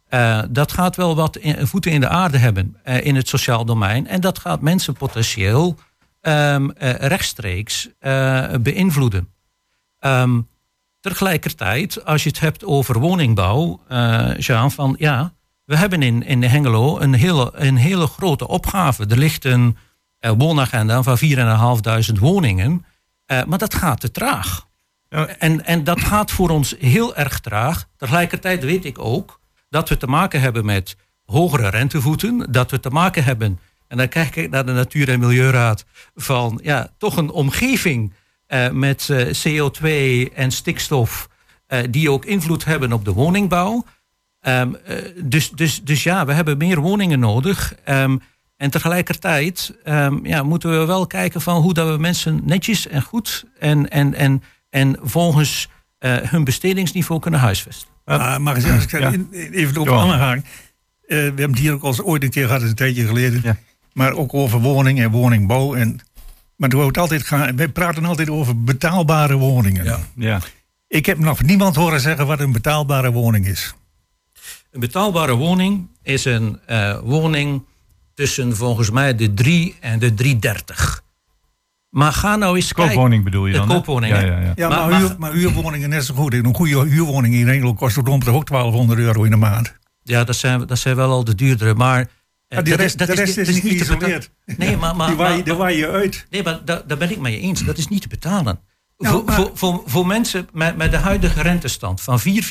Eh, 0.09 0.43
dat 0.51 0.73
gaat 0.73 0.97
wel 0.97 1.17
wat 1.17 1.39
voeten 1.59 1.93
in 1.93 2.01
de 2.01 2.09
aarde 2.09 2.39
hebben 2.39 2.77
eh, 2.83 3.07
in 3.07 3.17
het 3.17 3.29
sociaal 3.29 3.65
domein. 3.65 4.07
En 4.07 4.21
dat 4.21 4.39
gaat 4.39 4.61
mensen 4.61 4.95
potentieel 4.95 5.77
ehm, 6.21 6.71
eh, 6.71 6.95
rechtstreeks 6.95 7.89
beïnvloeden. 8.61 9.37
Ehm, 9.99 10.41
tegelijkertijd, 11.01 12.05
als 12.05 12.23
je 12.23 12.29
het 12.29 12.41
hebt 12.41 12.65
over 12.65 12.99
woningbouw, 12.99 13.81
eh 13.89 14.39
Jean, 14.39 14.71
van 14.71 14.95
ja, 14.99 15.33
we 15.65 15.77
hebben 15.77 16.03
in, 16.03 16.23
in 16.23 16.43
Hengelo 16.43 16.99
een 16.99 17.15
hele, 17.15 17.51
een 17.55 17.77
hele 17.77 18.07
grote 18.07 18.49
opgave. 18.49 19.07
Er 19.07 19.19
ligt 19.19 19.45
een 19.45 19.77
eh, 20.19 20.33
woonagenda 20.39 21.03
van 21.03 21.19
4.500 22.13 22.19
woningen, 22.21 22.85
eh, 23.27 23.45
maar 23.45 23.59
dat 23.59 23.75
gaat 23.75 24.01
te 24.01 24.11
traag. 24.11 24.67
En, 25.39 25.65
en 25.65 25.85
dat 25.85 26.01
gaat 26.01 26.31
voor 26.31 26.51
ons 26.51 26.75
heel 26.79 27.17
erg 27.17 27.41
traag. 27.41 27.89
Tegelijkertijd 27.97 28.65
weet 28.65 28.85
ik 28.85 28.99
ook 28.99 29.41
dat 29.69 29.89
we 29.89 29.97
te 29.97 30.07
maken 30.07 30.41
hebben 30.41 30.65
met 30.65 30.97
hogere 31.25 31.69
rentevoeten, 31.69 32.53
dat 32.53 32.71
we 32.71 32.81
te 32.81 32.91
maken 32.91 33.25
hebben, 33.25 33.59
en 33.89 33.97
dan 33.97 34.09
kijk 34.09 34.37
ik 34.37 34.51
naar 34.51 34.67
de 34.67 34.73
Natuur- 34.73 35.09
en 35.09 35.21
Milieuraad, 35.21 35.85
van 36.15 36.61
ja, 36.63 36.91
toch 36.99 37.17
een 37.17 37.31
omgeving 37.31 38.13
eh, 38.49 38.71
met 38.71 39.09
eh, 39.11 39.27
CO2 39.27 39.89
en 40.35 40.51
stikstof, 40.51 41.29
eh, 41.67 41.79
die 41.91 42.11
ook 42.11 42.25
invloed 42.25 42.65
hebben 42.65 42.93
op 42.93 43.05
de 43.05 43.13
woningbouw. 43.13 43.85
Ehm, 44.41 44.75
eh, 44.85 44.97
dus, 45.25 45.51
dus, 45.51 45.83
dus 45.85 46.03
ja, 46.03 46.25
we 46.27 46.33
hebben 46.33 46.59
meer 46.59 46.81
woningen 46.81 47.19
nodig. 47.19 47.75
Ehm, 47.85 48.17
en 48.57 48.71
tegelijkertijd 48.71 49.75
ehm, 49.85 50.27
ja, 50.27 50.43
moeten 50.43 50.79
we 50.79 50.87
wel 50.87 51.07
kijken 51.07 51.41
van 51.41 51.63
hoe 51.63 51.75
dat 51.75 51.89
we 51.89 51.99
mensen 51.99 52.41
netjes 52.45 52.87
en 52.89 53.03
goed 53.03 53.45
en, 53.59 53.89
en, 53.91 54.15
en, 54.15 54.43
en 54.71 54.99
volgens 55.03 55.69
eh, 55.99 56.17
hun 56.17 56.45
bestedingsniveau 56.45 57.21
kunnen 57.21 57.41
huisvesten. 57.41 57.89
Ah, 58.05 58.39
mag 58.39 58.57
ik 58.57 58.63
zeggen, 58.63 59.05
als 59.05 59.15
ik 59.15 59.27
Ja. 59.31 59.51
even 59.51 59.81
op. 59.81 59.89
Eh, 59.89 59.95
we 61.09 61.15
hebben 61.15 61.51
het 61.51 61.59
hier 61.59 61.73
ook 61.73 61.83
al 61.83 61.89
eens 61.89 62.03
ooit 62.03 62.23
een 62.23 62.31
keer 62.31 62.47
gehad, 62.47 62.63
een 62.63 62.75
tijdje 62.75 63.07
geleden. 63.07 63.59
Maar 63.93 64.13
ook 64.13 64.35
over 64.35 64.61
woning 64.61 65.01
en 65.01 65.11
woningbouw. 65.11 65.75
En, 65.75 66.01
maar 66.59 66.69
we, 66.69 66.79
het 66.79 66.99
altijd 66.99 67.23
gaan, 67.23 67.57
we 67.57 67.69
praten 67.69 68.05
altijd 68.05 68.31
over 68.31 68.63
betaalbare 68.63 69.37
woningen. 69.37 69.99
Ja. 70.15 70.41
Ik 70.89 71.07
heb 71.07 71.19
nog 71.19 71.43
niemand 71.43 71.77
horen 71.77 72.01
zeggen 72.01 72.27
wat 72.27 72.41
een 72.41 72.53
betaalbare 72.53 73.13
woning 73.13 73.47
is. 73.47 73.75
Een 74.71 74.81
betaalbare 74.81 75.35
woning 75.35 75.89
is 76.03 76.25
een 76.25 76.59
eh, 76.67 76.99
woning 77.03 77.63
tussen 78.15 78.57
volgens 78.57 78.91
mij 78.91 79.15
de 79.15 79.35
3 79.35 79.77
en 79.81 79.99
de 79.99 80.15
330. 80.15 81.03
Maar 81.89 82.13
ga 82.13 82.37
nou 82.37 82.57
eens 82.57 82.73
kijken. 82.73 82.95
Koopwoning 82.95 83.25
bedoel 83.25 83.47
je 83.47 83.53
dan, 83.53 83.69
koopwoning. 83.69 84.15
Ja, 84.15 84.21
ja, 84.21 84.39
ja. 84.41 84.53
Ja, 84.55 84.69
maar, 84.69 84.99
huur, 84.99 85.15
maar 85.19 85.33
huurwoningen 85.33 85.89
net 85.89 86.05
zo 86.05 86.15
goed. 86.15 86.35
Een 86.35 86.55
goede 86.55 86.85
huurwoning 86.85 87.35
in 87.35 87.49
Engeland 87.49 87.79
kost 87.79 87.97
rond 87.97 88.25
de 88.25 88.31
ook 88.31 88.49
1200 88.49 89.01
euro 89.01 89.23
in 89.23 89.31
de 89.31 89.37
maand. 89.37 89.75
Ja, 90.03 90.25
dat 90.25 90.37
zijn, 90.37 90.67
dat 90.67 90.79
zijn 90.79 90.97
wel 90.97 91.11
al 91.11 91.25
de 91.25 91.35
duurdere. 91.35 91.75
Maar, 91.75 92.09
eh, 92.49 92.55
Maar 92.57 92.65
die 92.65 92.73
dat 92.77 92.83
rest- 92.83 92.99
de 92.99 93.05
rest 93.05 93.37
is 93.37 93.49
niet 93.63 93.79
te 93.79 93.85
geïsoleerd. 93.85 94.31
Nee, 94.45 94.77
maar, 94.77 94.97
maar, 94.97 95.17
daar 95.45 95.57
waai 95.57 95.77
je 95.77 95.89
uit. 95.89 96.27
Nee, 96.31 96.43
maar 96.43 96.65
daar, 96.65 96.83
daar 96.87 96.99
ben 96.99 97.11
ik 97.11 97.19
mee 97.19 97.41
eens. 97.41 97.65
Dat 97.65 97.79
is 97.79 97.89
niet 97.89 98.03
te 98.03 98.09
betalen. 98.09 98.61
Ja, 98.97 99.11
voor, 99.11 99.25
maar- 99.25 99.35
voor, 99.35 99.51
voor, 99.55 99.83
voor 99.87 100.07
mensen 100.07 100.49
met, 100.53 100.77
met 100.77 100.91
de 100.91 100.97
huidige 100.97 101.43
rentestand 101.43 102.01
van 102.01 102.21
4, 102.21 102.43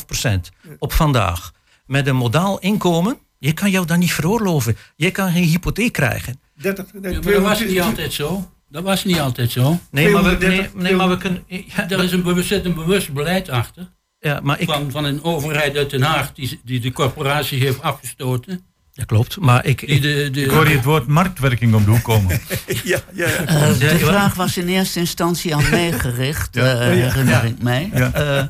4,5 0.00 0.06
procent 0.06 0.50
op 0.78 0.92
vandaag. 0.92 1.52
Met 1.86 2.06
een 2.06 2.16
modaal 2.16 2.58
inkomen. 2.58 3.18
Je 3.38 3.52
kan 3.52 3.70
jou 3.70 3.86
dat 3.86 3.98
niet 3.98 4.12
veroorloven. 4.12 4.76
Je 4.96 5.10
kan 5.10 5.32
geen 5.32 5.44
hypotheek 5.44 5.92
krijgen. 5.92 6.40
30, 6.54 6.86
Ja, 6.92 7.00
maar 7.00 7.22
dat 7.22 7.42
was 7.42 7.60
niet 7.64 7.80
altijd 7.80 8.12
zo. 8.12 8.50
Dat 8.68 8.82
was 8.82 9.04
niet 9.04 9.18
altijd 9.20 9.50
zo. 9.50 9.78
Nee, 9.90 10.08
maar 10.10 10.22
we, 10.38 10.46
nee, 10.46 10.68
nee, 10.74 10.94
maar 10.94 11.08
we 11.08 11.16
kunnen. 11.16 11.44
Ja, 11.46 11.90
Er 11.90 12.04
is 12.04 12.12
een, 12.12 12.22
bewust- 12.22 12.48
zit 12.48 12.64
een 12.64 12.74
bewust 12.74 13.12
beleid 13.12 13.48
achter. 13.48 13.92
Ja, 14.18 14.40
maar 14.42 14.60
ik, 14.60 14.68
van, 14.68 14.90
van 14.90 15.04
een 15.04 15.22
overheid 15.24 15.76
uit 15.76 15.90
Den 15.90 16.02
Haag 16.02 16.32
die, 16.32 16.60
die 16.64 16.80
de 16.80 16.92
corporatie 16.92 17.60
heeft 17.60 17.82
afgestoten. 17.82 18.64
Dat 18.96 19.06
klopt, 19.06 19.40
maar 19.40 19.64
ik... 19.64 19.86
Die 19.86 20.00
de, 20.00 20.28
de, 20.32 20.40
Ik 20.44 20.50
hoor 20.50 20.68
je 20.68 20.74
het 20.76 20.84
woord 20.84 21.06
marktwerking 21.06 21.74
om 21.74 21.84
de 21.84 21.90
hoek 21.90 22.02
komen. 22.02 22.40
ja, 22.84 22.98
ja. 23.12 23.26
Eh, 23.26 23.78
de 23.78 23.98
vraag 23.98 24.34
was 24.34 24.56
in 24.56 24.68
eerste 24.68 24.98
instantie 24.98 25.54
aan 25.56 25.70
mij 25.70 25.92
gericht, 25.92 26.54
Ja. 26.54 26.62
eh, 26.80 26.98
Ja. 26.98 27.04
herinner 27.04 27.34
Ja. 27.34 27.40
ik 27.42 27.62
mij. 27.62 27.90
Ja. 27.94 28.12
Eh, 28.12 28.44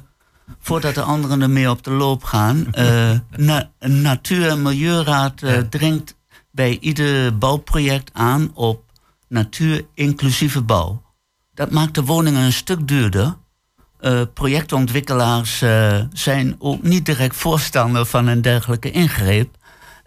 voordat 0.61 0.95
de 0.95 1.03
anderen 1.03 1.43
ermee 1.43 1.71
op 1.71 1.83
de 1.83 1.91
loop 1.91 2.25
gaan. 2.25 2.73
Eh, 2.73 3.11
na- 3.37 3.71
Natuur- 3.79 4.49
en 4.49 4.63
Milieuraad 4.63 5.43
dringt 5.71 6.15
bij 6.51 6.79
ieder 6.81 7.39
bouwproject 7.39 8.11
aan 8.13 8.51
op 8.55 8.83
natuur-inclusieve 9.29 10.63
bouw. 10.63 11.03
Dat 11.55 11.71
maakt 11.71 11.95
de 11.95 12.03
woningen 12.05 12.41
een 12.43 12.53
stuk 12.53 12.89
duurder. 12.89 13.37
Eh, 14.01 14.21
projectontwikkelaars 14.35 15.63
eh, 15.63 16.01
zijn 16.13 16.57
ook 16.59 16.83
niet 16.83 17.07
direct 17.07 17.37
voorstander 17.37 18.05
van 18.07 18.27
een 18.27 18.43
dergelijke 18.43 18.91
ingreep. 18.91 19.55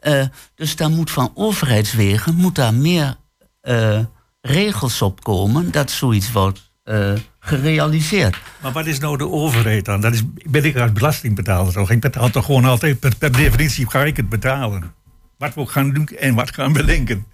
Eh, 0.01 0.23
dus 0.55 0.75
daar 0.75 0.89
moet 0.89 1.11
van 1.11 1.31
overheidswegen 1.33 2.35
moet 2.35 2.55
daar 2.55 2.73
meer 2.73 3.15
eh, 3.61 3.99
regels 4.41 5.01
op 5.01 5.23
komen 5.23 5.71
dat 5.71 5.91
zoiets 5.91 6.31
wordt 6.31 6.71
eh, 6.83 7.13
gerealiseerd. 7.39 8.37
Maar 8.61 8.71
wat 8.71 8.85
is 8.85 8.99
nou 8.99 9.17
de 9.17 9.29
overheid 9.29 9.85
dan? 9.85 10.01
Dat 10.01 10.13
is, 10.13 10.21
ben 10.49 10.63
ik 10.63 10.77
als 10.77 10.91
belastingbetaler 10.91 11.73
toch? 11.73 11.89
Ik 11.91 11.99
betaal 11.99 12.29
toch 12.29 12.45
gewoon 12.45 12.65
altijd, 12.65 12.99
per, 12.99 13.15
per 13.15 13.31
definitie 13.31 13.89
ga 13.89 14.03
ik 14.03 14.17
het 14.17 14.29
betalen. 14.29 14.93
Wat 15.37 15.53
we 15.53 15.65
gaan 15.65 15.93
doen 15.93 16.07
en 16.07 16.35
wat 16.35 16.53
gaan 16.53 16.73
we 16.73 16.85
denken. 16.85 17.25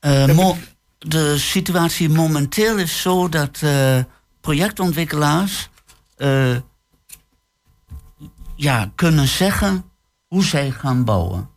Eh, 0.00 0.34
mo- 0.34 0.56
de 0.98 1.38
situatie 1.38 2.08
momenteel 2.08 2.78
is 2.78 3.00
zo 3.00 3.28
dat 3.28 3.62
projectontwikkelaars 4.40 5.68
ja, 8.56 8.92
kunnen 8.94 9.28
zeggen 9.28 9.84
hoe 10.26 10.44
zij 10.44 10.70
gaan 10.70 11.04
bouwen. 11.04 11.48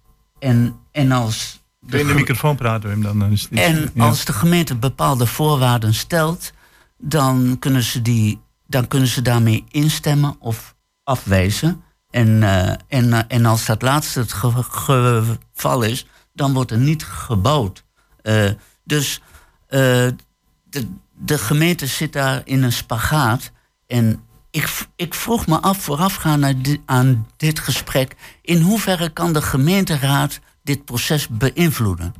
En, 0.41 0.75
en 0.91 1.11
als 1.11 1.61
je 1.87 1.99
in 1.99 2.07
de 2.07 2.13
microfoon 2.13 2.55
praten, 2.55 2.89
Wim? 2.89 3.01
Dan 3.03 3.31
is 3.31 3.41
het 3.41 3.51
iets- 3.51 3.61
En 3.61 3.91
ja. 3.93 4.05
als 4.05 4.25
de 4.25 4.33
gemeente 4.33 4.75
bepaalde 4.75 5.25
voorwaarden 5.25 5.93
stelt, 5.93 6.51
dan 6.97 7.55
kunnen 7.59 7.83
ze, 7.83 8.01
die, 8.01 8.41
dan 8.67 8.87
kunnen 8.87 9.07
ze 9.07 9.21
daarmee 9.21 9.63
instemmen 9.69 10.35
of 10.39 10.75
afwijzen. 11.03 11.83
En, 12.09 12.43
eh, 12.43 12.73
en, 12.87 13.13
eh, 13.13 13.19
en 13.27 13.45
als 13.45 13.65
dat 13.65 13.81
laatste 13.81 14.19
het 14.19 14.33
ge- 14.33 14.63
geval 14.69 15.81
is, 15.81 16.07
dan 16.33 16.53
wordt 16.53 16.71
er 16.71 16.77
niet 16.77 17.03
gebouwd. 17.03 17.83
Eh, 18.21 18.49
dus 18.83 19.21
eh, 19.67 19.79
de, 20.63 20.87
de 21.15 21.37
gemeente 21.37 21.87
zit 21.87 22.13
daar 22.13 22.41
in 22.45 22.63
een 22.63 22.71
spagaat. 22.73 23.51
En 23.87 24.21
ik, 24.51 24.85
ik 24.95 25.13
vroeg 25.13 25.47
me 25.47 25.59
af 25.61 25.77
voorafgaand 25.77 26.43
aan, 26.43 26.61
di- 26.61 26.81
aan 26.85 27.27
dit 27.37 27.59
gesprek... 27.59 28.15
in 28.41 28.61
hoeverre 28.61 29.09
kan 29.09 29.33
de 29.33 29.41
gemeenteraad 29.41 30.39
dit 30.63 30.85
proces 30.85 31.27
beïnvloeden. 31.27 32.13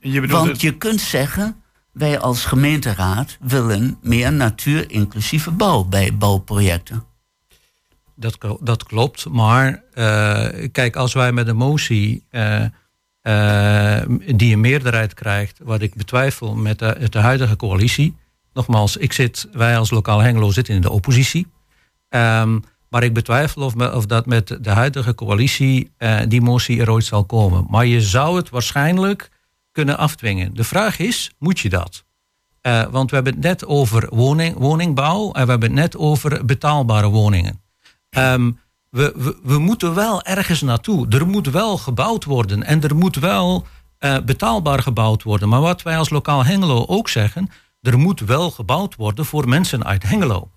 Je 0.00 0.26
Want 0.26 0.48
het- 0.48 0.60
je 0.60 0.76
kunt 0.78 1.00
zeggen, 1.00 1.62
wij 1.92 2.18
als 2.18 2.44
gemeenteraad 2.44 3.36
willen 3.40 3.98
meer 4.02 4.32
natuur-inclusieve 4.32 5.50
bouw 5.50 5.84
bij 5.84 6.16
bouwprojecten. 6.16 7.04
Dat, 8.14 8.38
dat 8.60 8.84
klopt, 8.84 9.28
maar 9.28 9.82
eh, 9.94 10.68
kijk, 10.72 10.96
als 10.96 11.12
wij 11.12 11.32
met 11.32 11.48
een 11.48 11.56
motie 11.56 12.24
eh, 12.30 12.64
eh, 13.20 14.02
die 14.34 14.52
een 14.52 14.60
meerderheid 14.60 15.14
krijgt, 15.14 15.58
wat 15.62 15.82
ik 15.82 15.94
betwijfel 15.94 16.54
met 16.54 16.78
de, 16.78 17.06
de 17.10 17.18
huidige 17.18 17.56
coalitie. 17.56 18.16
Nogmaals, 18.52 18.96
ik 18.96 19.12
zit, 19.12 19.48
wij 19.52 19.78
als 19.78 19.90
lokaal 19.90 20.20
Hengelo 20.20 20.50
zitten 20.50 20.74
in 20.74 20.80
de 20.80 20.90
oppositie. 20.90 21.46
Ehm, 22.08 22.58
maar 22.88 23.02
ik 23.02 23.14
betwijfel 23.14 23.62
of, 23.62 23.74
me- 23.74 23.94
of 23.94 24.06
dat 24.06 24.26
met 24.26 24.58
de 24.60 24.70
huidige 24.70 25.14
coalitie 25.14 25.90
eh, 25.96 26.20
die 26.28 26.40
motie 26.40 26.80
er 26.80 26.90
ooit 26.90 27.04
zal 27.04 27.24
komen. 27.24 27.66
Maar 27.68 27.86
je 27.86 28.00
zou 28.00 28.36
het 28.36 28.50
waarschijnlijk 28.50 29.30
kunnen 29.72 29.98
afdwingen. 29.98 30.54
De 30.54 30.64
vraag 30.64 30.98
is, 30.98 31.30
moet 31.38 31.60
je 31.60 31.68
dat? 31.68 32.04
Eh, 32.60 32.84
want 32.90 33.10
we 33.10 33.14
hebben 33.14 33.34
het 33.34 33.42
net 33.42 33.66
over 33.66 34.08
woning, 34.10 34.56
woningbouw 34.56 35.32
en 35.32 35.44
we 35.44 35.50
hebben 35.50 35.70
het 35.70 35.78
net 35.78 35.96
over 35.96 36.44
betaalbare 36.44 37.08
woningen. 37.08 37.60
Ehm, 38.10 38.50
we, 38.90 39.36
we, 39.42 39.58
moeten 39.58 39.94
wel 39.94 40.22
ergens 40.22 40.60
naartoe. 40.62 41.08
Er 41.08 41.26
moet 41.26 41.50
wel 41.50 41.78
gebouwd 41.78 42.24
worden 42.24 42.62
en 42.62 42.82
er 42.82 42.96
moet 42.96 43.16
wel 43.16 43.66
eh, 43.98 44.16
betaalbaar 44.24 44.82
gebouwd 44.82 45.22
worden. 45.22 45.48
Maar 45.48 45.60
wat 45.60 45.82
wij 45.82 45.98
als 45.98 46.10
lokaal 46.10 46.44
Hengelo 46.44 46.84
ook 46.86 47.08
zeggen, 47.08 47.48
er 47.82 47.98
moet 47.98 48.20
wel 48.20 48.50
gebouwd 48.50 48.96
worden 48.96 49.24
voor 49.24 49.48
mensen 49.48 49.84
uit 49.84 50.02
Hengelo. 50.02 50.50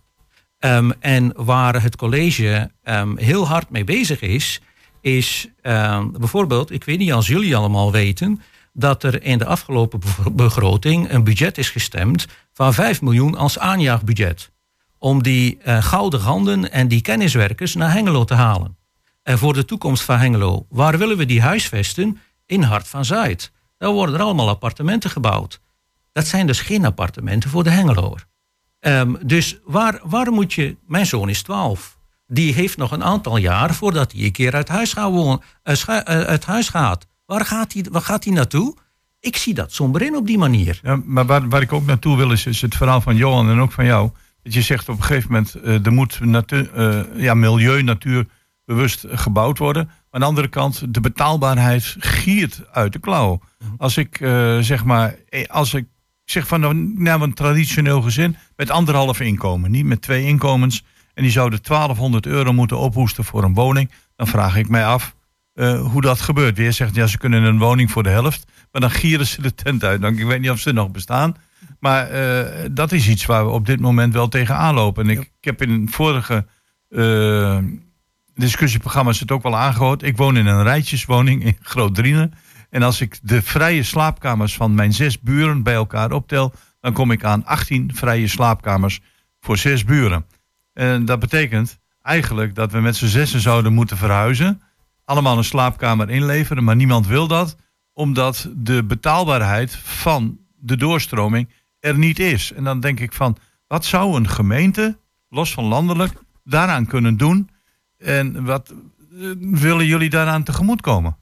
Ehm, 0.60 0.92
en 1.00 1.34
waar 1.36 1.82
het 1.82 1.96
college 1.96 2.72
ehm, 2.84 3.18
heel 3.18 3.48
hard 3.48 3.70
mee 3.70 3.84
bezig 3.84 4.22
is, 4.22 4.62
is 5.02 5.48
ehm, 5.62 6.12
bijvoorbeeld, 6.12 6.72
ik 6.72 6.84
weet 6.84 6.98
niet 6.98 7.14
als 7.14 7.28
jullie 7.28 7.56
allemaal 7.56 7.92
weten, 7.92 8.42
dat 8.74 9.04
er 9.04 9.24
in 9.24 9.38
de 9.38 9.46
afgelopen 9.46 10.00
be- 10.00 10.32
begroting 10.32 11.12
een 11.12 11.24
budget 11.24 11.58
is 11.58 11.70
gestemd 11.70 12.28
van 12.54 12.74
5 12.74 13.02
miljoen 13.02 13.36
als 13.36 13.60
aanjaagbudget. 13.60 14.52
Om 14.98 15.24
die 15.24 15.58
eh, 15.58 15.84
gouden 15.84 16.20
handen 16.20 16.72
en 16.72 16.88
die 16.88 17.02
kenniswerkers 17.02 17.76
naar 17.76 17.92
Hengelo 17.92 18.24
te 18.24 18.34
halen. 18.34 18.78
En 19.24 19.38
voor 19.38 19.54
de 19.54 19.66
toekomst 19.66 20.04
van 20.04 20.18
Hengelo, 20.18 20.66
waar 20.70 20.98
willen 20.98 21.18
we 21.18 21.26
die 21.26 21.42
huisvesten? 21.42 22.20
In 22.46 22.62
Hart 22.62 22.88
van 22.88 23.06
Zuid. 23.06 23.52
Daar 23.78 23.92
worden 23.92 24.16
er 24.16 24.22
allemaal 24.22 24.50
appartementen 24.50 25.10
gebouwd. 25.10 25.60
Dat 26.15 26.28
zijn 26.28 26.47
dus 26.47 26.62
geen 26.62 26.86
appartementen 26.86 27.49
voor 27.49 27.63
de 27.63 27.69
Hengeloer. 27.69 28.25
Ehm, 28.80 29.13
dus 29.21 29.60
waar, 29.63 29.99
waar 30.04 30.32
moet 30.32 30.54
je... 30.54 30.78
Mijn 30.88 31.06
zoon 31.06 31.30
is 31.30 31.41
12. 31.41 31.97
Die 32.28 32.54
heeft 32.54 32.78
nog 32.78 32.91
een 32.91 33.04
aantal 33.04 33.38
jaar 33.38 33.73
voordat 33.73 34.12
hij 34.12 34.23
een 34.23 34.32
keer 34.32 34.54
uit 34.54 34.67
huis, 34.67 34.93
gaat 34.93 35.12
wonen, 35.12 35.41
eh, 35.63 35.82
eh, 35.88 36.04
uit 36.04 36.45
huis 36.45 36.69
gaat. 36.69 37.08
Waar 37.25 37.45
gaat, 37.45 37.73
hij, 37.73 37.86
waar 37.91 38.01
gaat 38.01 38.23
hij 38.23 38.34
naartoe? 38.34 38.75
Ik 39.19 39.38
zie 39.38 39.54
dat 39.54 39.73
somber 39.73 40.01
in 40.01 40.15
op 40.15 40.28
die 40.28 40.38
manier. 40.38 40.80
Ja, 40.84 41.01
maar 41.06 41.25
waar, 41.25 41.49
waar 41.49 41.62
ik 41.62 41.73
ook 41.73 41.86
naartoe 41.86 42.17
wil 42.17 42.32
is, 42.32 42.45
is 42.45 42.62
het 42.62 42.75
verhaal 42.75 43.01
van 43.01 43.15
Johan 43.15 43.49
en 43.49 43.60
ook 43.60 43.71
van 43.71 43.86
jou. 43.86 44.10
Dat 44.43 44.54
je 44.54 44.62
zegt 44.62 44.89
op 44.89 44.97
een 44.97 45.04
gegeven 45.04 45.32
moment, 45.32 45.56
eh, 45.56 45.86
er 45.86 45.93
moet 45.93 46.19
natu- 46.19 46.69
eh, 46.73 47.01
ja, 47.15 47.34
milieu, 47.34 47.84
natuur 47.84 48.28
bewust 48.65 49.06
gebouwd 49.10 49.58
worden. 49.58 49.86
Maar 49.86 49.95
aan 50.10 50.19
de 50.19 50.25
andere 50.25 50.47
kant, 50.47 50.93
de 50.93 51.01
betaalbaarheid 51.01 51.95
giert 51.99 52.62
uit 52.71 52.93
de 52.93 52.99
klauw. 52.99 53.41
Als 53.78 53.97
ik 53.97 54.17
zeg 54.60 54.84
maar, 54.84 55.15
als 55.47 55.73
ik 55.73 55.86
zeg 56.26 56.48
van 56.48 56.60
nou, 56.60 56.94
nou, 56.96 57.22
een 57.22 57.34
traditioneel 57.34 58.02
gezin 58.02 58.38
met 58.56 58.70
anderhalf 58.70 59.20
inkomen, 59.20 59.72
niet 59.72 59.86
met 59.86 60.02
twee 60.02 60.26
inkomens. 60.26 60.84
En 61.14 61.24
die 61.24 61.32
zouden 61.32 61.60
1200 61.62 62.26
euro 62.26 62.54
moeten 62.54 62.78
ophoesten 62.78 63.24
voor 63.24 63.44
een 63.44 63.54
woning. 63.54 63.92
Dan 64.16 64.28
vraag 64.28 64.58
ik 64.58 64.70
mij 64.70 64.86
af 64.86 65.16
eh, 65.54 65.82
hoe 65.92 66.02
dat 66.02 66.22
gebeurt. 66.22 66.58
Weer 66.58 66.74
zegt, 66.74 66.96
ja, 66.96 67.08
ze 67.08 67.18
kunnen 67.18 67.44
een 67.44 67.58
woning 67.58 67.92
voor 67.92 68.04
de 68.04 68.10
helft. 68.10 68.46
Maar 68.72 68.82
dan 68.82 68.92
gieren 68.92 69.28
ze 69.28 69.42
de 69.42 69.56
tent 69.56 69.84
uit. 69.84 70.02
Dan, 70.02 70.18
ik 70.18 70.26
weet 70.26 70.42
niet 70.42 70.50
of 70.50 70.60
ze 70.60 70.72
nog 70.72 70.92
bestaan. 70.92 71.36
Maar 71.80 72.10
eh, 72.10 72.70
dat 72.72 72.92
is 72.92 73.08
iets 73.08 73.26
waar 73.26 73.46
we 73.46 73.52
op 73.52 73.66
dit 73.66 73.80
moment 73.80 74.14
wel 74.14 74.28
tegenaan 74.28 74.74
lopen. 74.74 75.04
En 75.04 75.10
ik, 75.10 75.20
ik 75.20 75.46
heb 75.46 75.62
in 75.62 75.90
vorige 75.90 76.46
eh, 76.90 77.58
discussieprogramma's 78.34 79.20
het 79.20 79.32
ook 79.32 79.44
wel 79.44 79.58
aangehoord. 79.58 80.04
Ik 80.04 80.18
woon 80.18 80.38
in 80.38 80.46
een 80.46 80.64
rijtjeswoning 80.64 81.44
in 81.44 81.58
Groot-Drienen. 81.62 82.34
En 82.76 82.84
als 82.84 83.02
ik 83.02 83.20
de 83.22 83.42
vrije 83.42 83.84
slaapkamers 83.84 84.56
van 84.56 84.74
mijn 84.74 84.94
zes 84.94 85.20
buren 85.20 85.64
bij 85.64 85.74
elkaar 85.74 86.12
optel... 86.12 86.54
dan 86.80 86.94
kom 86.94 87.12
ik 87.12 87.24
aan 87.24 87.46
18 87.46 87.96
vrije 87.96 88.28
slaapkamers 88.28 89.00
voor 89.40 89.58
zes 89.58 89.84
buren. 89.84 90.26
En 90.74 91.06
dat 91.06 91.20
betekent 91.20 91.80
eigenlijk 92.02 92.56
dat 92.56 92.72
we 92.72 92.80
met 92.80 92.96
z'n 92.96 93.06
zessen 93.06 93.40
zouden 93.40 93.74
moeten 93.74 93.98
verhuizen. 93.98 94.62
Allemaal 95.06 95.38
een 95.38 95.44
slaapkamer 95.44 96.10
inleveren, 96.10 96.64
maar 96.64 96.76
niemand 96.76 97.08
wil 97.08 97.28
dat. 97.28 97.56
Omdat 97.94 98.50
de 98.56 98.84
betaalbaarheid 98.84 99.76
van 99.76 100.40
de 100.56 100.78
doorstroming 100.78 101.50
er 101.80 101.98
niet 101.98 102.20
is. 102.20 102.54
En 102.54 102.64
dan 102.64 102.80
denk 102.80 103.00
ik 103.00 103.14
van, 103.14 103.38
wat 103.68 103.86
zou 103.86 104.16
een 104.16 104.30
gemeente, 104.30 105.00
los 105.30 105.54
van 105.54 105.64
landelijk, 105.64 106.14
daaraan 106.44 106.86
kunnen 106.86 107.18
doen? 107.18 107.50
En 107.98 108.46
wat 108.46 108.70
eh, 108.70 109.32
willen 109.40 109.86
jullie 109.86 110.10
daaraan 110.10 110.44
tegemoetkomen? 110.44 111.18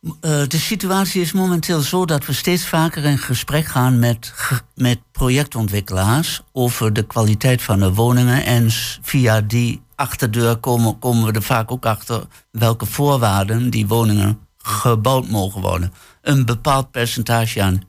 Eh, 0.00 0.46
de 0.46 0.58
situatie 0.58 1.20
is 1.20 1.32
momenteel 1.32 1.80
zo 1.80 2.04
dat 2.04 2.26
we 2.26 2.32
steeds 2.32 2.66
vaker 2.66 3.04
in 3.04 3.18
gesprek 3.18 3.64
gaan 3.64 3.98
met, 3.98 4.34
met 4.74 4.98
projectontwikkelaars 5.12 6.42
over 6.52 6.92
de 6.92 7.06
kwaliteit 7.06 7.62
van 7.62 7.78
de 7.78 7.94
woningen. 7.94 8.44
En 8.44 8.70
via 9.02 9.40
die 9.40 9.82
achterdeur 9.94 10.56
komen, 10.56 10.98
komen 10.98 11.26
we 11.26 11.32
er 11.32 11.42
vaak 11.42 11.70
ook 11.70 11.86
achter 11.86 12.26
welke 12.50 12.86
voorwaarden 12.86 13.70
die 13.70 13.86
woningen 13.86 14.38
gebouwd 14.58 15.28
mogen 15.28 15.60
worden. 15.60 15.92
Een 16.22 16.44
bepaald 16.44 16.90
percentage 16.90 17.62
aan 17.62 17.82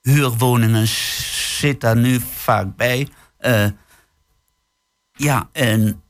huurwoningen 0.00 0.86
zit 1.58 1.80
daar 1.80 1.96
nu 1.96 2.20
vaak 2.20 2.76
bij. 2.76 3.08
Eh, 3.36 3.66
ja, 5.12 5.48
en 5.52 6.02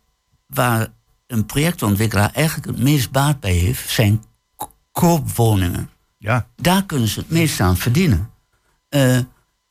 waar 0.46 0.88
een 1.26 1.46
projectontwikkelaar 1.46 2.30
eigenlijk 2.32 2.66
het 2.66 2.78
meest 2.78 3.10
baat 3.10 3.40
bij 3.40 3.52
heeft, 3.52 3.90
zijn 3.90 4.22
koopwoningen. 4.98 5.88
Ja. 6.18 6.46
Daar 6.56 6.84
kunnen 6.84 7.08
ze 7.08 7.20
het 7.20 7.30
meest 7.30 7.60
aan 7.60 7.76
verdienen. 7.76 8.30
Eh, 8.88 9.18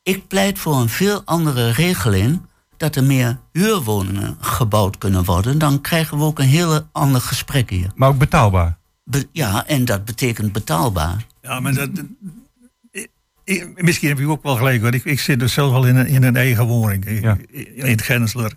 ik 0.03 0.27
pleit 0.27 0.59
voor 0.59 0.75
een 0.75 0.89
veel 0.89 1.21
andere 1.25 1.71
regeling, 1.71 2.41
dat 2.77 2.95
er 2.95 3.03
meer 3.03 3.39
huurwoningen 3.51 4.38
gebouwd 4.39 4.97
kunnen 4.97 5.23
worden. 5.23 5.57
Dan 5.57 5.81
krijgen 5.81 6.17
we 6.17 6.23
ook 6.23 6.39
een 6.39 6.45
heel 6.47 6.88
ander 6.91 7.21
gesprek 7.21 7.69
hier. 7.69 7.91
Maar 7.95 8.09
ook 8.09 8.17
betaalbaar. 8.17 8.77
Be- 9.03 9.27
ja, 9.31 9.67
en 9.67 9.86
dat 9.86 10.05
betekent 10.05 10.51
betaalbaar. 10.51 11.25
Ja, 11.41 11.59
maar 11.59 11.73
dat, 11.73 11.89
ik- 12.91 13.09
ik- 13.43 13.81
misschien 13.83 14.07
heb 14.09 14.17
je 14.17 14.27
ook 14.27 14.43
wel 14.43 14.55
gelijk. 14.55 14.81
hoor. 14.81 14.93
Ik, 14.93 15.03
ik 15.05 15.19
zit 15.19 15.39
dus 15.39 15.53
zelf 15.53 15.73
al 15.73 15.86
in 15.88 15.95
een, 15.95 16.07
in 16.07 16.23
een 16.23 16.36
eigen 16.36 16.65
woning 16.65 17.05
in, 17.05 17.45
in 17.75 17.86
het 17.86 18.01
Gensler. 18.01 18.53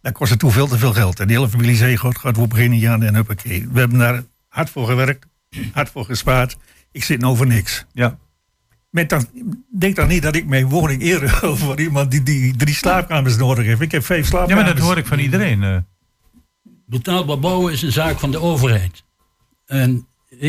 Dat 0.00 0.12
kost 0.12 0.30
het 0.30 0.38
toe 0.38 0.50
veel 0.50 0.66
te 0.66 0.78
veel 0.78 0.92
geld. 0.92 1.20
En 1.20 1.26
de 1.26 1.32
hele 1.32 1.48
familie 1.48 1.76
zei, 1.76 1.96
god, 1.96 2.18
gaat 2.18 2.36
we 2.36 2.46
beginnen 2.46 2.78
jaar 2.78 3.00
en 3.00 3.14
huppakee. 3.14 3.68
We 3.72 3.78
hebben 3.78 3.98
daar 3.98 4.22
hard 4.48 4.70
voor 4.70 4.86
gewerkt, 4.86 5.26
hard 5.72 5.88
voor 5.90 6.04
gespaard. 6.04 6.56
Ik 6.92 7.04
zit 7.04 7.20
nou 7.20 7.36
voor 7.36 7.46
niks. 7.46 7.84
Ja. 7.92 8.18
Met 8.90 9.08
dan, 9.08 9.26
denk 9.78 9.96
dan 9.96 10.08
niet 10.08 10.22
dat 10.22 10.36
ik 10.36 10.46
mijn 10.46 10.68
woning 10.68 11.02
eerder 11.02 11.28
voor 11.58 11.80
iemand 11.80 12.10
die, 12.10 12.22
die 12.22 12.56
drie 12.56 12.74
slaapkamers 12.74 13.36
nodig 13.36 13.64
heeft. 13.64 13.80
Ik 13.80 13.92
heb 13.92 14.04
vijf 14.04 14.20
Ja, 14.22 14.26
slaapkamers. 14.26 14.64
maar 14.66 14.74
dat 14.74 14.84
hoor 14.84 14.96
ik 14.96 15.06
van 15.06 15.18
iedereen. 15.18 15.62
eh. 15.62 15.76
Betaalbaar 16.86 17.38
bouwen 17.38 17.72
is 17.72 17.82
een 17.82 17.92
zaak 17.92 18.18
van 18.18 18.30
de 18.30 18.40
overheid. 18.40 19.04
En 19.66 20.06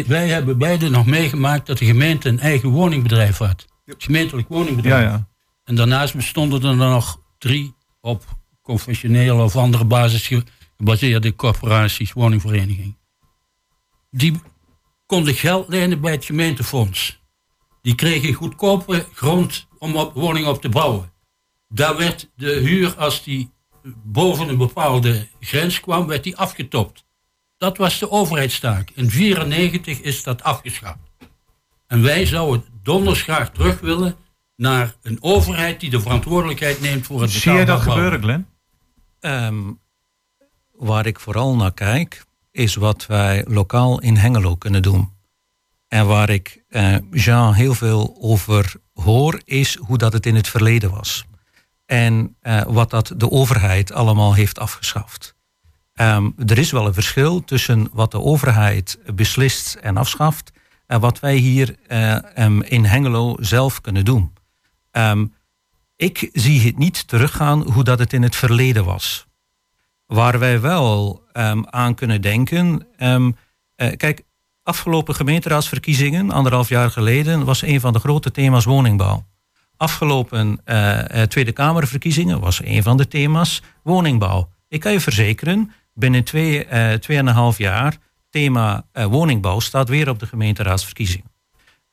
wij 0.08 0.30
hebben 0.30 0.58
beide 0.58 0.90
nog 0.90 1.06
meegemaakt 1.06 1.68
dat 1.68 1.78
de 1.78 1.86
gemeente 1.86 2.30
een 2.30 2.40
eigen 2.40 2.70
woningbedrijf 2.70 3.38
had. 3.38 3.66
Het 3.86 4.04
gemeentelijk 4.04 4.48
woningbedrijf. 4.48 5.04
Ja, 5.04 5.10
ja. 5.10 5.28
En 5.64 5.76
daarnaast 5.76 6.16
bestonden 6.16 6.64
er 6.64 6.76
nog 6.76 7.22
drie 7.38 7.76
op 8.02 8.26
confessionele 8.62 9.44
of 9.44 9.56
andere 9.56 9.86
basis 9.86 10.28
ge- 10.28 10.44
gebaseerde 10.78 11.36
corporaties, 11.36 12.14
woningverenigingen. 12.14 12.98
Die 14.12 14.42
konden 15.08 15.34
geld 15.34 15.68
lenen 15.68 16.02
bij 16.02 16.12
het 16.12 16.26
gemeentefonds. 16.26 17.20
Die 17.82 17.96
kregen 17.96 18.34
goedkope 18.34 19.06
grond 19.14 19.68
om 19.78 19.96
op 19.96 20.14
woningen 20.14 20.50
op 20.50 20.62
te 20.62 20.70
bouwen. 20.70 21.12
Daar 21.68 21.98
werd 21.98 22.30
de 22.36 22.52
huur, 22.52 22.96
als 22.96 23.24
die 23.24 23.52
boven 24.04 24.50
een 24.50 24.58
bepaalde 24.58 25.28
grens 25.40 25.80
kwam, 25.80 26.08
werd 26.08 26.24
die 26.24 26.38
afgetopt. 26.38 27.06
Dat 27.58 27.78
was 27.78 28.00
de 28.00 28.12
overheidstaak. 28.12 28.90
In 28.90 29.10
1994 29.10 30.00
is 30.00 30.24
dat 30.24 30.44
afgeschaft. 30.44 31.00
En 31.88 32.02
wij 32.02 32.26
zouden 32.26 32.66
donders 32.84 33.22
graag 33.22 33.52
terug 33.52 33.80
willen 33.80 34.16
naar 34.56 34.96
een 35.02 35.18
overheid 35.22 35.80
die 35.80 35.90
de 35.90 36.02
verantwoordelijkheid 36.02 36.82
neemt 36.82 37.06
voor 37.06 37.22
het 37.22 37.32
Zie 37.32 37.52
jij 37.52 37.66
dat 37.66 37.80
betaalbaar 37.80 38.04
gebeuren, 38.04 38.22
Glenn? 38.22 38.48
Ehm, 39.20 39.74
waar 40.72 41.06
ik 41.06 41.20
vooral 41.20 41.56
naar 41.56 41.74
kijk, 41.74 42.26
is 42.58 42.76
wat 42.76 43.06
wij 43.06 43.46
lokaal 43.48 44.02
in 44.02 44.16
Hengelo 44.16 44.56
kunnen 44.56 44.82
doen. 44.82 45.12
En 45.88 46.08
waar 46.08 46.30
ik 46.30 46.64
eh, 46.70 46.96
Jean 47.12 47.54
heel 47.54 47.74
veel 47.74 48.18
over 48.20 48.76
hoor, 48.94 49.42
is 49.44 49.76
hoe 49.76 49.98
dat 49.98 50.14
het 50.14 50.26
in 50.26 50.36
het 50.36 50.48
verleden 50.48 50.92
was. 50.92 51.26
En 51.86 52.36
eh, 52.42 52.62
wat 52.68 52.90
dat 52.90 53.14
de 53.18 53.32
overheid 53.32 53.92
allemaal 53.92 54.34
heeft 54.34 54.60
afgeschaft. 54.60 55.36
Ehm, 55.94 56.30
er 56.46 56.58
is 56.58 56.72
wel 56.72 56.86
een 56.88 56.94
verschil 56.94 57.44
tussen 57.44 57.90
wat 57.92 58.12
de 58.12 58.22
overheid 58.22 59.00
beslist 59.16 59.76
en 59.76 59.98
afschaft 59.98 60.52
en 60.86 61.00
wat 61.00 61.20
wij 61.20 61.36
hier 61.36 61.76
eh, 61.88 62.38
em, 62.38 62.62
in 62.62 62.86
Hengelo 62.86 63.36
zelf 63.40 63.82
kunnen 63.82 64.06
doen. 64.06 64.34
Ehm, 64.92 65.26
ik 65.96 66.30
zie 66.34 66.62
het 66.62 66.78
niet 66.78 67.08
teruggaan 67.08 67.72
hoe 67.72 67.84
dat 67.84 68.00
het 68.00 68.14
in 68.14 68.24
het 68.24 68.36
verleden 68.36 68.86
was. 68.86 69.27
Waar 70.08 70.40
wij 70.40 70.62
wel 70.62 71.24
ehm, 71.32 71.64
aan 71.66 71.96
kunnen 71.96 72.22
denken. 72.22 72.88
ehm, 72.98 73.32
eh, 73.76 73.98
kijk, 73.98 74.24
afgelopen 74.64 75.16
gemeenteraadsverkiezingen, 75.16 76.32
anderhalf 76.32 76.70
jaar 76.70 76.92
geleden, 76.92 77.46
was 77.46 77.62
een 77.62 77.80
van 77.80 77.94
de 77.94 78.00
grote 78.00 78.32
thema's 78.32 78.66
woningbouw. 78.66 79.26
Afgelopen 79.78 80.62
eh, 80.64 81.22
eh, 81.22 81.28
Tweede 81.28 81.52
Kamerverkiezingen 81.52 82.40
was 82.40 82.62
een 82.64 82.84
van 82.84 82.98
de 82.98 83.08
thema's 83.08 83.62
woningbouw. 83.84 84.50
Ik 84.68 84.80
kan 84.80 84.92
je 84.92 85.00
verzekeren, 85.00 85.72
binnen 85.94 86.24
twee, 86.24 86.66
eh, 86.66 86.94
tweeënhalf 86.94 87.58
jaar, 87.58 87.98
thema 88.30 88.86
woningbouw 88.94 89.60
staat 89.60 89.90
weer 89.90 90.10
op 90.10 90.20
de 90.20 90.26
gemeenteraadsverkiezingen. 90.26 91.32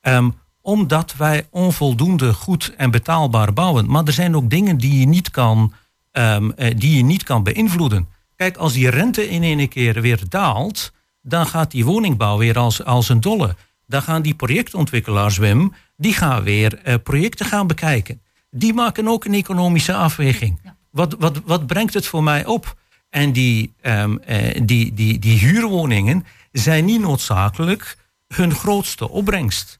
Ehm, 0.01 0.29
omdat 0.61 1.15
wij 1.15 1.47
onvoldoende 1.49 2.33
goed 2.33 2.73
en 2.77 2.91
betaalbaar 2.91 3.53
bouwen. 3.53 3.89
Maar 3.89 4.03
er 4.03 4.13
zijn 4.13 4.35
ook 4.35 4.49
dingen 4.49 4.77
die 4.77 4.99
je 4.99 5.05
niet 5.05 5.31
kan, 5.31 5.73
ehm, 6.15 6.49
eh, 6.49 6.77
die 6.77 6.95
je 6.97 7.03
niet 7.03 7.23
kan 7.23 7.43
beïnvloeden. 7.43 8.07
Kijk, 8.35 8.57
als 8.57 8.73
die 8.73 8.89
rente 8.89 9.29
in 9.29 9.43
ene 9.43 9.67
keer 9.67 10.01
weer 10.01 10.19
daalt, 10.29 10.91
dan 11.21 11.47
gaat 11.47 11.71
die 11.71 11.85
woningbouw 11.85 12.37
weer 12.37 12.57
als, 12.57 12.83
als 12.83 13.09
een 13.09 13.21
dolle. 13.21 13.55
Dan 13.87 14.01
gaan 14.01 14.21
die 14.21 14.33
projectontwikkelaars, 14.33 15.37
Wim, 15.37 15.73
die 15.97 16.13
gaan 16.13 16.43
weer 16.43 16.79
eh, 16.83 16.95
projecten 17.03 17.45
gaan 17.45 17.67
bekijken. 17.67 18.21
Die 18.49 18.73
maken 18.73 19.07
ook 19.07 19.25
een 19.25 19.33
economische 19.33 19.93
afweging. 19.93 20.59
Wat, 20.89 21.15
wat, 21.19 21.41
wat 21.45 21.67
brengt 21.67 21.93
het 21.93 22.07
voor 22.07 22.23
mij 22.23 22.45
op? 22.45 22.77
En 23.09 23.31
die, 23.31 23.73
ehm, 23.81 24.17
eh, 24.17 24.61
die, 24.63 24.93
die, 24.93 25.19
die 25.19 25.39
huurwoningen 25.39 26.25
zijn 26.51 26.85
niet 26.85 27.01
noodzakelijk 27.01 27.97
hun 28.27 28.53
grootste 28.55 29.09
opbrengst. 29.09 29.79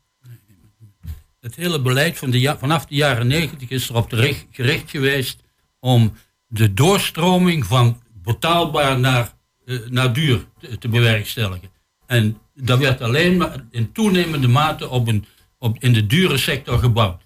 Het 1.39 1.55
hele 1.55 1.81
beleid 1.81 2.17
van 2.17 2.29
de 2.29 2.39
ja- 2.39 2.57
vanaf 2.57 2.85
de 2.85 2.95
jaren 2.95 3.27
90 3.27 3.69
is 3.69 3.89
erop 3.89 4.13
gericht 4.51 4.89
geweest 4.89 5.43
om 5.79 6.13
de 6.47 6.73
doorstroming 6.73 7.65
van 7.65 8.01
betaalbaar 8.13 8.99
naar, 8.99 9.33
eh, 9.65 9.79
naar 9.89 10.13
duur 10.13 10.45
te, 10.59 10.77
te 10.77 10.87
bewerkstelligen. 10.87 11.69
En 12.05 12.37
dat 12.53 12.79
werd 12.79 13.01
alleen 13.01 13.37
maar 13.37 13.65
in 13.71 13.91
toenemende 13.91 14.47
mate 14.47 14.89
op 14.89 15.07
een, 15.07 15.25
op, 15.57 15.77
in 15.79 15.93
de 15.93 16.07
dure 16.07 16.37
sector 16.37 16.79
gebouwd. 16.79 17.23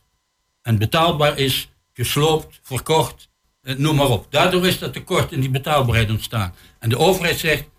En 0.62 0.78
betaalbaar 0.78 1.38
is 1.38 1.70
gesloopt, 1.94 2.60
verkocht, 2.64 3.30
eh, 3.62 3.76
noem 3.76 3.96
maar 3.96 4.10
op. 4.10 4.28
Daardoor 4.30 4.68
is 4.68 4.80
dat 4.80 4.94
tekort 4.94 5.32
in 5.32 5.40
die 5.40 5.50
betaalbaarheid 5.50 6.10
ontstaan. 6.10 6.54
En 6.80 6.90
de 6.90 6.98
overheid 6.98 7.40
zegt, 7.40 7.70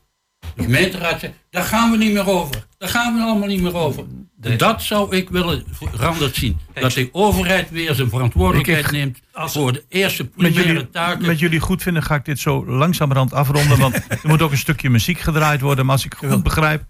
de 0.56 0.62
gemeenteraad 0.62 1.20
zegt, 1.20 1.32
daar 1.50 1.62
gaan 1.64 1.90
we 1.90 1.96
niet 1.96 2.12
meer 2.12 2.28
over. 2.28 2.66
Daar 2.78 2.88
gaan 2.88 3.14
we 3.14 3.20
allemaal 3.22 3.48
niet 3.48 3.60
meer 3.62 3.74
over. 3.76 4.04
Dat 4.56 4.82
zou 4.82 5.16
ik 5.16 5.28
willen 5.30 5.64
veranderd 5.70 6.36
zien. 6.36 6.58
Dat 6.74 6.92
de 6.92 7.08
overheid 7.12 7.70
weer 7.70 7.94
zijn 7.94 8.08
verantwoordelijkheid 8.08 8.84
Ik- 8.84 8.90
neemt 8.90 9.20
voor 9.32 9.72
de 9.72 9.84
eerste 9.88 10.22
Met 10.22 10.32
primaire 10.34 10.72
jullie, 10.72 10.90
taken. 10.90 11.26
met 11.26 11.38
jullie 11.38 11.60
goed 11.60 11.82
vinden 11.82 12.02
ga 12.02 12.14
ik 12.14 12.24
dit 12.24 12.38
zo 12.38 12.66
langzamerhand 12.66 13.32
afronden. 13.32 13.78
Want 13.78 13.94
er 13.94 14.18
moet 14.22 14.42
ook 14.42 14.50
een 14.50 14.56
stukje 14.58 14.90
muziek 14.90 15.18
gedraaid 15.18 15.60
worden. 15.60 15.84
Maar 15.86 15.94
als 15.94 16.04
ik 16.04 16.14
goed 16.14 16.42
begrijp, 16.42 16.84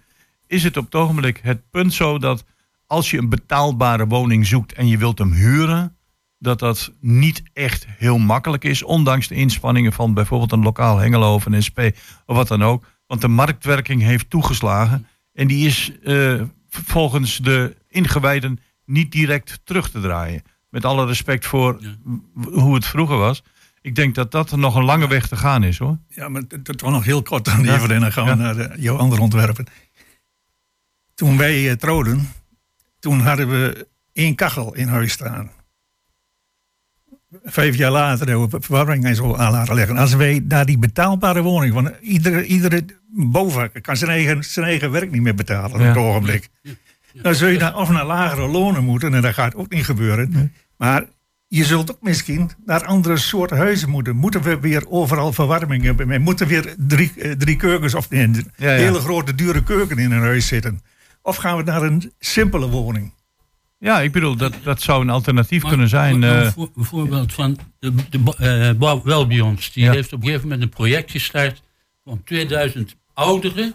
is 0.46 0.62
het 0.62 0.77
op 0.77 0.85
het 0.85 0.94
ogenblik 0.94 1.40
het 1.42 1.70
punt 1.70 1.92
zo 1.94 2.18
dat 2.18 2.44
als 2.87 3.11
je 3.11 3.18
een 3.18 3.29
betaalbare 3.29 4.07
woning 4.07 4.46
zoekt 4.46 4.73
en 4.73 4.87
je 4.88 4.99
wilt 4.99 5.18
hem 5.18 5.33
huren, 5.33 5.96
dat 6.38 6.59
dat 6.59 6.92
niet 7.01 7.42
echt 7.53 7.87
heel 7.88 8.18
makkelijk 8.18 8.64
is. 8.64 8.83
Ondanks 8.83 9.29
de 9.29 9.35
inspanningen 9.35 9.92
van 9.92 10.14
bijvoorbeeld 10.14 10.53
een 10.53 10.62
lokaal 10.62 10.99
Hengelo 10.99 11.35
of 11.35 11.46
een 11.46 11.62
SP 11.68 11.79
of 12.27 12.37
wat 12.37 12.49
dan 12.49 12.62
ook. 12.64 12.85
Want 13.11 13.23
de 13.23 13.29
marktwerking 13.29 14.03
heeft 14.03 14.31
toegeslagen. 14.31 15.07
En 15.33 15.46
die 15.46 15.66
is 15.66 15.92
eh, 16.03 16.42
volgens 16.68 17.37
de 17.37 17.77
ingewijden 17.88 18.59
niet 18.85 19.12
direct 19.12 19.61
terug 19.64 19.90
te 19.90 20.01
draaien. 20.01 20.42
Met 20.68 20.85
alle 20.85 21.07
respect 21.07 21.46
voor 21.46 21.81
hoe 22.53 22.75
het 22.75 22.87
vroeger 22.87 23.16
was. 23.16 23.42
Ik 23.81 23.94
denk 23.94 24.14
dat 24.14 24.31
dat 24.31 24.57
nog 24.57 24.75
een 24.75 24.85
lange 24.85 25.09
weg 25.09 25.29
te 25.29 25.37
gaan 25.37 25.62
is 25.62 25.79
hoor. 25.79 25.99
Ja, 26.09 26.29
maar 26.29 26.42
dat, 26.62 26.81
was 26.81 26.92
nog 26.92 27.05
heel 27.05 27.23
kort 27.23 27.44
dan 27.44 27.64
Ja. 27.64 27.75
even. 27.75 27.90
En 27.90 28.01
dan 28.01 28.12
gaan 28.12 28.25
we 28.25 28.31
Ja. 28.31 28.37
naar 28.37 28.55
de, 28.55 28.75
jouw 28.77 28.96
andere 28.96 29.23
ontwerpen. 29.23 29.66
Toen 31.14 31.37
wij 31.37 31.70
eh, 31.70 31.77
trouwden, 31.77 32.29
toen 32.99 33.20
hadden 33.20 33.49
we 33.49 33.88
één 34.12 34.35
kachel 34.35 34.75
in 34.75 34.88
huis 34.88 35.12
staan. 35.12 35.51
Vijf 37.45 37.77
jaar 37.77 37.90
later 37.90 38.40
we 38.49 38.57
verwarming 38.61 39.05
en 39.05 39.14
zo 39.14 39.35
aan 39.37 39.53
laten 39.53 39.75
leggen. 39.75 39.97
Als 39.97 40.14
wij 40.14 40.45
naar 40.49 40.66
die 40.66 40.79
betaalbare 40.79 41.43
woning, 41.43 41.73
van 41.73 41.93
iedere, 42.01 42.45
iedere 42.45 42.85
bouwvakker 43.09 43.81
kan 43.81 43.97
zijn 43.97 44.11
eigen, 44.11 44.45
zijn 44.45 44.66
eigen 44.66 44.90
werk 44.90 45.11
niet 45.11 45.23
meer 45.23 45.35
betalen 45.35 45.73
op 45.73 45.81
Ja. 45.81 45.87
het 45.87 45.97
ogenblik. 45.97 46.49
Dan 47.23 47.35
zul 47.35 47.49
je 47.49 47.59
naar, 47.59 47.77
of 47.77 47.90
naar 47.90 48.07
lagere 48.07 48.47
lonen 48.49 48.85
moeten, 48.85 49.14
en 49.14 49.23
dat 49.23 49.35
gaat 49.35 49.55
ook 49.55 49.71
niet 49.73 49.85
gebeuren. 49.85 50.53
Maar 50.77 51.05
je 51.49 51.64
zult 51.64 51.90
ook 51.90 52.03
misschien 52.03 52.51
naar 52.66 52.85
andere 52.85 53.16
soorten 53.16 53.57
huizen 53.57 53.90
moeten. 53.90 54.16
Moeten 54.16 54.43
we 54.43 54.61
weer 54.61 54.88
overal 54.88 55.33
verwarming 55.33 55.83
hebben? 55.85 56.21
Moeten 56.23 56.47
weer 56.47 56.75
drie, 56.79 57.12
eh, 57.19 57.33
drie 57.33 57.57
keukens 57.57 57.95
of 57.95 58.11
nee, 58.11 58.23
een 58.23 58.51
Ja, 58.57 58.71
ja. 58.73 58.77
hele 58.79 58.99
grote 59.01 59.35
dure 59.35 59.62
keuken 59.62 59.99
in 59.99 60.12
een 60.12 60.21
huis 60.23 60.47
zitten? 60.47 60.81
Of 61.23 61.37
gaan 61.37 61.57
we 61.57 61.62
naar 61.62 61.83
een 61.83 62.12
simpele 62.19 62.69
woning? 62.69 63.12
Ja, 63.83 64.01
ik 64.01 64.12
bedoel, 64.12 64.37
dat, 64.37 64.53
dat 64.62 64.83
zou 64.83 65.03
een 65.03 65.11
alternatief 65.11 65.61
Maar- 65.62 65.71
kunnen 65.71 65.88
zijn. 65.88 66.25
eh, 66.25 66.40
Een 66.45 66.53
voor- 66.53 66.71
een 66.77 66.85
voorbeeld 66.85 67.33
van 67.33 67.59
de, 67.79 67.93
de 68.11 68.35
eh, 68.38 68.79
Bouw- 68.79 69.03
Welbeyond. 69.05 69.75
Die 69.75 69.85
Ja. 69.85 69.93
heeft 69.93 70.12
op 70.12 70.21
een 70.21 70.25
gegeven 70.27 70.49
moment 70.49 70.62
een 70.62 70.69
project 70.77 71.11
gestart 71.11 71.62
om 72.05 72.25
2000 72.25 72.97
ouderen 73.14 73.75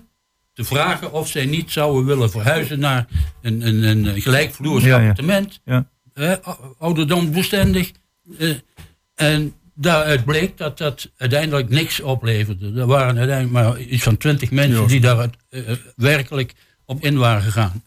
te 0.54 0.64
vragen 0.64 1.12
of 1.12 1.28
zij 1.28 1.46
niet 1.46 1.72
zouden 1.72 2.06
willen 2.06 2.32
verhuizen 2.32 2.80
naar 2.80 3.06
een, 3.42 3.68
een, 3.68 3.84
een 3.84 4.22
gelijkvloers 4.22 4.84
Ja, 4.84 4.98
appartement. 5.00 5.62
Ja. 5.66 5.88
Eh. 6.14 6.32
Eh, 8.40 8.56
en 9.16 9.54
daaruit 9.76 10.26
bleek 10.26 10.58
dat 10.58 10.78
dat 10.78 11.12
uiteindelijk 11.18 11.70
niks 11.70 12.00
opleverde. 12.02 12.80
Er 12.80 12.86
waren 12.88 13.18
uiteindelijk 13.18 13.52
maar 13.66 13.80
iets 13.80 14.04
van 14.04 14.18
20 14.18 14.52
mensen 14.52 14.88
die 14.88 15.00
daar 15.00 15.30
eh, 15.50 15.70
eh, 15.72 15.78
werkelijk 15.96 16.54
op 16.86 17.04
in 17.04 17.18
waren 17.18 17.42
gegaan. 17.42 17.84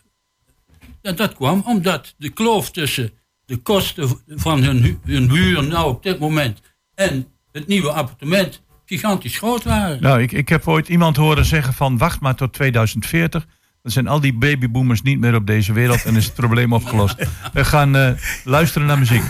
En 1.02 1.16
dat 1.16 1.34
kwam 1.34 1.62
omdat 1.66 2.14
de 2.18 2.28
kloof 2.28 2.70
tussen 2.70 3.10
de 3.44 3.56
kosten 3.56 4.08
van 4.26 4.62
hun, 4.62 4.82
hu- 4.82 4.98
hun 5.02 5.30
huur 5.30 5.64
nou 5.64 5.88
op 5.88 6.02
dit 6.02 6.18
moment 6.18 6.60
en 6.94 7.26
het 7.52 7.66
nieuwe 7.66 7.92
appartement 7.92 8.62
gigantisch 8.84 9.38
groot 9.38 9.64
waren. 9.64 10.02
Nou, 10.02 10.22
ik, 10.22 10.32
ik 10.32 10.48
heb 10.48 10.68
ooit 10.68 10.88
iemand 10.88 11.16
horen 11.16 11.44
zeggen 11.44 11.74
van 11.74 11.98
wacht 11.98 12.20
maar 12.20 12.34
tot 12.34 12.52
2040. 12.52 13.46
Dan 13.82 13.92
zijn 13.92 14.08
al 14.08 14.20
die 14.20 14.34
babyboomers 14.34 15.02
niet 15.02 15.18
meer 15.18 15.34
op 15.34 15.46
deze 15.46 15.72
wereld 15.72 16.04
en 16.04 16.16
is 16.16 16.24
het 16.24 16.34
probleem 16.34 16.72
opgelost. 16.72 17.16
We 17.52 17.64
gaan 17.64 17.96
eh, 17.96 18.10
luisteren 18.44 18.86
naar 18.86 18.98
muziek. 18.98 19.22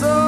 So 0.00 0.27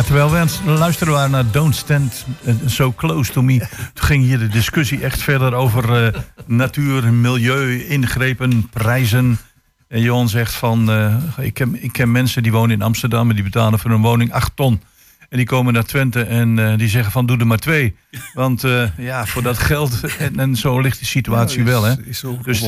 Ja, 0.00 0.06
terwijl 0.06 0.30
we 0.64 0.70
luisteren 0.70 1.12
waren 1.12 1.30
naar 1.30 1.50
Don't 1.50 1.76
Stand 1.76 2.26
eh, 2.44 2.54
So 2.66 2.92
Close 2.92 3.32
To 3.32 3.42
Me... 3.42 3.58
toen 3.94 4.04
ging 4.04 4.24
hier 4.24 4.38
de 4.38 4.48
discussie 4.48 5.02
echt 5.02 5.22
verder 5.22 5.54
over 5.54 6.04
eh, 6.04 6.20
natuur, 6.46 7.12
milieu, 7.12 7.84
ingrepen, 7.84 8.68
prijzen. 8.68 9.38
En 9.88 10.00
Johan 10.00 10.28
zegt 10.28 10.54
van, 10.54 10.90
eh, 10.90 11.16
ik, 11.38 11.54
ken, 11.54 11.82
ik 11.82 11.92
ken 11.92 12.12
mensen 12.12 12.42
die 12.42 12.52
wonen 12.52 12.76
in 12.76 12.82
Amsterdam... 12.82 13.28
en 13.28 13.34
die 13.34 13.44
betalen 13.44 13.78
voor 13.78 13.90
een 13.90 14.00
woning 14.00 14.32
8 14.32 14.52
ton. 14.54 14.80
En 15.30 15.36
die 15.36 15.46
komen 15.46 15.72
naar 15.72 15.84
Twente 15.84 16.22
en 16.22 16.58
eh, 16.58 16.78
die 16.78 16.88
zeggen 16.88 17.12
van, 17.12 17.26
doe 17.26 17.38
er 17.38 17.46
maar 17.46 17.58
twee. 17.58 17.96
Want 18.34 18.64
eh, 18.64 18.96
ja, 18.98 19.26
voor 19.26 19.42
dat 19.42 19.58
geld, 19.58 20.00
en, 20.18 20.38
en 20.38 20.56
zo 20.56 20.80
ligt 20.80 20.98
die 20.98 21.06
situatie 21.06 21.58
Ja, 21.58 21.64
is- 21.64 21.70
wel. 21.70 21.82
Hè? 21.84 21.94
is 22.04 22.24
dus 22.42 22.60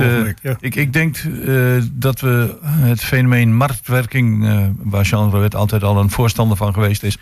ja. 0.42 0.56
ik, 0.60 0.74
ik 0.74 0.92
denk 0.92 1.16
eh, 1.16 1.82
dat 1.92 2.20
we 2.20 2.58
het 2.64 3.00
fenomeen 3.04 3.56
marktwerking, 3.56 4.46
eh, 4.46 4.66
waar 4.78 5.04
Jean 5.04 5.30
Rouet 5.30 5.54
altijd 5.54 5.82
al 5.82 5.98
een 6.00 6.10
voorstander 6.10 6.56
van 6.56 6.72
geweest 6.74 7.02
is, 7.02 7.18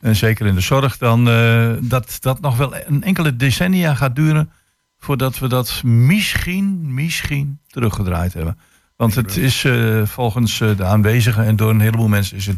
en 0.00 0.16
zeker 0.16 0.46
in 0.46 0.54
de 0.54 0.60
zorg, 0.60 0.98
dan 0.98 1.28
eh, 1.28 1.70
dat 1.80 2.16
dat 2.20 2.40
nog 2.40 2.56
wel 2.56 2.74
een 2.86 3.02
enkele 3.02 3.36
decennia 3.36 3.94
gaat 3.94 4.14
duren 4.16 4.50
voordat 4.98 5.38
we 5.38 5.48
dat 5.48 5.82
misschien, 5.84 6.94
misschien 6.94 7.58
teruggedraaid 7.66 8.34
hebben. 8.34 8.58
Want 8.96 9.14
het 9.14 9.36
is 9.36 9.64
eh, 9.64 10.02
volgens 10.04 10.60
eh, 10.60 10.76
de 10.76 10.84
aanwezigen 10.84 11.44
en 11.44 11.56
door 11.56 11.70
een 11.70 11.80
heleboel 11.80 12.08
mensen 12.08 12.36
is 12.36 12.46
het 12.46 12.56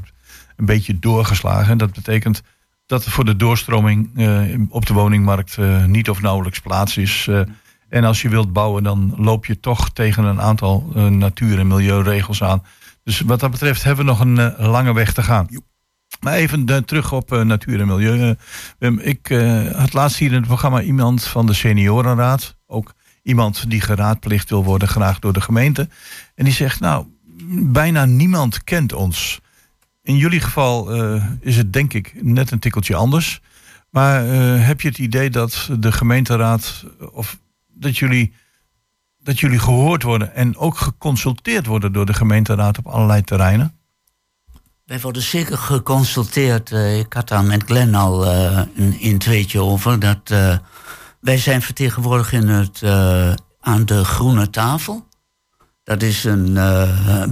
een 0.56 0.66
beetje 0.66 0.98
doorgeslagen. 0.98 1.70
En 1.70 1.78
dat 1.78 1.92
betekent 1.92 2.42
dat 2.86 3.04
er 3.04 3.10
voor 3.10 3.24
de 3.24 3.36
doorstroming 3.36 4.10
eh, 4.16 4.40
op 4.68 4.86
de 4.86 4.94
woningmarkt 4.94 5.58
eh, 5.58 5.84
niet 5.84 6.10
of 6.10 6.20
nauwelijks 6.20 6.60
plaats 6.60 6.96
is. 6.96 7.26
Eh, 7.28 7.40
en 7.88 8.04
als 8.04 8.22
je 8.22 8.28
wilt 8.28 8.52
bouwen, 8.52 8.82
dan 8.82 9.14
loop 9.16 9.46
je 9.46 9.60
toch 9.60 9.90
tegen 9.90 10.24
een 10.24 10.40
aantal 10.40 10.90
natuur- 10.94 11.58
en 11.58 11.66
milieuregels 11.66 12.42
aan. 12.42 12.62
Dus 13.04 13.20
wat 13.20 13.40
dat 13.40 13.50
betreft 13.50 13.82
hebben 13.82 14.04
we 14.04 14.10
nog 14.10 14.20
een 14.20 14.66
lange 14.68 14.94
weg 14.94 15.12
te 15.12 15.22
gaan. 15.22 15.48
Maar 16.20 16.34
even 16.34 16.84
terug 16.84 17.12
op 17.12 17.30
natuur 17.30 17.80
en 17.80 17.86
milieu. 17.86 18.36
Ik 18.98 19.30
eh, 19.30 19.70
had 19.70 19.92
laatst 19.92 20.18
hier 20.18 20.28
in 20.28 20.36
het 20.36 20.46
programma 20.46 20.80
iemand 20.80 21.24
van 21.24 21.46
de 21.46 21.52
seniorenraad. 21.52 22.56
Ook 22.66 22.94
iemand 23.22 23.70
die 23.70 23.80
geraadplicht 23.80 24.50
wil 24.50 24.64
worden, 24.64 24.88
graag 24.88 25.18
door 25.18 25.32
de 25.32 25.40
gemeente. 25.40 25.88
En 26.34 26.44
die 26.44 26.54
zegt, 26.54 26.80
nou, 26.80 27.06
bijna 27.52 28.04
niemand 28.04 28.64
kent 28.64 28.92
ons. 28.92 29.40
In 30.02 30.16
jullie 30.16 30.40
geval 30.40 30.92
eh, 30.92 31.24
is 31.40 31.56
het 31.56 31.72
denk 31.72 31.92
ik 31.92 32.22
net 32.22 32.50
een 32.50 32.58
tikkeltje 32.58 32.94
anders. 32.94 33.40
Maar 33.90 34.28
eh, 34.28 34.66
heb 34.66 34.80
je 34.80 34.88
het 34.88 34.98
idee 34.98 35.30
dat 35.30 35.68
de 35.78 35.92
gemeenteraad 35.92 36.84
of 37.12 37.38
dat 37.68 37.98
jullie, 37.98 38.32
dat 39.18 39.40
jullie 39.40 39.58
gehoord 39.58 40.02
worden 40.02 40.34
en 40.34 40.56
ook 40.56 40.76
geconsulteerd 40.76 41.66
worden 41.66 41.92
door 41.92 42.06
de 42.06 42.14
gemeenteraad 42.14 42.78
op 42.78 42.86
allerlei 42.86 43.22
terreinen? 43.22 43.76
Wij 44.84 45.00
worden 45.00 45.22
zeker 45.22 45.58
geconsulteerd. 45.58 46.72
eh, 46.72 46.98
ik 46.98 47.12
had 47.12 47.28
daar 47.28 47.44
met 47.44 47.62
Glenn 47.62 47.94
al 47.94 48.26
een, 48.26 49.18
tweetje 49.18 49.60
over. 49.60 49.98
Dat, 49.98 50.28
wij 51.20 51.38
zijn 51.38 51.62
vertegenwoordigd 51.62 52.32
in 52.32 52.48
het, 52.48 52.82
aan 53.60 53.84
de 53.84 54.04
Groene 54.04 54.50
Tafel. 54.50 55.06
Dat 55.84 56.02
is 56.02 56.24
een 56.24 56.58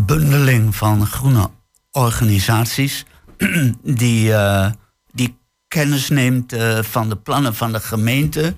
bundeling 0.07 0.77
van 0.77 1.07
groene 1.07 1.51
organisaties 1.93 3.05
die, 3.83 4.35
eh, 4.35 4.71
die 5.13 5.39
kennis 5.69 6.09
neemt 6.09 6.53
eh, 6.53 6.83
van 6.83 7.09
de 7.09 7.17
plannen 7.17 7.55
van 7.55 7.73
de 7.73 7.81
gemeente. 7.81 8.55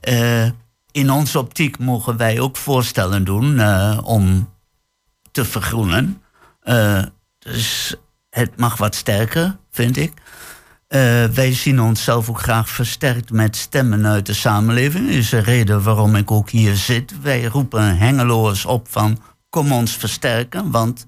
Eh, 0.00 0.46
in 0.90 1.10
onze 1.10 1.38
optiek 1.38 1.78
mogen 1.78 2.16
wij 2.16 2.40
ook 2.40 2.56
voorstellen 2.56 3.24
doen 3.24 3.60
om 4.04 4.52
te 5.30 5.44
vergroenen. 5.44 6.22
Dus 7.38 7.94
het 8.30 8.56
mag 8.56 8.76
wat 8.76 8.94
sterker, 8.94 9.56
vind 9.70 9.96
ik. 9.96 10.12
Wij 11.32 11.52
zien 11.52 11.80
onszelf 11.80 12.28
ook 12.28 12.40
graag 12.40 12.68
versterkt 12.68 13.30
met 13.30 13.56
stemmen 13.56 14.06
uit 14.06 14.26
de 14.26 14.34
samenleving. 14.34 15.08
Is 15.08 15.28
de 15.28 15.38
reden 15.38 15.82
waarom 15.82 16.16
ik 16.16 16.30
ook 16.30 16.50
hier 16.50 16.76
zit. 16.76 17.20
Wij 17.20 17.44
roepen 17.44 17.98
Hengeloers 17.98 18.64
op 18.64 18.88
van 18.90 19.18
kom 19.48 19.72
ons 19.72 19.96
versterken. 19.96 20.70
Want 20.70 21.06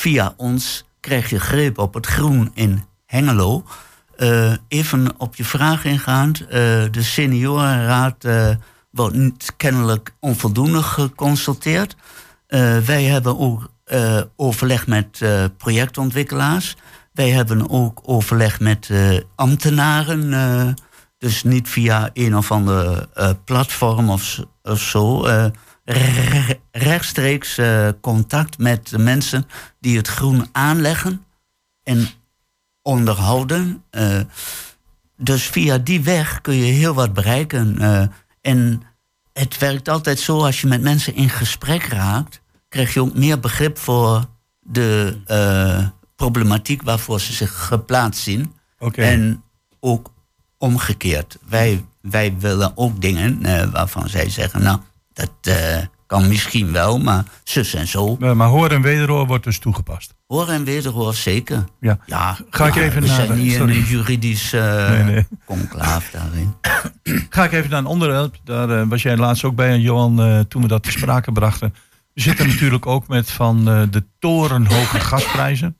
via 0.00 0.34
ons 0.36 0.84
krijg 1.00 1.30
je 1.30 1.40
greep 1.40 1.78
op 1.78 1.94
het 1.94 2.06
groen 2.06 2.50
in 2.54 2.84
Hengelo. 3.06 3.64
Eh, 4.16 4.52
even 4.68 5.14
op 5.18 5.36
je 5.36 5.44
vraag 5.44 5.84
ingaand. 5.84 6.40
eh, 6.40 6.48
de 6.90 7.02
seniorenraad 7.02 8.24
eh, 8.24 8.50
wordt 8.90 9.16
niet 9.16 9.52
kennelijk 9.56 10.14
onvoldoende 10.20 10.82
geconsulteerd. 10.82 11.96
Wij 12.84 13.04
hebben 13.04 13.38
ook 13.38 13.68
overleg 14.36 14.86
met 14.86 15.22
projectontwikkelaars. 15.56 16.76
Wij 17.12 17.30
hebben 17.30 17.70
ook 17.70 18.00
overleg 18.04 18.60
met 18.60 18.90
ambtenaren. 19.34 20.74
dus 21.18 21.42
niet 21.42 21.68
via 21.68 22.10
een 22.12 22.36
of 22.36 22.52
ander 22.52 23.08
platform 23.44 24.10
of, 24.10 24.38
of 24.62 24.80
zo. 24.80 25.26
Re- 25.84 26.58
rechtstreeks 26.70 27.58
eh, 27.58 27.88
contact 28.00 28.58
met 28.58 28.88
de 28.88 28.98
mensen 28.98 29.46
die 29.80 29.96
het 29.96 30.08
groen 30.08 30.48
aanleggen 30.52 31.24
en 31.82 32.08
onderhouden. 32.82 33.82
Eh, 33.90 34.20
dus 35.16 35.42
via 35.42 35.78
die 35.78 36.02
weg 36.02 36.40
kun 36.40 36.54
je 36.54 36.72
heel 36.72 36.94
wat 36.94 37.12
bereiken. 37.14 37.78
eh, 37.78 38.06
en 38.40 38.82
het 39.32 39.58
werkt 39.58 39.88
altijd 39.88 40.18
zo, 40.20 40.44
als 40.44 40.60
je 40.60 40.66
met 40.66 40.82
mensen 40.82 41.14
in 41.14 41.28
gesprek 41.28 41.82
raakt, 41.82 42.40
krijg 42.68 42.94
je 42.94 43.00
ook 43.00 43.14
meer 43.14 43.40
begrip 43.40 43.78
voor 43.78 44.24
de 44.60 45.18
problematiek 46.16 46.82
waarvoor 46.82 47.20
ze 47.20 47.32
zich 47.32 47.66
geplaatst 47.66 48.22
zien. 48.22 48.52
En 49.04 49.42
ook 49.80 50.12
omgekeerd. 50.58 51.38
Wij, 51.48 51.84
wij 52.00 52.34
willen 52.38 52.72
ook 52.76 53.00
dingen 53.00 53.70
waarvan 53.72 54.08
zij 54.08 54.30
zeggen, 54.30 54.62
nou, 54.62 54.78
dat 55.20 55.54
eh, 55.56 55.78
kan 56.06 56.28
misschien 56.28 56.72
wel, 56.72 56.98
maar 56.98 57.24
zus 57.44 57.74
en 57.74 57.86
zo. 57.88 58.16
Maar, 58.16 58.36
maar 58.36 58.48
hoor 58.48 58.70
en 58.70 58.82
wederhoor 58.82 59.26
wordt 59.26 59.44
dus 59.44 59.58
toegepast. 59.58 60.14
Hoor 60.26 60.48
en 60.48 60.64
wederhoor, 60.64 61.14
zeker. 61.14 61.64
Ja. 61.80 61.98
Ja, 62.06 62.38
Ga 62.50 62.66
ik 62.66 62.74
even 62.76 63.00
we 63.00 63.06
naar 63.06 63.16
zijn 63.16 63.28
de- 63.28 63.34
niet 63.34 63.52
in 63.54 63.60
een 63.68 63.82
juridisch 63.84 64.52
eh 64.52 64.88
Nee, 64.90 65.02
nee. 65.02 65.26
conclaaf 65.44 66.10
daarin. 66.10 66.54
Ga 67.30 67.44
ik 67.44 67.52
even 67.52 67.70
naar 67.70 67.78
een 67.78 67.86
onderwerp. 67.86 68.36
Daar 68.44 68.80
eh, 68.80 68.88
was 68.88 69.02
jij 69.02 69.16
laatst 69.16 69.44
ook 69.44 69.54
bij, 69.54 69.78
Johan, 69.78 70.20
eh, 70.22 70.40
toen 70.40 70.62
we 70.62 70.68
dat 70.68 70.82
te 70.82 70.90
sprake 70.90 71.32
brachten. 71.32 71.74
We 72.14 72.20
zitten 72.20 72.46
natuurlijk 72.52 72.86
ook 72.86 73.08
met 73.08 73.30
van 73.30 73.68
eh, 73.68 73.82
de 73.90 74.04
torenhoge 74.18 75.00
gasprijzen. 75.00 75.76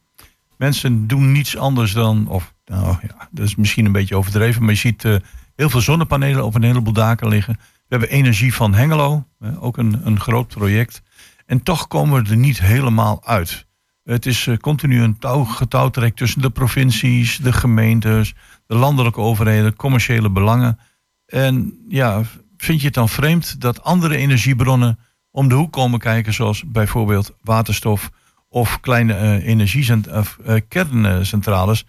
Mensen 0.56 1.06
doen 1.06 1.32
niets 1.32 1.56
anders 1.56 1.92
dan, 1.92 2.28
of 2.28 2.54
nou 2.64 2.96
ja, 3.02 3.28
dat 3.30 3.46
is 3.46 3.56
misschien 3.56 3.84
een 3.86 3.92
beetje 3.92 4.16
overdreven, 4.16 4.60
maar 4.62 4.70
je 4.72 4.78
ziet 4.78 5.04
eh, 5.04 5.14
heel 5.56 5.70
veel 5.70 5.80
zonnepanelen 5.80 6.44
op 6.44 6.54
een 6.54 6.62
heleboel 6.62 6.92
daken 6.92 7.28
liggen. 7.28 7.58
We 7.90 7.96
hebben 7.96 8.16
Energie 8.16 8.54
van 8.54 8.74
Hengelo, 8.74 9.26
ook 9.60 9.76
een, 9.76 10.00
een 10.06 10.20
groot 10.20 10.48
project. 10.48 11.02
En 11.46 11.62
toch 11.62 11.86
komen 11.86 12.22
we 12.22 12.30
er 12.30 12.36
niet 12.36 12.60
helemaal 12.60 13.26
uit. 13.26 13.66
Het 14.04 14.26
is 14.26 14.46
eh, 14.46 14.56
continu 14.56 15.02
een 15.02 15.18
touw, 15.18 15.44
getouwtrek 15.44 16.16
tussen 16.16 16.42
de 16.42 16.50
provincies, 16.50 17.36
de 17.36 17.52
gemeentes, 17.52 18.34
de 18.66 18.74
landelijke 18.74 19.20
overheden, 19.20 19.76
commerciële 19.76 20.30
belangen. 20.30 20.78
En 21.26 21.78
ja, 21.88 22.22
vind 22.56 22.80
je 22.80 22.86
het 22.86 22.94
dan 22.94 23.08
vreemd 23.08 23.60
dat 23.60 23.82
andere 23.82 24.16
energiebronnen 24.16 24.98
om 25.30 25.48
de 25.48 25.54
hoek 25.54 25.72
komen 25.72 25.98
kijken, 25.98 26.32
zoals 26.32 26.62
bijvoorbeeld 26.66 27.34
waterstof 27.42 28.10
of 28.48 28.80
kleine 28.80 29.14
eh, 29.14 30.60
kerncentrales? 30.68 31.84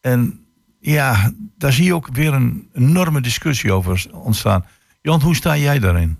En 0.00 0.46
ja, 0.80 1.32
daar 1.58 1.72
zie 1.72 1.84
je 1.84 1.94
ook 1.94 2.08
weer 2.12 2.32
een 2.32 2.68
enorme 2.72 3.20
discussie 3.20 3.72
over 3.72 4.06
ontstaan. 4.12 4.64
Jan, 5.02 5.20
hoe 5.20 5.34
sta 5.34 5.56
jij 5.56 5.78
daarin? 5.78 6.18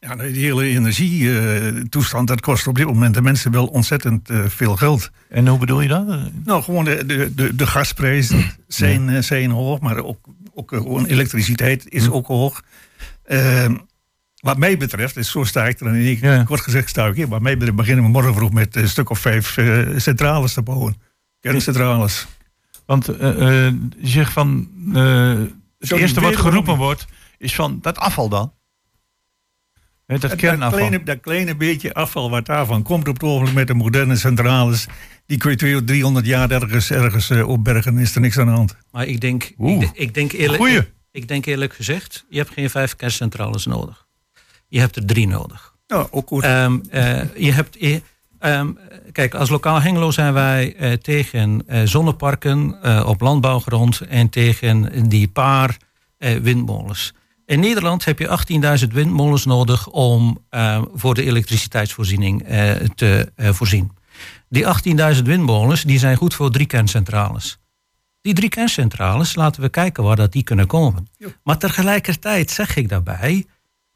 Ja, 0.00 0.16
die 0.16 0.44
hele 0.44 0.64
energietoestand, 0.64 2.28
dat 2.28 2.40
kost 2.40 2.66
op 2.66 2.74
dit 2.74 2.86
moment 2.86 3.14
de 3.14 3.22
mensen 3.22 3.50
wel 3.50 3.66
ontzettend 3.66 4.30
eh, 4.30 4.44
veel 4.46 4.76
geld. 4.76 5.10
En 5.28 5.48
hoe 5.48 5.58
bedoel 5.58 5.80
je 5.80 5.88
dat? 5.88 6.06
Nou, 6.44 6.62
gewoon 6.62 6.84
de, 6.84 7.06
de, 7.06 7.34
de, 7.34 7.54
de 7.54 7.66
gasprijzen 7.66 8.44
zijn, 8.66 9.08
eh, 9.08 9.22
zijn 9.22 9.50
hoog, 9.50 9.80
maar 9.80 9.96
ook, 10.04 10.26
ook 10.54 10.72
eh, 10.72 10.78
gewoon 10.78 11.06
elektriciteit 11.06 11.88
is 11.88 12.10
ook 12.10 12.26
hoog. 12.26 12.62
Ehm, 13.24 13.76
wat 14.36 14.58
mij 14.58 14.76
betreft, 14.76 15.16
is 15.16 15.30
zo 15.30 15.44
sta 15.44 15.66
ik 15.66 15.80
er 15.80 15.86
en 15.86 15.94
ik, 15.94 16.44
kort 16.44 16.60
gezegd 16.60 16.88
sta 16.88 17.06
ik 17.06 17.14
hier, 17.14 17.28
wat 17.28 17.40
mij 17.40 17.54
betreft 17.54 17.76
beginnen 17.76 18.04
we 18.04 18.10
morgen 18.10 18.34
vroeg 18.34 18.52
met 18.52 18.76
een 18.76 18.88
stuk 18.88 19.10
of 19.10 19.18
vijf 19.18 19.56
centrales 19.96 20.52
te 20.52 20.62
bouwen. 20.62 20.96
Kerncentrales. 21.40 22.26
Want 22.86 23.06
je 23.06 23.78
zegt 24.02 24.32
van, 24.32 24.68
het 25.78 25.90
eerste 25.90 26.20
wat 26.20 26.36
geroepen 26.36 26.76
wordt, 26.76 27.06
is 27.40 27.54
van 27.54 27.78
dat 27.82 27.98
afval 27.98 28.28
dan. 28.28 28.52
Dat 30.20 30.30
kleine, 30.76 31.02
dat 31.04 31.20
kleine 31.20 31.56
beetje 31.56 31.94
afval 31.94 32.30
wat 32.30 32.46
daarvan 32.46 32.82
komt 32.82 33.08
op 33.08 33.14
het 33.14 33.22
ogenblik 33.22 33.54
met 33.54 33.66
de 33.66 33.74
moderne 33.74 34.16
centrales, 34.16 34.86
die 35.26 35.38
kun 35.38 35.50
je 35.50 35.56
200, 35.56 35.86
300 35.92 36.26
jaar 36.26 36.50
ergens, 36.50 36.90
ergens 36.90 37.30
eh, 37.30 37.48
opbergen, 37.48 37.98
is 37.98 38.14
er 38.14 38.20
niks 38.20 38.38
aan 38.38 38.46
de 38.46 38.52
hand. 38.52 38.76
Maar 38.90 39.06
ik 39.06 39.20
denk, 39.20 39.42
ik, 39.44 39.56
denk- 39.80 39.96
ik, 39.96 40.14
denk 40.14 40.32
eerlijk, 40.32 40.62
ik, 40.78 40.92
ik 41.10 41.28
denk 41.28 41.46
eerlijk 41.46 41.74
gezegd, 41.74 42.24
je 42.28 42.38
hebt 42.38 42.50
geen 42.52 42.70
vijf 42.70 42.96
kerncentrales 42.96 43.66
nodig. 43.66 44.06
Je 44.68 44.80
hebt 44.80 44.96
er 44.96 45.06
drie 45.06 45.26
nodig. 45.26 45.74
Ja, 45.86 46.06
ook 46.10 46.28
goed. 46.28 46.42
Ehm, 46.42 46.78
eh, 46.90 47.20
je 47.36 47.52
hebt, 47.52 47.76
je- 47.80 48.02
ehm, 48.38 48.70
kijk, 49.12 49.34
als 49.34 49.48
lokaal 49.50 49.80
Hengelo 49.80 50.10
zijn 50.10 50.32
wij 50.32 50.76
eh, 50.76 50.92
tegen 50.92 51.62
eh, 51.66 51.82
zonneparken 51.84 52.82
eh, 52.82 53.04
op 53.06 53.20
landbouwgrond 53.20 54.00
en 54.00 54.28
tegen 54.28 55.08
die 55.08 55.28
paar 55.28 55.76
eh, 56.18 56.36
windmolens. 56.36 57.14
In 57.50 57.60
Nederland 57.60 58.04
heb 58.04 58.18
je 58.18 58.38
18.000 58.80 58.86
windmolens 58.92 59.44
nodig 59.44 59.88
om 59.88 60.44
eh, 60.48 60.82
voor 60.94 61.14
de 61.14 61.24
elektriciteitsvoorziening 61.24 62.42
eh, 62.42 62.72
te 62.94 63.32
eh, 63.36 63.52
voorzien. 63.52 63.90
Die 64.48 64.64
18.000 65.16 65.22
windmolens 65.22 65.82
die 65.82 65.98
zijn 65.98 66.16
goed 66.16 66.34
voor 66.34 66.50
drie 66.50 66.66
kerncentrales. 66.66 67.58
Die 68.20 68.34
drie 68.34 68.48
kerncentrales, 68.48 69.34
laten 69.34 69.62
we 69.62 69.68
kijken 69.68 70.04
waar 70.04 70.16
dat 70.16 70.32
die 70.32 70.42
kunnen 70.42 70.66
komen. 70.66 71.08
Maar 71.42 71.58
tegelijkertijd 71.58 72.50
zeg 72.50 72.76
ik 72.76 72.88
daarbij, 72.88 73.46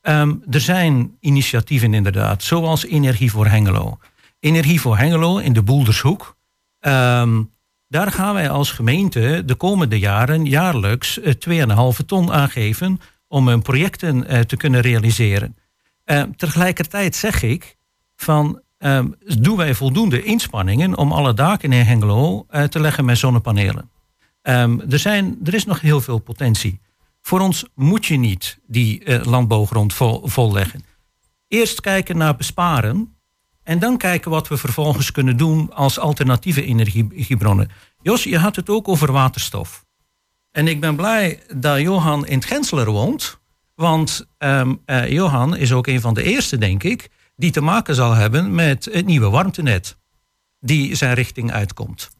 ehm, 0.00 0.34
er 0.50 0.60
zijn 0.60 1.16
initiatieven 1.20 1.94
inderdaad, 1.94 2.42
zoals 2.42 2.84
Energie 2.84 3.30
voor 3.30 3.46
Hengelo. 3.46 3.98
Energie 4.40 4.80
voor 4.80 4.98
Hengelo 4.98 5.38
in 5.38 5.52
de 5.52 5.62
Boeldershoek. 5.62 6.36
ehm, 6.80 7.42
daar 7.88 8.12
gaan 8.12 8.34
wij 8.34 8.50
als 8.50 8.70
gemeente 8.70 9.42
de 9.46 9.54
komende 9.54 9.98
jaren 9.98 10.44
jaarlijks 10.44 11.20
eh, 11.20 11.32
2,5 11.32 12.04
ton 12.06 12.32
aangeven 12.32 13.00
om 13.34 13.48
hun 13.48 13.62
projecten 13.62 14.26
eh, 14.26 14.40
te 14.40 14.56
kunnen 14.56 14.80
realiseren. 14.80 15.56
Eh, 16.04 16.22
tegelijkertijd 16.36 17.16
zeg 17.16 17.42
ik 17.42 17.76
van 18.16 18.60
ehm, 18.78 19.08
doen 19.38 19.56
wij 19.56 19.74
voldoende 19.74 20.22
inspanningen 20.22 20.96
om 20.96 21.12
alle 21.12 21.34
daken 21.34 21.72
in 21.72 21.86
Hengelo 21.86 22.46
eh, 22.48 22.62
te 22.62 22.80
leggen 22.80 23.04
met 23.04 23.18
zonnepanelen. 23.18 23.90
Ehm, 24.42 24.80
er, 24.90 24.98
zijn, 24.98 25.38
er 25.44 25.54
is 25.54 25.64
nog 25.64 25.80
heel 25.80 26.00
veel 26.00 26.18
potentie. 26.18 26.80
Voor 27.20 27.40
ons 27.40 27.66
moet 27.74 28.06
je 28.06 28.16
niet 28.16 28.58
die 28.66 29.24
landbouwgrond 29.24 29.94
vol, 29.94 30.20
volleggen. 30.24 30.84
Eerst 31.48 31.80
kijken 31.80 32.16
naar 32.16 32.36
besparen 32.36 33.16
en 33.62 33.78
dan 33.78 33.96
kijken 33.96 34.30
wat 34.30 34.48
we 34.48 34.56
vervolgens 34.56 35.10
kunnen 35.10 35.36
doen 35.36 35.72
als 35.72 35.98
alternatieve 35.98 36.64
energiebronnen. 36.64 37.70
Jos, 38.02 38.24
je 38.24 38.38
had 38.38 38.56
het 38.56 38.68
ook 38.68 38.88
over 38.88 39.12
waterstof. 39.12 39.83
En 40.54 40.68
ik 40.68 40.80
ben 40.80 40.96
blij 40.96 41.40
dat 41.56 41.80
Johan 41.80 42.26
in 42.26 42.34
het 42.38 42.44
Gensler 42.44 42.90
woont. 42.90 43.38
Want 43.74 44.26
ehm, 44.38 44.74
eh, 44.84 45.08
Johan 45.10 45.56
is 45.56 45.72
ook 45.72 45.86
een 45.86 46.00
van 46.00 46.14
de 46.14 46.22
eerste, 46.22 46.58
denk 46.58 46.82
ik, 46.82 47.08
die 47.36 47.50
te 47.50 47.60
maken 47.60 47.94
zal 47.94 48.12
hebben 48.14 48.54
met 48.54 48.84
het 48.92 49.06
nieuwe 49.06 49.28
warmtenet. 49.30 49.96
Die 50.60 50.94
zijn 50.94 51.14
richting 51.14 51.52
uitkomt. 51.52 52.10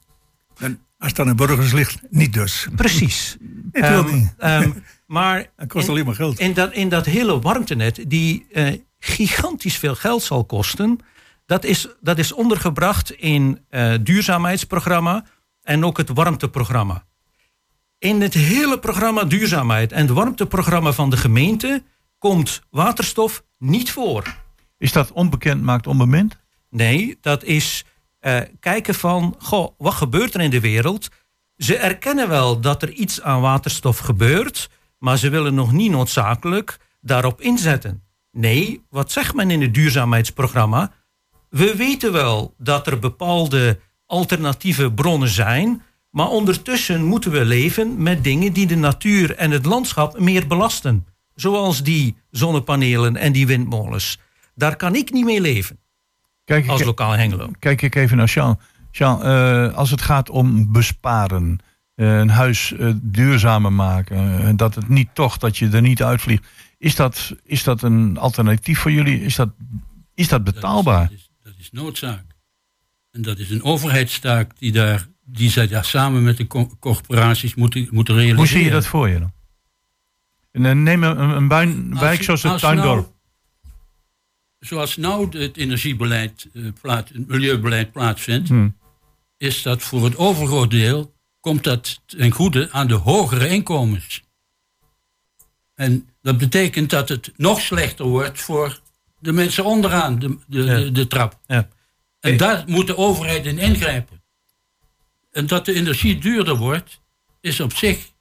En 0.59 0.81
als 0.99 1.15
aan 1.15 1.27
de 1.27 1.35
burgers 1.35 1.73
ligt, 1.73 1.99
niet 2.11 2.33
dus. 2.33 2.67
Precies. 2.77 3.37
Ik 3.73 3.85
wil 3.85 4.05
Ehm, 4.05 4.15
niet. 4.15 4.35
ehm, 4.39 4.71
maar 5.07 5.47
Dat 5.57 5.69
kost 5.69 5.85
in- 5.85 5.91
alleen 5.91 6.05
maar 6.05 6.15
geld. 6.15 6.39
In 6.39 6.53
dat, 6.55 6.73
in 6.73 6.89
dat 6.89 7.07
hele 7.07 7.41
warmtenet, 7.41 8.05
die 8.11 8.47
eh, 8.53 8.79
gigantisch 8.99 9.77
veel 9.77 9.95
geld 9.95 10.23
zal 10.23 10.45
kosten, 10.45 10.99
dat 11.47 11.65
is, 11.65 11.89
dat 12.01 12.19
is 12.19 12.33
ondergebracht 12.33 13.11
in 13.13 13.59
eh 13.69 13.95
duurzaamheidsprogramma 14.03 15.25
en 15.63 15.85
ook 15.85 15.97
het 15.97 16.09
warmteprogramma. 16.15 17.05
In 17.99 18.21
het 18.21 18.35
hele 18.35 18.79
programma 18.79 19.25
duurzaamheid 19.25 19.93
en 19.93 20.01
het 20.01 20.11
warmteprogramma 20.11 20.93
van 20.93 21.11
de 21.11 21.17
gemeente 21.17 21.83
komt 22.19 22.63
waterstof 22.71 23.45
niet 23.59 23.91
voor. 23.91 24.37
Is 24.79 24.93
dat 24.93 25.13
onbekend 25.13 25.63
maakt 25.63 25.87
onbemind? 25.87 26.37
Nee, 26.71 27.19
dat 27.21 27.45
is 27.45 27.85
eh, 28.19 28.41
kijken 28.61 28.95
van, 28.95 29.35
goh, 29.39 29.75
wat 29.79 29.95
gebeurt 29.95 30.35
er 30.35 30.41
in 30.41 30.51
de 30.51 30.61
wereld? 30.61 31.09
Ze 31.57 31.77
erkennen 31.77 32.29
wel 32.29 32.61
dat 32.61 32.83
er 32.83 32.91
iets 32.91 33.23
aan 33.23 33.41
waterstof 33.41 33.99
gebeurt, 33.99 34.71
maar 34.99 35.19
ze 35.19 35.29
willen 35.29 35.55
nog 35.55 35.73
niet 35.73 35.91
noodzakelijk 35.91 36.79
daarop 37.01 37.41
inzetten. 37.41 38.03
Nee, 38.31 38.83
wat 38.91 39.13
zegt 39.13 39.35
men 39.35 39.51
in 39.51 39.63
het 39.63 39.75
duurzaamheidsprogramma? 39.75 40.93
We 41.49 41.77
weten 41.77 42.13
wel 42.13 42.55
dat 42.59 42.87
er 42.87 42.99
bepaalde 42.99 43.81
alternatieve 44.07 44.93
bronnen 44.93 45.29
zijn, 45.29 45.83
maar 46.15 46.29
ondertussen 46.29 47.05
moeten 47.05 47.31
we 47.31 47.45
leven 47.45 48.03
met 48.03 48.25
dingen 48.25 48.53
die 48.53 48.67
de 48.67 48.77
natuur 48.77 49.35
en 49.35 49.51
het 49.51 49.65
landschap 49.65 50.19
meer 50.19 50.47
belasten. 50.47 51.07
Zoals 51.35 51.83
die 51.83 52.17
zonnepanelen 52.31 53.17
en 53.17 53.33
die 53.33 53.47
windmolens. 53.47 54.19
Daar 54.55 54.77
kan 54.77 54.95
ik 54.95 55.13
niet 55.13 55.25
mee 55.25 55.41
leven. 55.41 55.79
Kijk, 56.45 56.69
als 56.69 56.83
lokaal 56.83 57.13
Hengelo. 57.13 57.51
Kijk 57.59 57.83
ik 57.83 57.95
even 57.95 58.17
naar 58.17 58.27
Jean. 58.27 58.61
Jean, 58.91 59.23
eh, 59.23 59.75
als 59.75 59.91
het 59.91 60.03
gaat 60.03 60.31
om 60.31 60.73
besparen, 60.73 61.59
eh, 61.95 62.19
een 62.19 62.31
huis 62.31 62.73
eh, 62.73 62.93
duurzamer 63.03 63.73
maken, 63.73 64.57
dat 64.57 64.75
het 64.75 64.89
niet 64.89 65.09
toch, 65.13 65.39
dat 65.39 65.57
je 65.57 65.69
er 65.69 65.83
niet 65.83 66.03
uitvliegt. 66.03 66.47
Is 66.79 66.97
dat, 66.97 67.35
is 67.45 67.65
dat 67.65 67.83
een 67.83 68.19
alternatief 68.19 68.79
voor 68.79 68.93
jullie? 68.93 69.21
Is 69.21 69.37
dat, 69.37 69.49
is 70.15 70.29
dat 70.29 70.45
betaalbaar? 70.45 71.11
Dat 71.43 71.55
is 71.59 71.71
noodzaak. 71.73 72.25
En 73.11 73.23
dat 73.23 73.39
is 73.39 73.51
een 73.51 73.63
overheidstaak 73.63 74.59
die, 74.59 74.73
daar, 74.73 75.07
die 75.25 75.51
zij 75.51 75.67
daar 75.69 75.85
samen 75.85 76.23
met 76.23 76.37
de 76.37 76.47
co- 76.47 76.77
corporaties 76.81 77.55
moeten, 77.55 77.89
moeten 77.91 78.15
realiseren. 78.15 78.39
Hoe 78.39 78.47
zie 78.47 78.65
je 78.65 78.71
dat 78.71 78.87
voor 78.87 79.09
je 79.09 79.19
dan? 79.19 79.33
Eh, 80.51 80.73
neem 80.73 81.03
een, 81.05 81.19
een 81.53 81.91
Als 81.93 82.01
wijk 82.01 82.23
zoals 82.23 82.43
het 82.43 82.53
als 82.53 82.61
Tuindorp. 82.61 82.87
nou- 83.03 83.13
zoals 84.59 84.97
nou 84.97 85.39
het 85.39 85.57
energiebeleid, 85.57 86.49
eh, 86.55 86.63
plaat, 86.81 87.09
het 87.09 87.29
milieubeleid 87.29 87.93
plaatsvindt, 87.93 88.49
Hmm. 88.49 88.77
is 89.37 89.63
dat 89.63 89.83
voor 89.83 90.05
het 90.05 90.17
overgroot 90.17 90.71
deel, 90.71 91.15
komt 91.41 91.65
dat 91.65 92.01
ten 92.07 92.31
goede 92.31 92.71
aan 92.73 92.87
de 92.87 92.95
hogere 92.95 93.49
inkomens. 93.49 94.23
En 95.75 96.09
dat 96.23 96.39
betekent 96.39 96.91
dat 96.91 97.09
het 97.09 97.33
nog 97.37 97.61
slechter 97.61 98.05
wordt 98.07 98.41
voor 98.41 98.81
de 99.19 99.33
mensen 99.33 99.65
onderaan 99.65 100.19
de, 100.19 100.39
de, 100.47 100.65
de, 100.65 100.93
de 100.93 101.07
trap. 101.07 101.41
En 102.21 102.37
daar 102.37 102.65
moet 102.67 102.87
de 102.87 102.97
overheid 102.97 103.47
in 103.47 103.59
ingrijpen. 103.59 104.23
En 105.35 105.47
dat 105.47 105.65
de 105.65 105.73
energie 105.73 106.19
duurder 106.19 106.57
wordt, 106.57 107.01
is 107.41 107.61
op 107.61 107.77
zich 107.77 108.13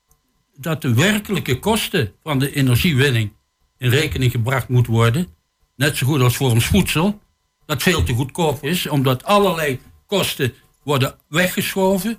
dat 0.55 0.81
de 0.81 0.93
werkelijke 0.93 1.59
kosten 1.59 2.13
van 2.23 2.39
de 2.39 2.55
energiewinning 2.55 3.33
in 3.77 3.89
rekening 3.89 4.31
gebracht 4.31 4.67
moet 4.67 4.87
worden. 4.87 5.27
Net 5.75 5.97
zo 5.97 6.07
goed 6.07 6.21
als 6.21 6.35
voor 6.35 6.51
ons 6.51 6.65
voedsel, 6.65 7.21
dat 7.65 7.83
veel 7.83 8.03
te 8.03 8.13
goedkoop 8.13 8.63
is, 8.63 8.87
omdat 8.87 9.23
allerlei 9.23 9.79
kosten 10.05 10.53
worden 10.83 11.15
weggeschoven. 11.27 12.17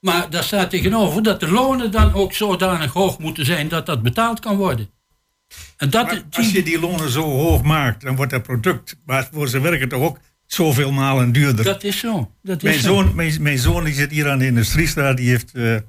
Maar 0.00 0.30
daar 0.30 0.44
staat 0.44 0.70
tegenover 0.70 1.22
dat 1.22 1.40
de 1.40 1.50
lonen 1.50 1.90
dan 1.90 2.14
ook 2.14 2.32
zodanig 2.32 2.92
hoog 2.92 3.18
moeten 3.18 3.44
zijn 3.44 3.68
dat 3.68 3.86
dat 3.86 4.02
betaald 4.02 4.40
kan 4.40 4.56
worden. 4.56 4.90
En 5.76 5.90
dat, 5.90 6.06
Maar 6.06 6.24
als 6.30 6.52
je 6.52 6.62
die 6.62 6.80
lonen 6.80 7.10
zo 7.10 7.22
hoog 7.22 7.62
maakt, 7.62 8.00
dan 8.00 8.16
wordt 8.16 8.32
dat 8.32 8.42
product 8.42 8.96
waarvoor 9.04 9.48
ze 9.48 9.60
werken 9.60 9.88
toch 9.88 10.02
ook 10.02 10.18
zoveel 10.52 10.92
malen 10.92 11.32
duurder. 11.32 11.64
Dat 11.64 11.84
is 11.84 11.98
zo. 11.98 12.30
Dat 12.42 12.56
is 12.56 12.62
mijn, 12.62 12.78
zo. 12.78 12.94
zoon, 12.94 13.14
mijn, 13.14 13.42
mijn 13.42 13.58
zoon 13.58 13.84
die 13.84 13.94
zit 13.94 14.10
hier 14.10 14.30
aan 14.30 14.38
de 14.38 14.46
industriestraat, 14.46 15.16
die 15.16 15.28
heeft 15.28 15.54
eh, 15.54 15.74
eh, 15.74 15.82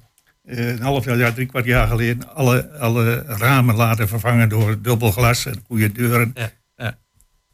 een 0.43 0.81
half 0.81 1.05
jaar, 1.05 1.17
ja, 1.17 1.31
drie 1.31 1.45
kwart 1.45 1.65
jaar 1.65 1.87
geleden 1.87 2.35
alle, 2.35 2.69
alle 2.71 3.23
ramen 3.27 3.75
laten 3.75 4.07
vervangen 4.07 4.49
door 4.49 4.81
dubbel 4.81 5.11
glas 5.11 5.45
en 5.45 5.63
goede 5.67 5.91
deuren. 5.91 6.31
Ja, 6.35 6.51
ja. 6.75 6.97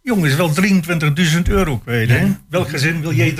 Jongens, 0.01 0.35
wel 0.35 0.51
23.000 1.35 1.41
euro 1.43 1.77
kwijt. 1.77 2.09
Hè? 2.09 2.27
Welk 2.49 2.69
gezin 2.69 3.01
wil 3.01 3.13
jij 3.13 3.35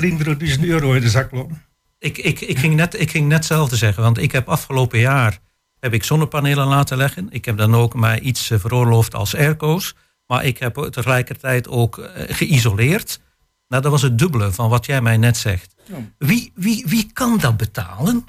23.000 0.57 0.59
euro 0.61 0.93
in 0.93 1.01
de 1.01 1.09
zak 1.09 1.29
kloppen? 1.29 1.61
Ik, 1.99 2.17
ik, 2.17 2.41
ik, 2.41 2.57
ging 2.57 2.75
net, 2.75 2.99
ik 2.99 3.11
ging 3.11 3.27
net 3.27 3.37
hetzelfde 3.37 3.75
zeggen, 3.75 4.03
want 4.03 4.17
ik 4.17 4.31
heb 4.31 4.47
afgelopen 4.47 4.99
jaar 4.99 5.39
heb 5.79 5.93
ik 5.93 6.03
zonnepanelen 6.03 6.67
laten 6.67 6.97
leggen. 6.97 7.27
Ik 7.29 7.45
heb 7.45 7.57
dan 7.57 7.75
ook 7.75 7.95
mij 7.95 8.19
iets 8.19 8.51
veroorloofd 8.53 9.15
als 9.15 9.35
airco's. 9.35 9.95
Maar 10.27 10.45
ik 10.45 10.57
heb 10.57 10.87
tegelijkertijd 10.89 11.67
ook 11.67 11.97
eh, 11.97 12.23
geïsoleerd. 12.35 13.19
Nou, 13.67 13.81
dat 13.81 13.91
was 13.91 14.01
het 14.01 14.17
dubbele 14.17 14.51
van 14.51 14.69
wat 14.69 14.85
jij 14.85 15.01
mij 15.01 15.17
net 15.17 15.37
zegt. 15.37 15.75
Wie, 16.17 16.51
wie, 16.55 16.83
wie 16.87 17.09
kan 17.13 17.37
dat 17.37 17.57
betalen? 17.57 18.25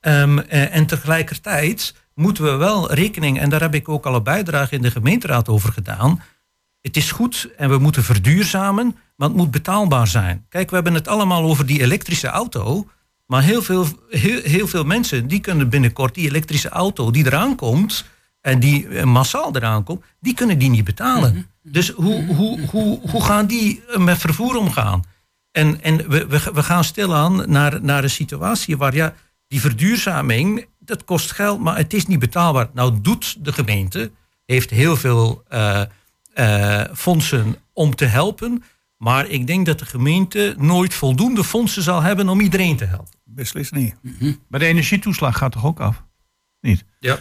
Ehm, 0.00 0.38
eh, 0.38 0.74
en 0.74 0.86
tegelijkertijd 0.86 1.94
moeten 2.14 2.44
we 2.44 2.50
wel 2.50 2.92
rekening, 2.92 3.40
en 3.40 3.50
daar 3.50 3.60
heb 3.60 3.74
ik 3.74 3.88
ook 3.88 4.06
al 4.06 4.14
een 4.14 4.22
bijdrage 4.22 4.74
in 4.74 4.82
de 4.82 4.90
gemeenteraad 4.90 5.48
over 5.48 5.72
gedaan. 5.72 6.22
Het 6.80 6.96
is 6.96 7.12
goed 7.12 7.48
en 7.56 7.68
we 7.68 7.78
moeten 7.78 8.04
verduurzamen, 8.04 8.96
maar 9.16 9.28
het 9.28 9.36
moet 9.36 9.50
betaalbaar 9.50 10.06
zijn. 10.06 10.46
Kijk, 10.48 10.68
we 10.68 10.74
hebben 10.74 10.94
het 10.94 11.08
allemaal 11.08 11.42
over 11.42 11.66
die 11.66 11.80
elektrische 11.80 12.28
auto. 12.28 12.86
Maar 13.26 13.42
heel 13.42 13.62
veel, 13.62 13.86
heel, 14.08 14.40
heel 14.42 14.68
veel 14.68 14.84
mensen 14.84 15.28
die 15.28 15.40
kunnen 15.40 15.68
binnenkort 15.68 16.14
die 16.14 16.28
elektrische 16.28 16.68
auto 16.68 17.10
die 17.10 17.26
eraan 17.26 17.56
komt. 17.56 18.04
En 18.42 18.60
die 18.60 18.88
eh, 18.88 19.04
massaal 19.04 19.56
eraan 19.56 19.84
komt, 19.84 20.04
die 20.20 20.34
kunnen 20.34 20.58
die 20.58 20.70
niet 20.70 20.84
betalen. 20.84 21.46
Dus 21.62 21.90
hoe, 21.90 22.24
hoe, 22.24 22.60
hoe, 22.70 23.10
hoe 23.10 23.24
gaan 23.24 23.46
die 23.46 23.82
eh, 23.88 23.98
met 23.98 24.18
vervoer 24.18 24.56
omgaan? 24.56 25.02
En, 25.50 25.82
en 25.82 25.96
we, 26.08 26.26
we, 26.26 26.50
we 26.54 26.62
gaan 26.62 26.84
stilaan 26.84 27.50
naar, 27.50 27.82
naar 27.82 28.02
een 28.02 28.10
situatie 28.10 28.76
waar 28.76 28.94
ja, 28.94 29.14
die 29.48 29.60
verduurzaming, 29.60 30.66
dat 30.78 31.04
kost 31.04 31.32
geld, 31.32 31.60
maar 31.60 31.76
het 31.76 31.92
is 31.92 32.06
niet 32.06 32.18
betaalbaar. 32.18 32.68
Nou 32.74 33.00
doet 33.00 33.44
de 33.44 33.52
gemeente, 33.52 34.10
heeft 34.44 34.70
heel 34.70 34.96
veel 34.96 35.42
eh, 35.48 35.82
eh, 36.34 36.84
fondsen 36.94 37.56
om 37.72 37.94
te 37.94 38.04
helpen. 38.04 38.64
Maar 38.96 39.26
ik 39.28 39.46
denk 39.46 39.66
dat 39.66 39.78
de 39.78 39.84
gemeente 39.84 40.54
nooit 40.58 40.94
voldoende 40.94 41.44
fondsen 41.44 41.82
zal 41.82 42.02
hebben 42.02 42.28
om 42.28 42.40
iedereen 42.40 42.76
te 42.76 42.84
helpen. 42.84 43.18
Beslist 43.24 43.72
niet. 43.72 43.94
Maar 44.48 44.60
de 44.60 44.66
energietoeslag 44.66 45.38
gaat 45.38 45.52
toch 45.52 45.64
ook 45.64 45.80
af? 45.80 46.04
Niet? 46.60 46.84
Ja. 46.98 47.18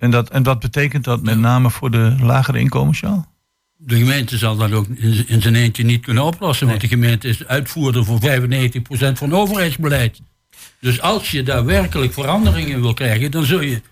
En, 0.00 0.10
dat, 0.10 0.30
en 0.30 0.42
wat 0.42 0.60
betekent 0.60 1.04
dat 1.04 1.22
met 1.22 1.38
name 1.38 1.70
voor 1.70 1.90
de 1.90 2.16
lagere 2.20 2.58
inkomens, 2.58 3.00
Jan? 3.00 3.26
De 3.76 3.96
gemeente 3.96 4.38
zal 4.38 4.56
dat 4.56 4.72
ook 4.72 4.86
in 4.88 5.28
in 5.28 5.42
zijn 5.42 5.54
eentje 5.54 5.84
niet 5.84 6.00
kunnen 6.00 6.24
oplossen. 6.24 6.66
Want 6.66 6.80
de 6.80 6.88
gemeente 6.88 7.28
is 7.28 7.46
uitvoerder 7.46 8.04
voor 8.04 8.20
95% 8.20 9.12
van 9.12 9.34
overheidsbeleid. 9.34 10.20
Dus 10.80 11.00
als 11.00 11.30
je 11.30 11.42
daar 11.42 11.64
werkelijk 11.64 12.12
veranderingen 12.12 12.80
wil 12.80 12.94
krijgen, 12.94 13.30
dan 13.30 13.44
zul 13.44 13.60
je, 13.60 13.82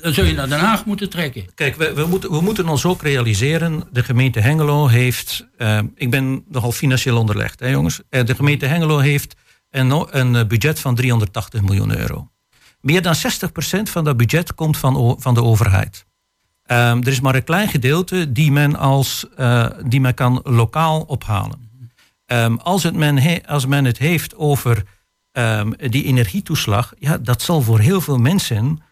dan 0.00 0.14
zul 0.14 0.24
je 0.24 0.34
naar 0.34 0.48
Den 0.48 0.58
Haag 0.58 0.84
moeten 0.84 1.10
trekken. 1.10 1.44
Kijk, 1.54 1.76
we, 1.76 1.92
we, 1.92 2.06
moeten, 2.06 2.30
we 2.30 2.40
moeten 2.40 2.68
ons 2.68 2.84
ook 2.84 3.02
realiseren. 3.02 3.84
De 3.92 4.02
gemeente 4.02 4.40
Hengelo 4.40 4.86
heeft. 4.86 5.46
eh, 5.56 5.78
ik 5.94 6.10
ben 6.10 6.44
nogal 6.48 6.72
financieel 6.72 7.18
onderlegd, 7.18 7.60
hè, 7.60 7.68
jongens. 7.68 8.00
Eh, 8.10 8.24
de 8.24 8.34
gemeente 8.34 8.66
Hengelo 8.66 8.98
heeft 8.98 9.36
een, 9.70 10.06
een 10.18 10.36
eh, 10.36 10.46
budget 10.46 10.80
van 10.80 10.94
380 10.94 11.62
miljoen 11.62 11.98
euro. 11.98 12.30
Meer 12.80 13.02
dan 13.02 13.14
60% 13.14 13.82
van 13.82 14.04
dat 14.04 14.16
budget 14.16 14.54
komt 14.54 14.76
van, 14.76 15.16
van 15.18 15.34
de 15.34 15.42
overheid. 15.42 16.06
Ehm, 16.62 17.00
er 17.00 17.08
is 17.08 17.20
maar 17.20 17.34
een 17.34 17.44
klein 17.44 17.68
gedeelte 17.68 18.32
die 18.32 18.52
men, 18.52 18.76
als, 18.76 19.26
eh, 19.36 19.66
die 19.86 20.00
men 20.00 20.14
kan 20.14 20.40
lokaal 20.44 21.00
ophalen. 21.00 21.70
Ehm, 22.26 22.54
als, 22.54 22.82
het 22.82 22.94
men 22.94 23.44
als 23.46 23.66
men 23.66 23.84
het 23.84 23.98
heeft 23.98 24.36
over 24.36 24.84
ehm, 25.32 25.72
die 25.90 26.04
energietoeslag, 26.04 26.92
ja, 26.98 27.18
dat 27.18 27.42
zal 27.42 27.62
voor 27.62 27.78
heel 27.78 28.00
veel 28.00 28.18
mensen 28.18 28.82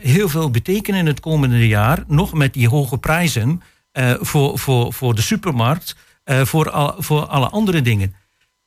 heel 0.00 0.28
veel 0.28 0.50
betekenen 0.50 1.00
in 1.00 1.06
het 1.06 1.20
komende 1.20 1.68
jaar. 1.68 2.04
Nog 2.06 2.32
met 2.32 2.52
die 2.52 2.68
hoge 2.68 2.98
prijzen 2.98 3.62
eh, 3.92 4.14
voor, 4.20 4.58
voor, 4.58 4.92
voor 4.92 5.14
de 5.14 5.22
supermarkt, 5.22 5.96
eh, 6.24 6.44
voor, 6.44 6.70
al, 6.70 6.94
voor 6.98 7.26
alle 7.26 7.48
andere 7.48 7.82
dingen. 7.82 8.14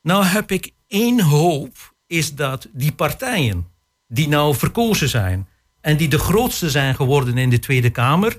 Nou 0.02 0.26
heb 0.26 0.52
ik 0.52 0.72
één 0.88 1.22
hoop, 1.22 1.94
is 2.08 2.36
dat 2.36 2.68
die 2.72 2.92
partijen 2.92 3.68
die 4.14 4.28
nou 4.28 4.56
verkozen 4.56 5.10
zijn 5.10 5.48
en 5.82 5.98
die 5.98 6.08
de 6.08 6.20
grootste 6.20 6.70
zijn 6.70 6.96
geworden 6.96 7.38
in 7.38 7.50
de 7.50 7.60
Tweede 7.60 7.90
Kamer, 7.90 8.38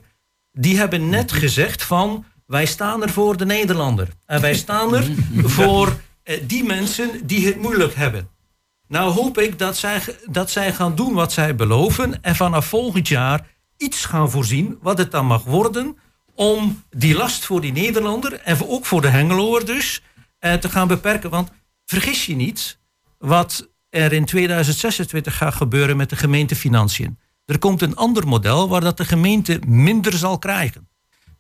die 0.53 0.77
hebben 0.77 1.09
net 1.09 1.33
gezegd 1.33 1.83
van 1.83 2.25
wij 2.47 2.67
staan 2.67 3.03
er 3.03 3.11
voor 3.11 3.37
de 3.37 3.45
Nederlander. 3.45 4.09
En 4.27 4.41
wij 4.41 4.55
staan 4.55 4.95
er 4.95 5.11
voor 5.57 6.01
eh, 6.23 6.41
die 6.47 6.65
mensen 6.65 7.27
die 7.27 7.47
het 7.47 7.61
moeilijk 7.61 7.95
hebben. 7.95 8.29
Nou 8.89 9.13
hoop 9.13 9.39
ik 9.39 9.59
dat 9.59 9.77
zij, 9.77 10.01
dat 10.31 10.51
zij 10.51 10.73
gaan 10.73 10.95
doen 10.95 11.13
wat 11.13 11.33
zij 11.33 11.55
beloven 11.55 12.23
en 12.23 12.37
vanaf 12.37 12.67
volgend 12.67 13.09
jaar 13.09 13.47
iets 13.77 14.05
gaan 14.05 14.31
voorzien, 14.31 14.79
wat 14.83 14.99
het 14.99 15.11
dan 15.11 15.27
mag 15.27 15.45
worden, 15.45 15.97
om 16.35 16.83
die 16.91 17.15
last 17.15 17.45
voor 17.45 17.61
die 17.61 17.73
Nederlander 17.73 18.33
en 18.33 18.69
ook 18.69 18.87
voor 18.87 19.01
de 19.01 19.09
Hengeloer 19.09 19.65
dus, 19.65 20.03
eh, 20.39 20.55
te 20.55 20.69
gaan 20.69 20.89
beperken. 20.89 21.31
Want 21.31 21.51
vergis 21.85 22.27
je 22.27 22.35
niet 22.35 22.79
wat 23.19 23.71
er 24.01 24.13
in 24.13 24.25
2026 24.25 25.37
gaat 25.37 25.55
gebeuren 25.55 25.97
met 25.97 26.11
de 26.11 26.17
gemeentefinanciën. 26.17 27.19
Er 27.45 27.59
komt 27.59 27.83
een 27.83 27.97
ander 27.97 28.29
model 28.29 28.69
waar 28.69 28.81
dat 28.81 28.97
de 28.97 29.05
gemeente 29.05 29.61
minder 29.67 30.13
zal 30.13 30.39
krijgen. 30.39 30.89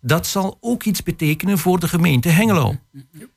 Dat 0.00 0.26
zal 0.26 0.56
ook 0.60 0.82
iets 0.82 1.02
betekenen 1.02 1.58
voor 1.58 1.80
de 1.80 1.88
gemeente 1.88 2.28
Hengelo. 2.28 2.76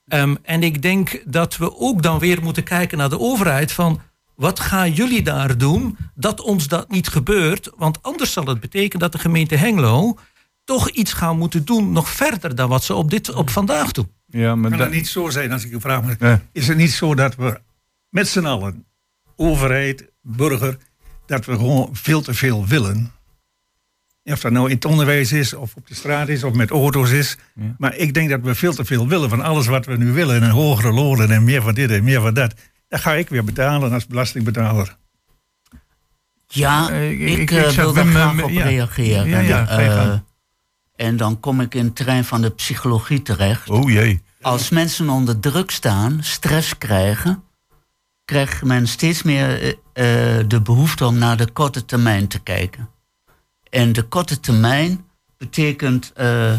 Ehm, 0.07 0.36
en 0.41 0.63
ik 0.63 0.82
denk 0.82 1.22
dat 1.26 1.57
we 1.57 1.78
ook 1.78 2.03
dan 2.03 2.20
weer 2.20 2.43
moeten 2.43 2.63
kijken 2.63 2.97
naar 2.97 3.09
de 3.09 3.20
overheid 3.20 3.72
van 3.72 4.01
wat 4.36 4.59
gaan 4.59 4.91
jullie 4.91 5.22
daar 5.22 5.57
doen 5.57 5.97
dat 6.16 6.41
ons 6.41 6.68
dat 6.68 6.89
niet 6.89 7.07
gebeurt? 7.07 7.72
Want 7.76 8.01
anders 8.01 8.34
zal 8.34 8.45
het 8.45 8.59
betekenen 8.59 8.99
dat 8.99 9.11
de 9.11 9.20
gemeente 9.20 9.55
Hengelo 9.55 10.18
toch 10.63 10.89
iets 10.89 11.13
gaan 11.13 11.38
moeten 11.38 11.66
doen 11.66 11.91
nog 11.91 12.09
verder 12.09 12.55
dan 12.55 12.70
wat 12.70 12.84
ze 12.84 12.93
op, 12.93 13.09
dit, 13.09 13.34
op 13.34 13.49
vandaag 13.49 13.91
doen. 13.91 14.11
Ja, 14.26 14.55
maar 14.55 14.72
Kan 14.72 14.80
het 14.80 14.91
niet 14.91 15.07
zo 15.07 15.30
zijn, 15.30 15.51
als 15.51 15.66
ik 15.66 15.72
u 15.72 15.80
vraag, 15.80 16.20
maar 16.20 16.41
is 16.51 16.68
het 16.68 16.78
niet 16.78 16.91
zo 16.91 17.16
dat 17.16 17.36
we 17.36 17.61
met 18.09 18.28
z'n 18.28 18.45
allen, 18.45 18.86
overheid, 19.36 20.05
burger, 20.21 20.77
dat 21.25 21.45
we 21.45 21.51
gewoon 21.55 21.89
veel 21.91 22.21
te 22.21 22.33
veel 22.33 22.65
willen? 22.67 23.11
Of 24.23 24.39
dat 24.39 24.51
nou 24.51 24.69
in 24.69 24.75
het 24.75 24.86
onderwijs 24.86 25.31
is, 25.31 25.53
of 25.53 25.75
op 25.75 25.88
de 25.88 25.95
straat 25.95 26.27
is, 26.27 26.43
of 26.43 26.53
met 26.53 26.69
auto's 26.69 27.09
is. 27.11 27.38
Maar 27.77 27.95
ik 27.95 28.13
denk 28.13 28.29
dat 28.29 28.41
we 28.41 28.55
veel 28.55 28.73
te 28.73 28.86
veel 28.86 29.07
willen 29.07 29.29
van 29.29 29.41
alles 29.41 29.65
wat 29.67 29.86
we 29.86 29.97
nu 29.97 30.11
willen. 30.11 30.41
En 30.43 30.49
hogere 30.49 30.91
lonen 30.91 31.31
en 31.31 31.43
meer 31.43 31.61
van 31.61 31.73
dit 31.73 31.91
en 31.91 32.03
meer 32.03 32.21
van 32.21 32.33
dat. 32.33 32.53
Dat 32.88 32.99
ga 32.99 33.13
ik 33.13 33.29
weer 33.29 33.43
betalen 33.43 33.91
als 33.91 34.07
belastingbetaler. 34.07 34.97
Ja, 36.47 36.89
Eh, 36.89 37.11
ik- 37.11 37.19
ik, 37.19 37.38
ik- 37.39 37.51
eh, 37.51 37.69
ik 37.69 37.75
wil 37.75 37.93
daar 37.93 38.03
Wim, 38.03 38.13
graag 38.13 38.38
eh, 38.38 38.43
op 38.43 38.49
ja. 38.49 38.63
reageren. 38.63 39.27
Ja, 39.27 39.39
ja, 39.39 39.67
Eh, 39.67 40.13
en 40.95 41.17
dan 41.17 41.39
kom 41.39 41.61
ik 41.61 41.75
in 41.75 41.86
het 41.86 41.95
terrein 41.95 42.25
van 42.25 42.41
de 42.41 42.49
psychologie 42.49 43.21
terecht. 43.21 43.69
Oh 43.69 43.89
jee. 43.91 44.21
Als 44.41 44.69
mensen 44.69 45.09
onder 45.09 45.39
druk 45.39 45.71
staan, 45.71 46.17
stress 46.23 46.77
krijgen, 46.77 47.43
krijgt 48.26 48.63
men 48.63 48.88
steeds 48.88 49.23
meer 49.23 49.61
eh, 49.61 49.69
eh, 50.39 50.47
de 50.47 50.61
behoefte 50.61 51.05
om 51.05 51.17
naar 51.17 51.38
de 51.38 51.51
korte 51.51 51.86
termijn 51.86 52.28
te 52.28 52.39
kijken. 52.39 52.89
En 53.69 53.93
de 53.93 54.03
korte 54.03 54.39
termijn 54.39 55.05
betekent 55.38 56.13
eh, 56.13 56.53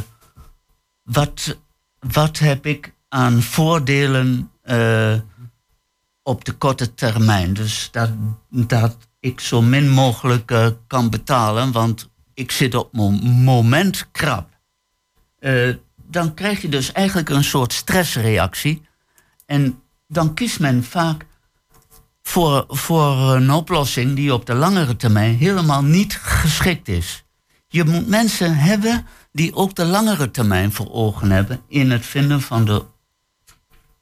wat, 1.02 1.58
wat 1.98 2.38
heb 2.38 2.66
ik 2.66 2.94
aan 3.08 3.42
voordelen 3.42 4.50
op 6.22 6.44
de 6.44 6.52
korte 6.52 6.94
termijn. 6.94 7.54
Dus 7.54 7.88
dat, 7.92 8.10
dat 8.48 8.96
ik 9.20 9.40
zo 9.40 9.62
min 9.62 9.88
mogelijk 9.88 10.72
kan 10.86 11.10
betalen, 11.10 11.72
want 11.72 12.10
ik 12.34 12.50
zit 12.50 12.74
op 12.74 12.92
mijn 12.92 13.22
moment 13.24 14.10
krap. 14.10 14.48
Dan 16.08 16.34
krijg 16.34 16.62
je 16.62 16.68
dus 16.68 16.92
eigenlijk 16.92 17.28
een 17.28 17.44
soort 17.44 17.72
stressreactie. 17.72 18.82
En 19.44 19.82
dan 20.06 20.34
kiest 20.34 20.60
men 20.60 20.84
vaak 20.84 21.26
voor, 22.26 22.64
voor 22.68 23.34
een 23.34 23.50
oplossing 23.50 24.16
die 24.16 24.34
op 24.34 24.46
de 24.46 24.54
langere 24.54 24.96
termijn 24.96 25.36
helemaal 25.36 25.82
niet 25.82 26.18
geschikt 26.22 26.88
is. 26.88 27.24
Je 27.68 27.84
moet 27.84 28.08
mensen 28.08 28.56
hebben 28.56 29.06
die 29.32 29.54
ook 29.54 29.74
de 29.74 29.84
langere 29.84 30.30
termijn 30.30 30.72
voor 30.72 30.92
ogen 30.92 31.30
hebben 31.30 31.60
in 31.68 31.90
het 31.90 32.06
vinden 32.06 32.40
van 32.40 32.64
de 32.64 32.84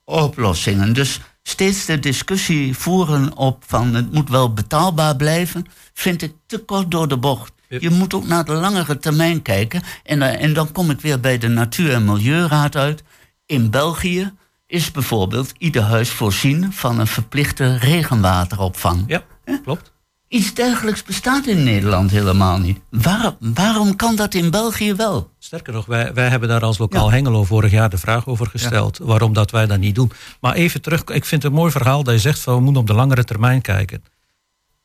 oplossingen. 0.04 0.92
Dus 0.92 1.20
steeds 1.42 1.84
de 1.84 1.98
discussie 1.98 2.76
voeren 2.76 3.36
op 3.36 3.64
van 3.66 3.94
het 3.94 4.12
moet 4.12 4.28
wel 4.28 4.52
betaalbaar 4.52 5.16
blijven, 5.16 5.66
vind 5.94 6.22
ik 6.22 6.34
te 6.46 6.58
kort 6.58 6.90
door 6.90 7.08
de 7.08 7.18
bocht. 7.18 7.52
Je 7.68 7.90
moet 7.90 8.14
ook 8.14 8.26
naar 8.26 8.44
de 8.44 8.52
langere 8.52 8.98
termijn 8.98 9.42
kijken. 9.42 9.82
En, 10.02 10.22
eh, 10.22 10.42
en 10.42 10.52
dan 10.52 10.72
kom 10.72 10.90
ik 10.90 11.00
weer 11.00 11.20
bij 11.20 11.38
de 11.38 11.48
Natuur- 11.48 11.92
en 11.92 12.04
Milieuraad 12.04 12.76
uit. 12.76 13.02
In 13.46 13.70
België 13.70 14.32
is 14.74 14.90
bijvoorbeeld 14.90 15.52
ieder 15.58 15.82
huis 15.82 16.10
voorzien 16.10 16.72
van 16.72 16.98
een 16.98 17.06
verplichte 17.06 17.76
regenwateropvang. 17.76 19.04
Ja, 19.06 19.22
klopt. 19.64 19.92
Iets 20.28 20.54
dergelijks 20.54 21.02
bestaat 21.02 21.46
in 21.46 21.62
Nederland 21.62 22.10
helemaal 22.10 22.58
niet. 22.58 22.80
Waar- 22.90 23.36
waarom 23.38 23.96
kan 23.96 24.16
dat 24.16 24.34
in 24.34 24.50
België 24.50 24.94
wel? 24.94 25.30
Sterker 25.38 25.72
nog, 25.72 25.86
wij, 25.86 26.14
wij 26.14 26.28
hebben 26.28 26.48
daar 26.48 26.62
als 26.62 26.78
lokaal 26.78 27.10
Hengelo 27.10 27.44
vorig 27.44 27.70
jaar 27.70 27.90
de 27.90 27.98
vraag 27.98 28.26
over 28.26 28.46
gesteld. 28.46 28.98
Waarom 28.98 29.32
dat 29.32 29.50
wij 29.50 29.66
dat 29.66 29.78
niet 29.78 29.94
doen. 29.94 30.12
Maar 30.40 30.54
even 30.54 30.82
terug, 30.82 31.04
ik 31.04 31.24
vind 31.24 31.42
het 31.42 31.52
een 31.52 31.58
mooi 31.58 31.70
verhaal 31.70 32.02
dat 32.02 32.14
je 32.14 32.20
zegt 32.20 32.38
van 32.40 32.54
we 32.54 32.60
moeten 32.60 32.80
op 32.80 32.86
de 32.86 32.94
langere 32.94 33.24
termijn 33.24 33.60
kijken. 33.60 34.04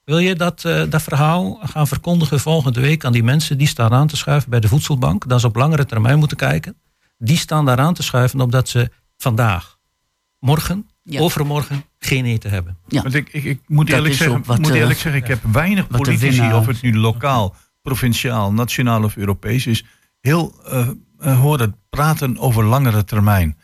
Wil 0.04 0.18
je 0.20 0.36
dat, 0.36 0.66
eh, 0.66 0.84
dat 0.90 1.02
verhaal 1.02 1.60
gaan 1.64 1.88
verkondigen 1.88 2.40
volgende 2.40 2.82
week 2.82 3.06
aan 3.06 3.12
die 3.12 3.24
mensen 3.24 3.58
die 3.58 3.68
staan 3.68 3.94
aan 3.94 4.08
te 4.08 4.18
schuiven 4.18 4.50
bij 4.50 4.60
de 4.60 4.68
voedselbank? 4.68 5.30
Dat 5.30 5.40
ze 5.40 5.48
op 5.48 5.56
langere 5.56 5.86
termijn 5.86 6.20
moeten 6.20 6.38
kijken. 6.38 6.76
Die 7.18 7.38
staan 7.38 7.66
daar 7.66 7.80
aan 7.80 7.94
te 7.94 8.04
schuiven 8.04 8.42
omdat 8.42 8.70
ze 8.70 8.92
vandaag, 9.18 9.78
morgen, 10.40 10.88
overmorgen 11.18 11.84
geen 12.00 12.26
eten 12.26 12.52
hebben. 12.52 12.78
Want 12.88 13.14
ik, 13.14 13.30
ik, 13.32 13.44
ik 13.44 13.60
moet 13.68 13.90
eerlijk, 13.90 14.14
zeggen, 14.14 14.44
wat, 14.46 14.58
moet 14.58 14.70
eh, 14.70 14.76
eerlijk 14.80 15.00
zeggen, 15.00 15.22
ik 15.22 15.28
heb 15.28 15.40
weinig 15.52 15.88
politici, 15.88 16.54
of 16.54 16.66
het 16.66 16.82
nu 16.82 16.98
lokaal, 16.98 17.56
provinciaal, 17.82 18.54
nationaal 18.54 19.04
of 19.04 19.16
Europees 19.16 19.68
is, 19.68 19.86
heel 20.22 20.54
eh, 20.66 20.90
eh, 21.20 21.40
horen 21.40 21.76
praten 21.90 22.38
over 22.38 22.64
langere 22.64 23.04
termijn. 23.04 23.58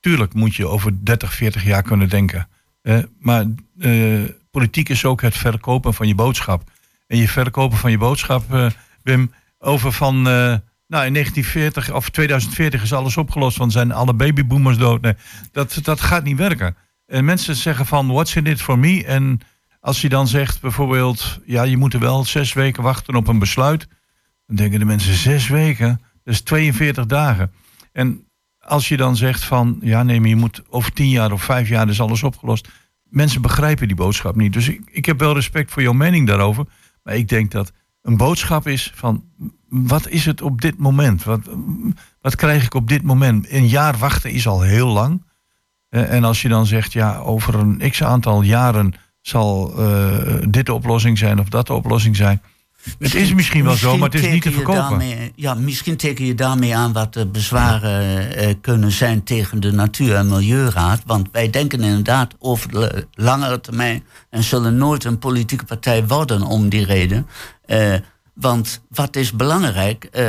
Tuurlijk 0.00 0.34
moet 0.34 0.54
je 0.54 0.66
over 0.66 1.04
30, 1.04 1.34
40 1.34 1.64
jaar 1.64 1.82
kunnen 1.82 2.08
denken. 2.08 2.48
Eh, 2.82 2.98
maar 3.18 3.44
eh, 3.78 4.22
politiek 4.50 4.88
is 4.88 5.04
ook 5.04 5.20
het 5.22 5.36
verkopen 5.36 5.94
van 5.94 6.08
je 6.08 6.14
boodschap. 6.14 6.70
En 7.06 7.16
je 7.16 7.28
verkopen 7.28 7.78
van 7.78 7.90
je 7.90 7.98
boodschap, 7.98 8.54
eh, 8.54 8.70
Wim, 9.02 9.32
over 9.58 9.92
van. 9.92 10.24
Nou, 10.90 11.06
in 11.06 11.12
1940 11.12 11.92
of 11.94 12.08
2040 12.08 12.82
is 12.82 12.92
alles 12.92 13.16
opgelost, 13.16 13.56
want 13.56 13.72
zijn 13.72 13.92
alle 13.92 14.14
babyboomers 14.14 14.78
dood. 14.78 15.14
Dat, 15.52 15.78
dat 15.82 16.00
gaat 16.00 16.24
niet 16.24 16.36
werken. 16.36 16.76
En 17.06 17.24
mensen 17.24 17.56
zeggen 17.56 17.86
van, 17.86 18.06
what's 18.06 18.36
in 18.36 18.46
it 18.46 18.62
for 18.62 18.78
me? 18.78 19.04
En 19.04 19.40
als 19.80 20.00
je 20.00 20.08
dan 20.08 20.28
zegt 20.28 20.60
bijvoorbeeld, 20.60 21.40
ja, 21.44 21.62
je 21.62 21.76
moet 21.76 21.94
er 21.94 22.00
wel 22.00 22.24
zes 22.24 22.52
weken 22.52 22.82
wachten 22.82 23.14
op 23.14 23.28
een 23.28 23.38
besluit. 23.38 23.88
Dan 24.46 24.56
denken 24.56 24.78
de 24.78 24.84
mensen, 24.84 25.14
zes 25.14 25.48
weken? 25.48 26.00
Dat 26.24 26.34
is 26.34 26.40
42 26.40 27.06
dagen. 27.06 27.52
En 27.92 28.26
als 28.58 28.88
je 28.88 28.96
dan 28.96 29.16
zegt 29.16 29.44
van, 29.44 29.78
ja 29.80 30.02
nee, 30.02 30.20
maar 30.20 30.28
je 30.28 30.36
moet 30.36 30.62
over 30.68 30.92
tien 30.92 31.08
jaar 31.08 31.32
of 31.32 31.42
vijf 31.42 31.68
jaar 31.68 31.88
is 31.88 32.00
alles 32.00 32.22
opgelost. 32.22 32.68
Mensen 33.02 33.42
begrijpen 33.42 33.86
die 33.86 33.96
boodschap 33.96 34.36
niet. 34.36 34.52
Dus 34.52 34.68
ik, 34.68 34.80
ik 34.90 35.04
heb 35.06 35.18
wel 35.18 35.34
respect 35.34 35.70
voor 35.70 35.82
jouw 35.82 35.92
mening 35.92 36.26
daarover. 36.26 36.64
Maar 37.02 37.14
ik 37.14 37.28
denk 37.28 37.50
dat 37.50 37.72
een 38.02 38.16
boodschap 38.16 38.66
is 38.66 38.92
van, 38.94 39.24
wat 39.68 40.08
is 40.08 40.26
het 40.26 40.42
op 40.42 40.60
dit 40.60 40.78
moment? 40.78 41.24
Wat, 41.24 41.40
wat 42.20 42.36
krijg 42.36 42.64
ik 42.64 42.74
op 42.74 42.88
dit 42.88 43.02
moment? 43.02 43.50
Een 43.50 43.68
jaar 43.68 43.98
wachten 43.98 44.30
is 44.30 44.46
al 44.46 44.60
heel 44.60 44.88
lang. 44.88 45.22
Eh, 45.88 46.12
En 46.12 46.24
als 46.24 46.42
je 46.42 46.48
dan 46.48 46.66
zegt, 46.66 46.92
ja, 46.92 47.18
over 47.18 47.54
een 47.54 47.90
x 47.90 48.02
aantal 48.02 48.42
jaren 48.42 48.94
zal 49.20 49.74
eh, 49.78 50.34
dit 50.48 50.66
de 50.66 50.74
oplossing 50.74 51.18
zijn 51.18 51.40
of 51.40 51.48
dat 51.48 51.66
de 51.66 51.72
oplossing 51.72 52.16
zijn. 52.16 52.42
Het 52.98 53.14
is 53.14 53.34
misschien 53.34 53.64
wel 53.64 53.74
zo, 53.74 53.96
maar 53.96 54.10
het 54.10 54.20
is 54.24 54.32
niet 54.32 54.42
te 54.42 54.52
verkopen. 54.52 54.80
daarmee- 54.80 55.32
ja, 55.36 55.54
misschien 55.54 55.96
teken 55.96 56.24
je 56.24 56.34
daarmee 56.34 56.76
aan 56.76 56.92
wat 56.92 57.14
de 57.14 57.26
bezwaren 57.26 58.34
eh, 58.36 58.54
kunnen 58.60 58.92
zijn 58.92 59.22
tegen 59.24 59.60
de 59.60 59.72
Natuur- 59.72 60.14
en 60.16 60.28
Milieuraad. 60.28 61.02
Want 61.06 61.28
wij 61.32 61.50
denken 61.50 61.80
inderdaad 61.82 62.34
over 62.38 62.68
de 62.70 63.06
langere 63.14 63.60
termijn 63.60 64.04
en 64.30 64.42
zullen 64.42 64.76
nooit 64.76 65.04
een 65.04 65.18
politieke 65.18 65.64
partij 65.64 66.06
worden 66.06 66.42
om 66.42 66.68
die 66.68 66.84
reden. 66.84 67.26
Eh, 67.66 67.94
want 68.34 68.80
wat 68.88 69.16
is 69.16 69.32
belangrijk? 69.32 70.04
Eh, 70.04 70.26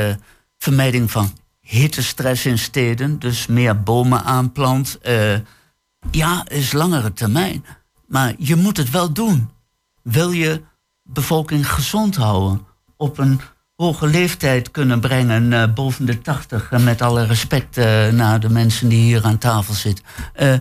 vermijding 0.58 1.10
van 1.10 1.32
hittestress 1.60 2.46
in 2.46 2.58
steden, 2.58 3.18
dus 3.18 3.46
meer 3.46 3.82
bomen 3.82 4.24
aanplant. 4.24 4.98
Eh, 5.02 5.34
ja, 6.10 6.44
is 6.48 6.72
langere 6.72 7.12
termijn. 7.12 7.64
Maar 8.06 8.34
je 8.38 8.56
moet 8.56 8.76
het 8.76 8.90
wel 8.90 9.12
doen. 9.12 9.50
Wil 10.02 10.30
je 10.30 10.62
bevolking 11.12 11.70
gezond 11.72 12.16
houden, 12.16 12.66
op 12.96 13.18
een 13.18 13.40
hoge 13.76 14.06
leeftijd 14.06 14.70
kunnen 14.70 15.00
brengen, 15.00 15.52
eh, 15.52 15.72
boven 15.74 16.06
de 16.06 16.18
80, 16.20 16.70
en 16.70 16.84
met 16.84 17.02
alle 17.02 17.24
respect 17.26 17.76
eh, 17.76 18.08
naar 18.08 18.40
de 18.40 18.48
mensen 18.50 18.88
die 18.88 19.00
hier 19.02 19.22
aan 19.24 19.38
tafel 19.38 19.74
zitten. 19.74 20.04
Eh, 20.34 20.54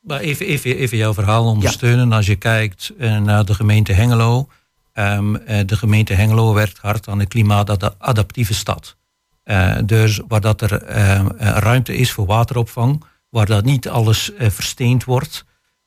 Maar 0.00 0.20
even, 0.20 0.46
even, 0.46 0.76
even 0.76 0.96
jouw 0.96 1.14
verhaal 1.14 1.44
ondersteunen. 1.44 2.12
Als 2.12 2.26
je 2.26 2.36
kijkt 2.36 2.92
eh, 2.98 3.18
naar 3.18 3.44
de 3.44 3.54
gemeente 3.54 3.92
Hengelo. 3.92 4.48
Ehm, 4.92 5.34
eh, 5.36 5.66
de 5.66 5.76
gemeente 5.76 6.14
Hengelo 6.14 6.52
werkt 6.54 6.78
hard 6.78 7.08
aan 7.08 7.20
een 7.20 7.28
klimaatadaptieve 7.28 8.54
stad. 8.54 8.96
Eh, 9.44 9.76
dus 9.84 10.20
waar 10.28 10.40
dat 10.40 10.60
er 10.60 10.82
ehm, 10.82 11.26
eh, 11.38 11.48
ruimte 11.48 11.96
is 11.96 12.12
voor 12.12 12.26
wateropvang, 12.26 13.04
waar 13.30 13.46
dat 13.46 13.64
niet 13.64 13.88
alles 13.88 14.34
eh, 14.34 14.50
versteend 14.50 15.04
wordt, 15.04 15.44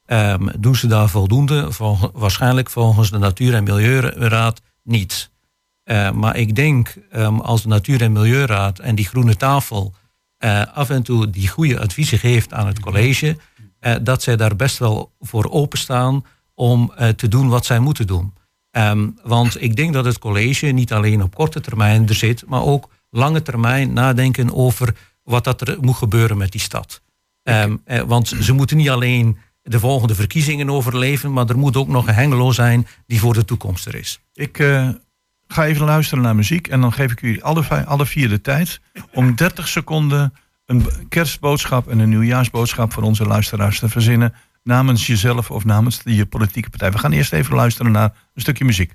ehm, 0.07 0.47
doen 0.59 0.75
ze 0.75 0.87
daar 0.87 1.09
voldoende. 1.09 1.69
Waarschijnlijk 2.13 2.69
volgens 2.69 3.11
de 3.11 3.17
Natuur- 3.17 3.53
en 3.53 3.63
Milieuraad 3.63 4.61
niet. 4.83 5.29
Eh, 5.83 6.11
maar 6.11 6.35
ik 6.37 6.55
denk 6.55 6.95
ehm, 7.11 7.39
als 7.39 7.61
de 7.61 7.67
Natuur- 7.67 8.01
en 8.01 8.11
Milieuraad 8.11 8.79
en 8.79 8.95
die 8.95 9.07
groene 9.07 9.35
tafel 9.35 9.93
eh, 10.37 10.61
af 10.73 10.89
en 10.89 11.03
toe 11.03 11.29
die 11.29 11.47
goede 11.47 11.79
adviezen 11.79 12.19
geeft 12.19 12.53
aan 12.53 12.67
het 12.67 12.79
college, 12.79 13.37
eh, 13.79 13.95
dat 14.01 14.23
zij 14.23 14.35
daar 14.35 14.55
best 14.55 14.77
wel 14.77 15.11
voor 15.19 15.51
openstaan 15.51 16.25
om 16.53 16.93
eh, 16.95 17.09
te 17.09 17.27
doen 17.27 17.49
wat 17.49 17.65
zij 17.65 17.79
moeten 17.79 18.07
doen. 18.07 18.33
Ehm, 18.71 19.09
want 19.23 19.61
ik 19.61 19.75
denk 19.75 19.93
dat 19.93 20.05
het 20.05 20.19
college 20.19 20.65
niet 20.65 20.93
alleen 20.93 21.23
op 21.23 21.35
korte 21.35 21.61
termijn 21.61 22.07
er 22.07 22.15
zit, 22.15 22.43
maar 22.47 22.63
ook 22.63 22.89
lange 23.09 23.41
termijn 23.41 23.93
nadenken 23.93 24.53
over 24.53 24.95
wat 25.23 25.43
dat 25.43 25.61
er 25.61 25.77
moet 25.81 25.95
gebeuren 25.95 26.37
met 26.37 26.51
die 26.51 26.61
stad. 26.61 27.01
Ehm, 27.43 27.75
want 28.07 28.27
ze 28.27 28.53
moeten 28.53 28.77
niet 28.77 28.89
alleen 28.89 29.37
de 29.67 29.79
volgende 29.79 30.15
verkiezingen 30.15 30.69
overleven, 30.69 31.33
maar 31.33 31.49
er 31.49 31.57
moet 31.57 31.75
ook 31.75 31.87
nog 31.87 32.07
een 32.07 32.13
Hengelo 32.13 32.51
zijn 32.51 32.87
die 33.07 33.19
voor 33.19 33.33
de 33.33 33.45
toekomst 33.45 33.85
er 33.85 33.95
is. 33.95 34.19
Ik 34.33 34.59
eh, 34.59 34.89
ga 35.47 35.65
even 35.65 35.85
luisteren 35.85 36.23
naar 36.23 36.35
muziek 36.35 36.67
en 36.67 36.81
dan 36.81 36.93
geef 36.93 37.11
ik 37.11 37.21
u 37.21 37.41
alle, 37.41 37.85
alle 37.85 38.05
vier 38.05 38.29
de 38.29 38.41
tijd 38.41 38.79
om 39.13 39.35
30 39.35 39.67
seconden 39.67 40.33
een 40.65 40.85
kerstboodschap 41.09 41.87
en 41.87 41.99
een 41.99 42.09
nieuwjaarsboodschap 42.09 42.93
voor 42.93 43.03
onze 43.03 43.25
luisteraars 43.25 43.79
te 43.79 43.89
verzinnen 43.89 44.33
namens 44.63 45.07
jezelf 45.07 45.51
of 45.51 45.65
namens 45.65 46.01
je 46.03 46.25
politieke 46.25 46.69
partij. 46.69 46.91
We 46.91 46.97
gaan 46.97 47.11
eerst 47.11 47.33
even 47.33 47.55
luisteren 47.55 47.91
naar 47.91 48.13
een 48.33 48.41
stukje 48.41 48.65
muziek. 48.65 48.93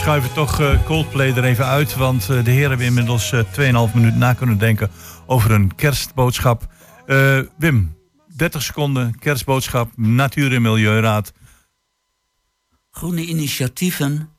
Schuiven 0.00 0.32
toch 0.32 0.60
eh, 0.60 0.84
Coldplay 0.84 1.36
er 1.36 1.44
even 1.44 1.66
uit. 1.66 1.94
Want 1.94 2.28
eh, 2.28 2.44
de 2.44 2.50
heren 2.50 2.68
hebben 2.68 2.86
inmiddels 2.86 3.32
eh 3.32 3.88
2,5 3.88 3.94
minuut 3.94 4.16
na 4.16 4.32
kunnen 4.32 4.58
denken 4.58 4.90
over 5.26 5.50
een 5.50 5.74
kerstboodschap. 5.74 6.66
Eh, 7.06 7.38
Wim, 7.56 7.96
30 8.36 8.62
seconden, 8.62 9.18
kerstboodschap, 9.18 9.90
Natuur- 9.96 10.54
en 10.54 10.62
Milieuraad. 10.62 11.32
Groene 12.90 13.24
initiatieven 13.24 14.30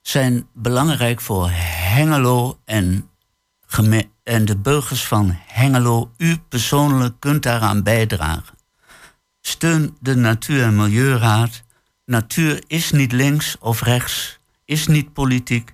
zijn 0.00 0.46
belangrijk 0.54 1.20
voor 1.20 1.48
Hengelo 1.52 2.58
en, 2.64 3.08
en 4.22 4.44
de 4.44 4.56
burgers 4.56 5.04
van 5.04 5.36
Hengelo. 5.46 6.10
U 6.16 6.36
persoonlijk 6.48 7.14
kunt 7.18 7.42
daaraan 7.42 7.82
bijdragen. 7.82 8.58
Steun 9.40 9.96
de 10.00 10.14
Natuur- 10.14 10.62
en 10.62 10.76
Milieuraad. 10.76 11.62
Natuur 12.04 12.62
is 12.66 12.90
niet 12.90 13.12
links 13.12 13.56
of 13.58 13.82
rechts, 13.82 14.38
is 14.64 14.86
niet 14.86 15.12
politiek. 15.12 15.70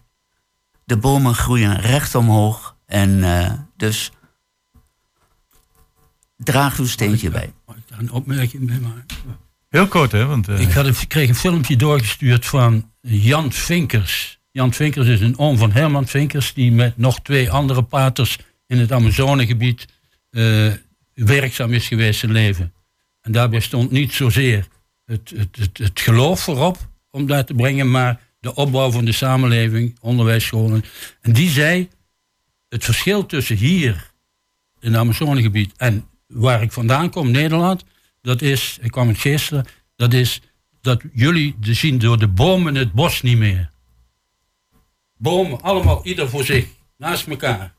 De 0.85 0.97
bomen 0.97 1.35
groeien 1.35 1.81
recht 1.81 2.15
omhoog 2.15 2.77
en 2.87 3.25
eh, 3.25 3.53
dus 3.77 4.13
draag 6.37 6.79
uw 6.79 6.87
steentje 6.87 7.31
bij. 7.31 7.53
daar 7.87 7.99
een 7.99 8.13
opmerking 8.13 8.67
bij 8.67 8.79
maken? 8.79 9.17
Heel 9.69 9.89
kort, 9.89 10.13
hè? 10.13 10.27
Want, 10.27 10.49
eh, 10.49 10.61
Ik 10.61 10.73
had 10.73 10.87
een, 10.87 11.07
kreeg 11.07 11.29
een 11.29 11.35
filmpje 11.35 11.77
doorgestuurd 11.77 12.47
van 12.47 12.91
Jan 13.01 13.53
Vinkers. 13.53 14.41
Jan 14.51 14.73
Vinkers 14.73 15.07
is 15.07 15.21
een 15.21 15.39
oom 15.39 15.59
van 15.59 15.73
Herman 15.73 16.07
Vinkers, 16.07 16.55
die 16.55 16.73
met 16.73 16.97
nog 16.97 17.21
twee 17.21 17.51
andere 17.51 17.83
paters 17.83 18.39
in 18.67 18.79
het 18.79 18.93
Amazonegebied 18.93 19.87
eh, 20.31 20.73
werkzaam 21.15 21.73
is 21.73 21.89
geweest 21.89 22.21
zijn 22.21 22.33
leven. 22.33 22.73
En 23.21 23.33
daarbij 23.33 23.61
stond 23.61 23.91
niet 23.91 24.13
zozeer 24.13 24.67
het, 25.05 25.33
het, 25.37 25.57
het, 25.57 25.79
het 25.79 26.01
geloof 26.01 26.41
voorop 26.41 26.89
om 27.11 27.27
daar 27.27 27.45
te 27.45 27.55
brengen, 27.55 27.91
maar 27.91 28.21
de 28.41 28.55
opbouw 28.55 28.91
van 28.91 29.05
de 29.05 29.13
samenleving, 29.13 29.97
onderwijsscholen. 30.01 30.85
En 31.21 31.33
die 31.33 31.51
zei, 31.51 31.89
het 32.69 32.85
verschil 32.85 33.27
tussen 33.27 33.57
hier 33.57 34.11
in 34.81 34.93
het 34.93 35.01
Amazonegebied 35.01 35.73
en 35.77 36.05
waar 36.27 36.63
ik 36.63 36.73
vandaan 36.73 37.11
kom, 37.11 37.31
Nederland, 37.31 37.85
dat 38.23 38.43
is, 38.43 38.79
ik 38.81 38.91
kwam 38.91 39.09
in 39.09 39.17
Geesteren, 39.17 39.67
dat 39.97 40.13
is 40.13 40.41
dat 40.81 41.03
jullie 41.13 41.57
de 41.61 41.75
zien 41.75 41.99
door 41.99 42.19
de 42.19 42.29
bomen 42.29 42.75
het 42.75 42.93
bos 42.93 43.23
niet 43.23 43.39
meer. 43.39 43.71
Bomen, 45.17 45.61
allemaal 45.61 46.01
ieder 46.07 46.29
voor 46.29 46.45
zich, 46.45 46.67
naast 46.97 47.27
elkaar. 47.27 47.75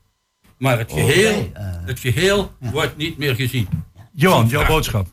Maar 0.58 0.78
het 0.78 0.92
geheel, 0.92 1.52
het 1.86 2.00
geheel 2.00 2.56
wordt 2.60 2.98
niet 2.98 3.18
meer 3.18 3.36
gezien. 3.36 3.68
Johan, 4.14 4.48
jouw 4.48 4.66
boodschap. 4.66 5.08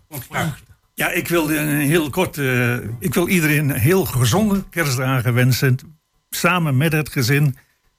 Ja, 0.99 1.11
ik 1.11 1.29
wil 1.29 1.51
een 1.51 1.79
heel 1.81 2.11
kort. 2.11 2.39
eh, 2.39 2.75
ik 2.99 3.15
wil 3.15 3.29
iedereen 3.29 3.71
heel 3.73 4.05
gezonde 4.05 4.65
kerstdagen 4.71 5.35
wensen. 5.35 5.77
Samen 6.31 6.77
met 6.77 6.93
het 6.93 7.09
gezin. 7.09 7.57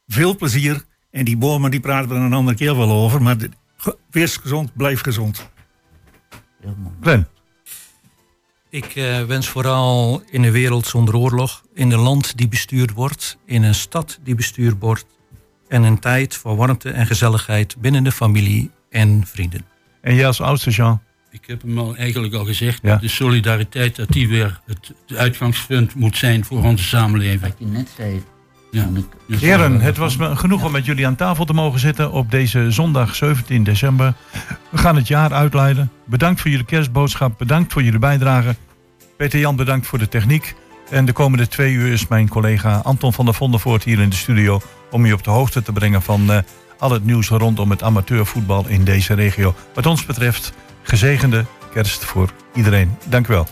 Veel 0.08 0.36
plezier. 0.36 0.84
En 1.12 1.26
die 1.26 1.38
bomen, 1.38 1.72
die 1.72 1.80
praten 1.80 2.10
we 2.10 2.16
een 2.16 2.34
andere 2.34 2.58
keer 2.58 2.76
wel 2.78 2.92
over. 2.92 3.22
Maar 3.22 3.38
de- 3.38 3.50
ge- 3.78 3.98
wees 4.10 4.38
gezond, 4.38 4.74
blijf 4.76 5.02
gezond. 5.02 5.50
Glenn. 7.02 7.28
Ik 8.70 8.96
eh, 8.96 9.24
wens 9.24 9.48
vooral 9.50 10.24
in 10.30 10.44
een 10.44 10.52
wereld 10.52 10.88
zonder 10.88 11.16
oorlog, 11.16 11.64
in 11.74 11.92
een 11.92 12.00
land 12.00 12.38
die 12.38 12.48
bestuurd 12.48 12.92
wordt, 12.94 13.38
in 13.46 13.64
een 13.64 13.76
stad 13.76 14.20
die 14.24 14.36
bestuurd 14.36 14.76
wordt 14.80 15.06
en 15.68 15.84
een 15.84 16.00
tijd 16.00 16.36
voor 16.36 16.56
warmte 16.56 16.90
en 16.92 17.06
gezelligheid 17.06 17.76
binnen 17.78 18.04
de 18.04 18.12
familie 18.12 18.72
en 18.90 19.24
vrienden. 19.28 19.66
En 20.02 20.16
jij 20.16 20.28
als 20.28 20.42
oudste, 20.42 20.70
Jean? 20.70 21.02
Ik 21.32 21.46
heb 21.48 21.62
hem 21.62 21.78
al 21.78 21.96
eigenlijk 21.96 22.34
al 22.34 22.46
gezegd, 22.46 22.80
Ja. 22.84 22.96
de 22.96 23.08
solidariteit, 23.08 23.96
dat 23.96 24.08
die 24.10 24.28
weer 24.28 24.60
het, 24.66 24.92
het 25.08 25.18
uitgangspunt 25.18 25.96
moet 25.96 26.18
zijn 26.18 26.46
voor 26.46 26.64
onze 26.64 26.84
samenleving. 26.84 27.42
Wat 27.42 27.56
je 27.58 27.66
net 27.66 27.90
zei. 27.98 28.24
Ja. 28.72 28.90
Heren, 29.28 29.82
het 29.82 29.98
was 29.98 30.18
me 30.18 30.36
genoeg 30.36 30.66
om 30.66 30.72
met 30.72 30.86
jullie 30.86 31.08
aan 31.08 31.16
tafel 31.16 31.46
te 31.46 31.54
mogen 31.54 31.80
zitten 31.80 32.12
op 32.12 32.32
deze 32.32 32.72
zondag 32.72 33.16
17 33.16 33.64
december. 33.64 34.14
We 34.70 34.78
gaan 34.78 34.96
het 34.96 35.08
jaar 35.08 35.34
uitleiden. 35.34 35.92
Bedankt 36.06 36.42
voor 36.42 36.50
jullie 36.50 36.66
kerstboodschap. 36.66 37.38
Bedankt 37.38 37.74
voor 37.74 37.84
jullie 37.84 38.00
bijdrage. 38.00 38.56
Peter 39.18 39.40
Jan, 39.40 39.56
bedankt 39.56 39.88
voor 39.88 40.00
de 40.00 40.08
techniek. 40.08 40.56
En 40.90 41.06
de 41.06 41.14
komende 41.14 41.48
twee 41.48 41.74
uur 41.74 41.92
is 41.92 42.08
mijn 42.08 42.30
collega 42.30 42.78
Anton 42.84 43.14
van 43.14 43.26
der 43.26 43.34
Vondervoort 43.34 43.84
hier 43.84 44.00
in 44.00 44.10
de 44.10 44.16
studio... 44.16 44.62
om 44.92 45.06
je 45.06 45.14
op 45.14 45.24
de 45.24 45.30
hoogte 45.30 45.62
te 45.62 45.72
brengen 45.72 46.02
van 46.02 46.32
eh, 46.32 46.38
al 46.80 46.92
het 46.92 47.06
nieuws 47.06 47.28
rondom 47.28 47.70
het 47.70 47.84
amateurvoetbal 47.84 48.68
in 48.68 48.84
deze 48.84 49.14
regio. 49.14 49.56
Wat 49.74 49.86
ons 49.86 50.06
betreft, 50.06 50.54
gezegende 50.90 51.46
kerst 51.74 52.06
voor 52.06 52.30
iedereen. 52.54 52.98
Dank 53.10 53.28
u 53.28 53.34
wel. 53.34 53.48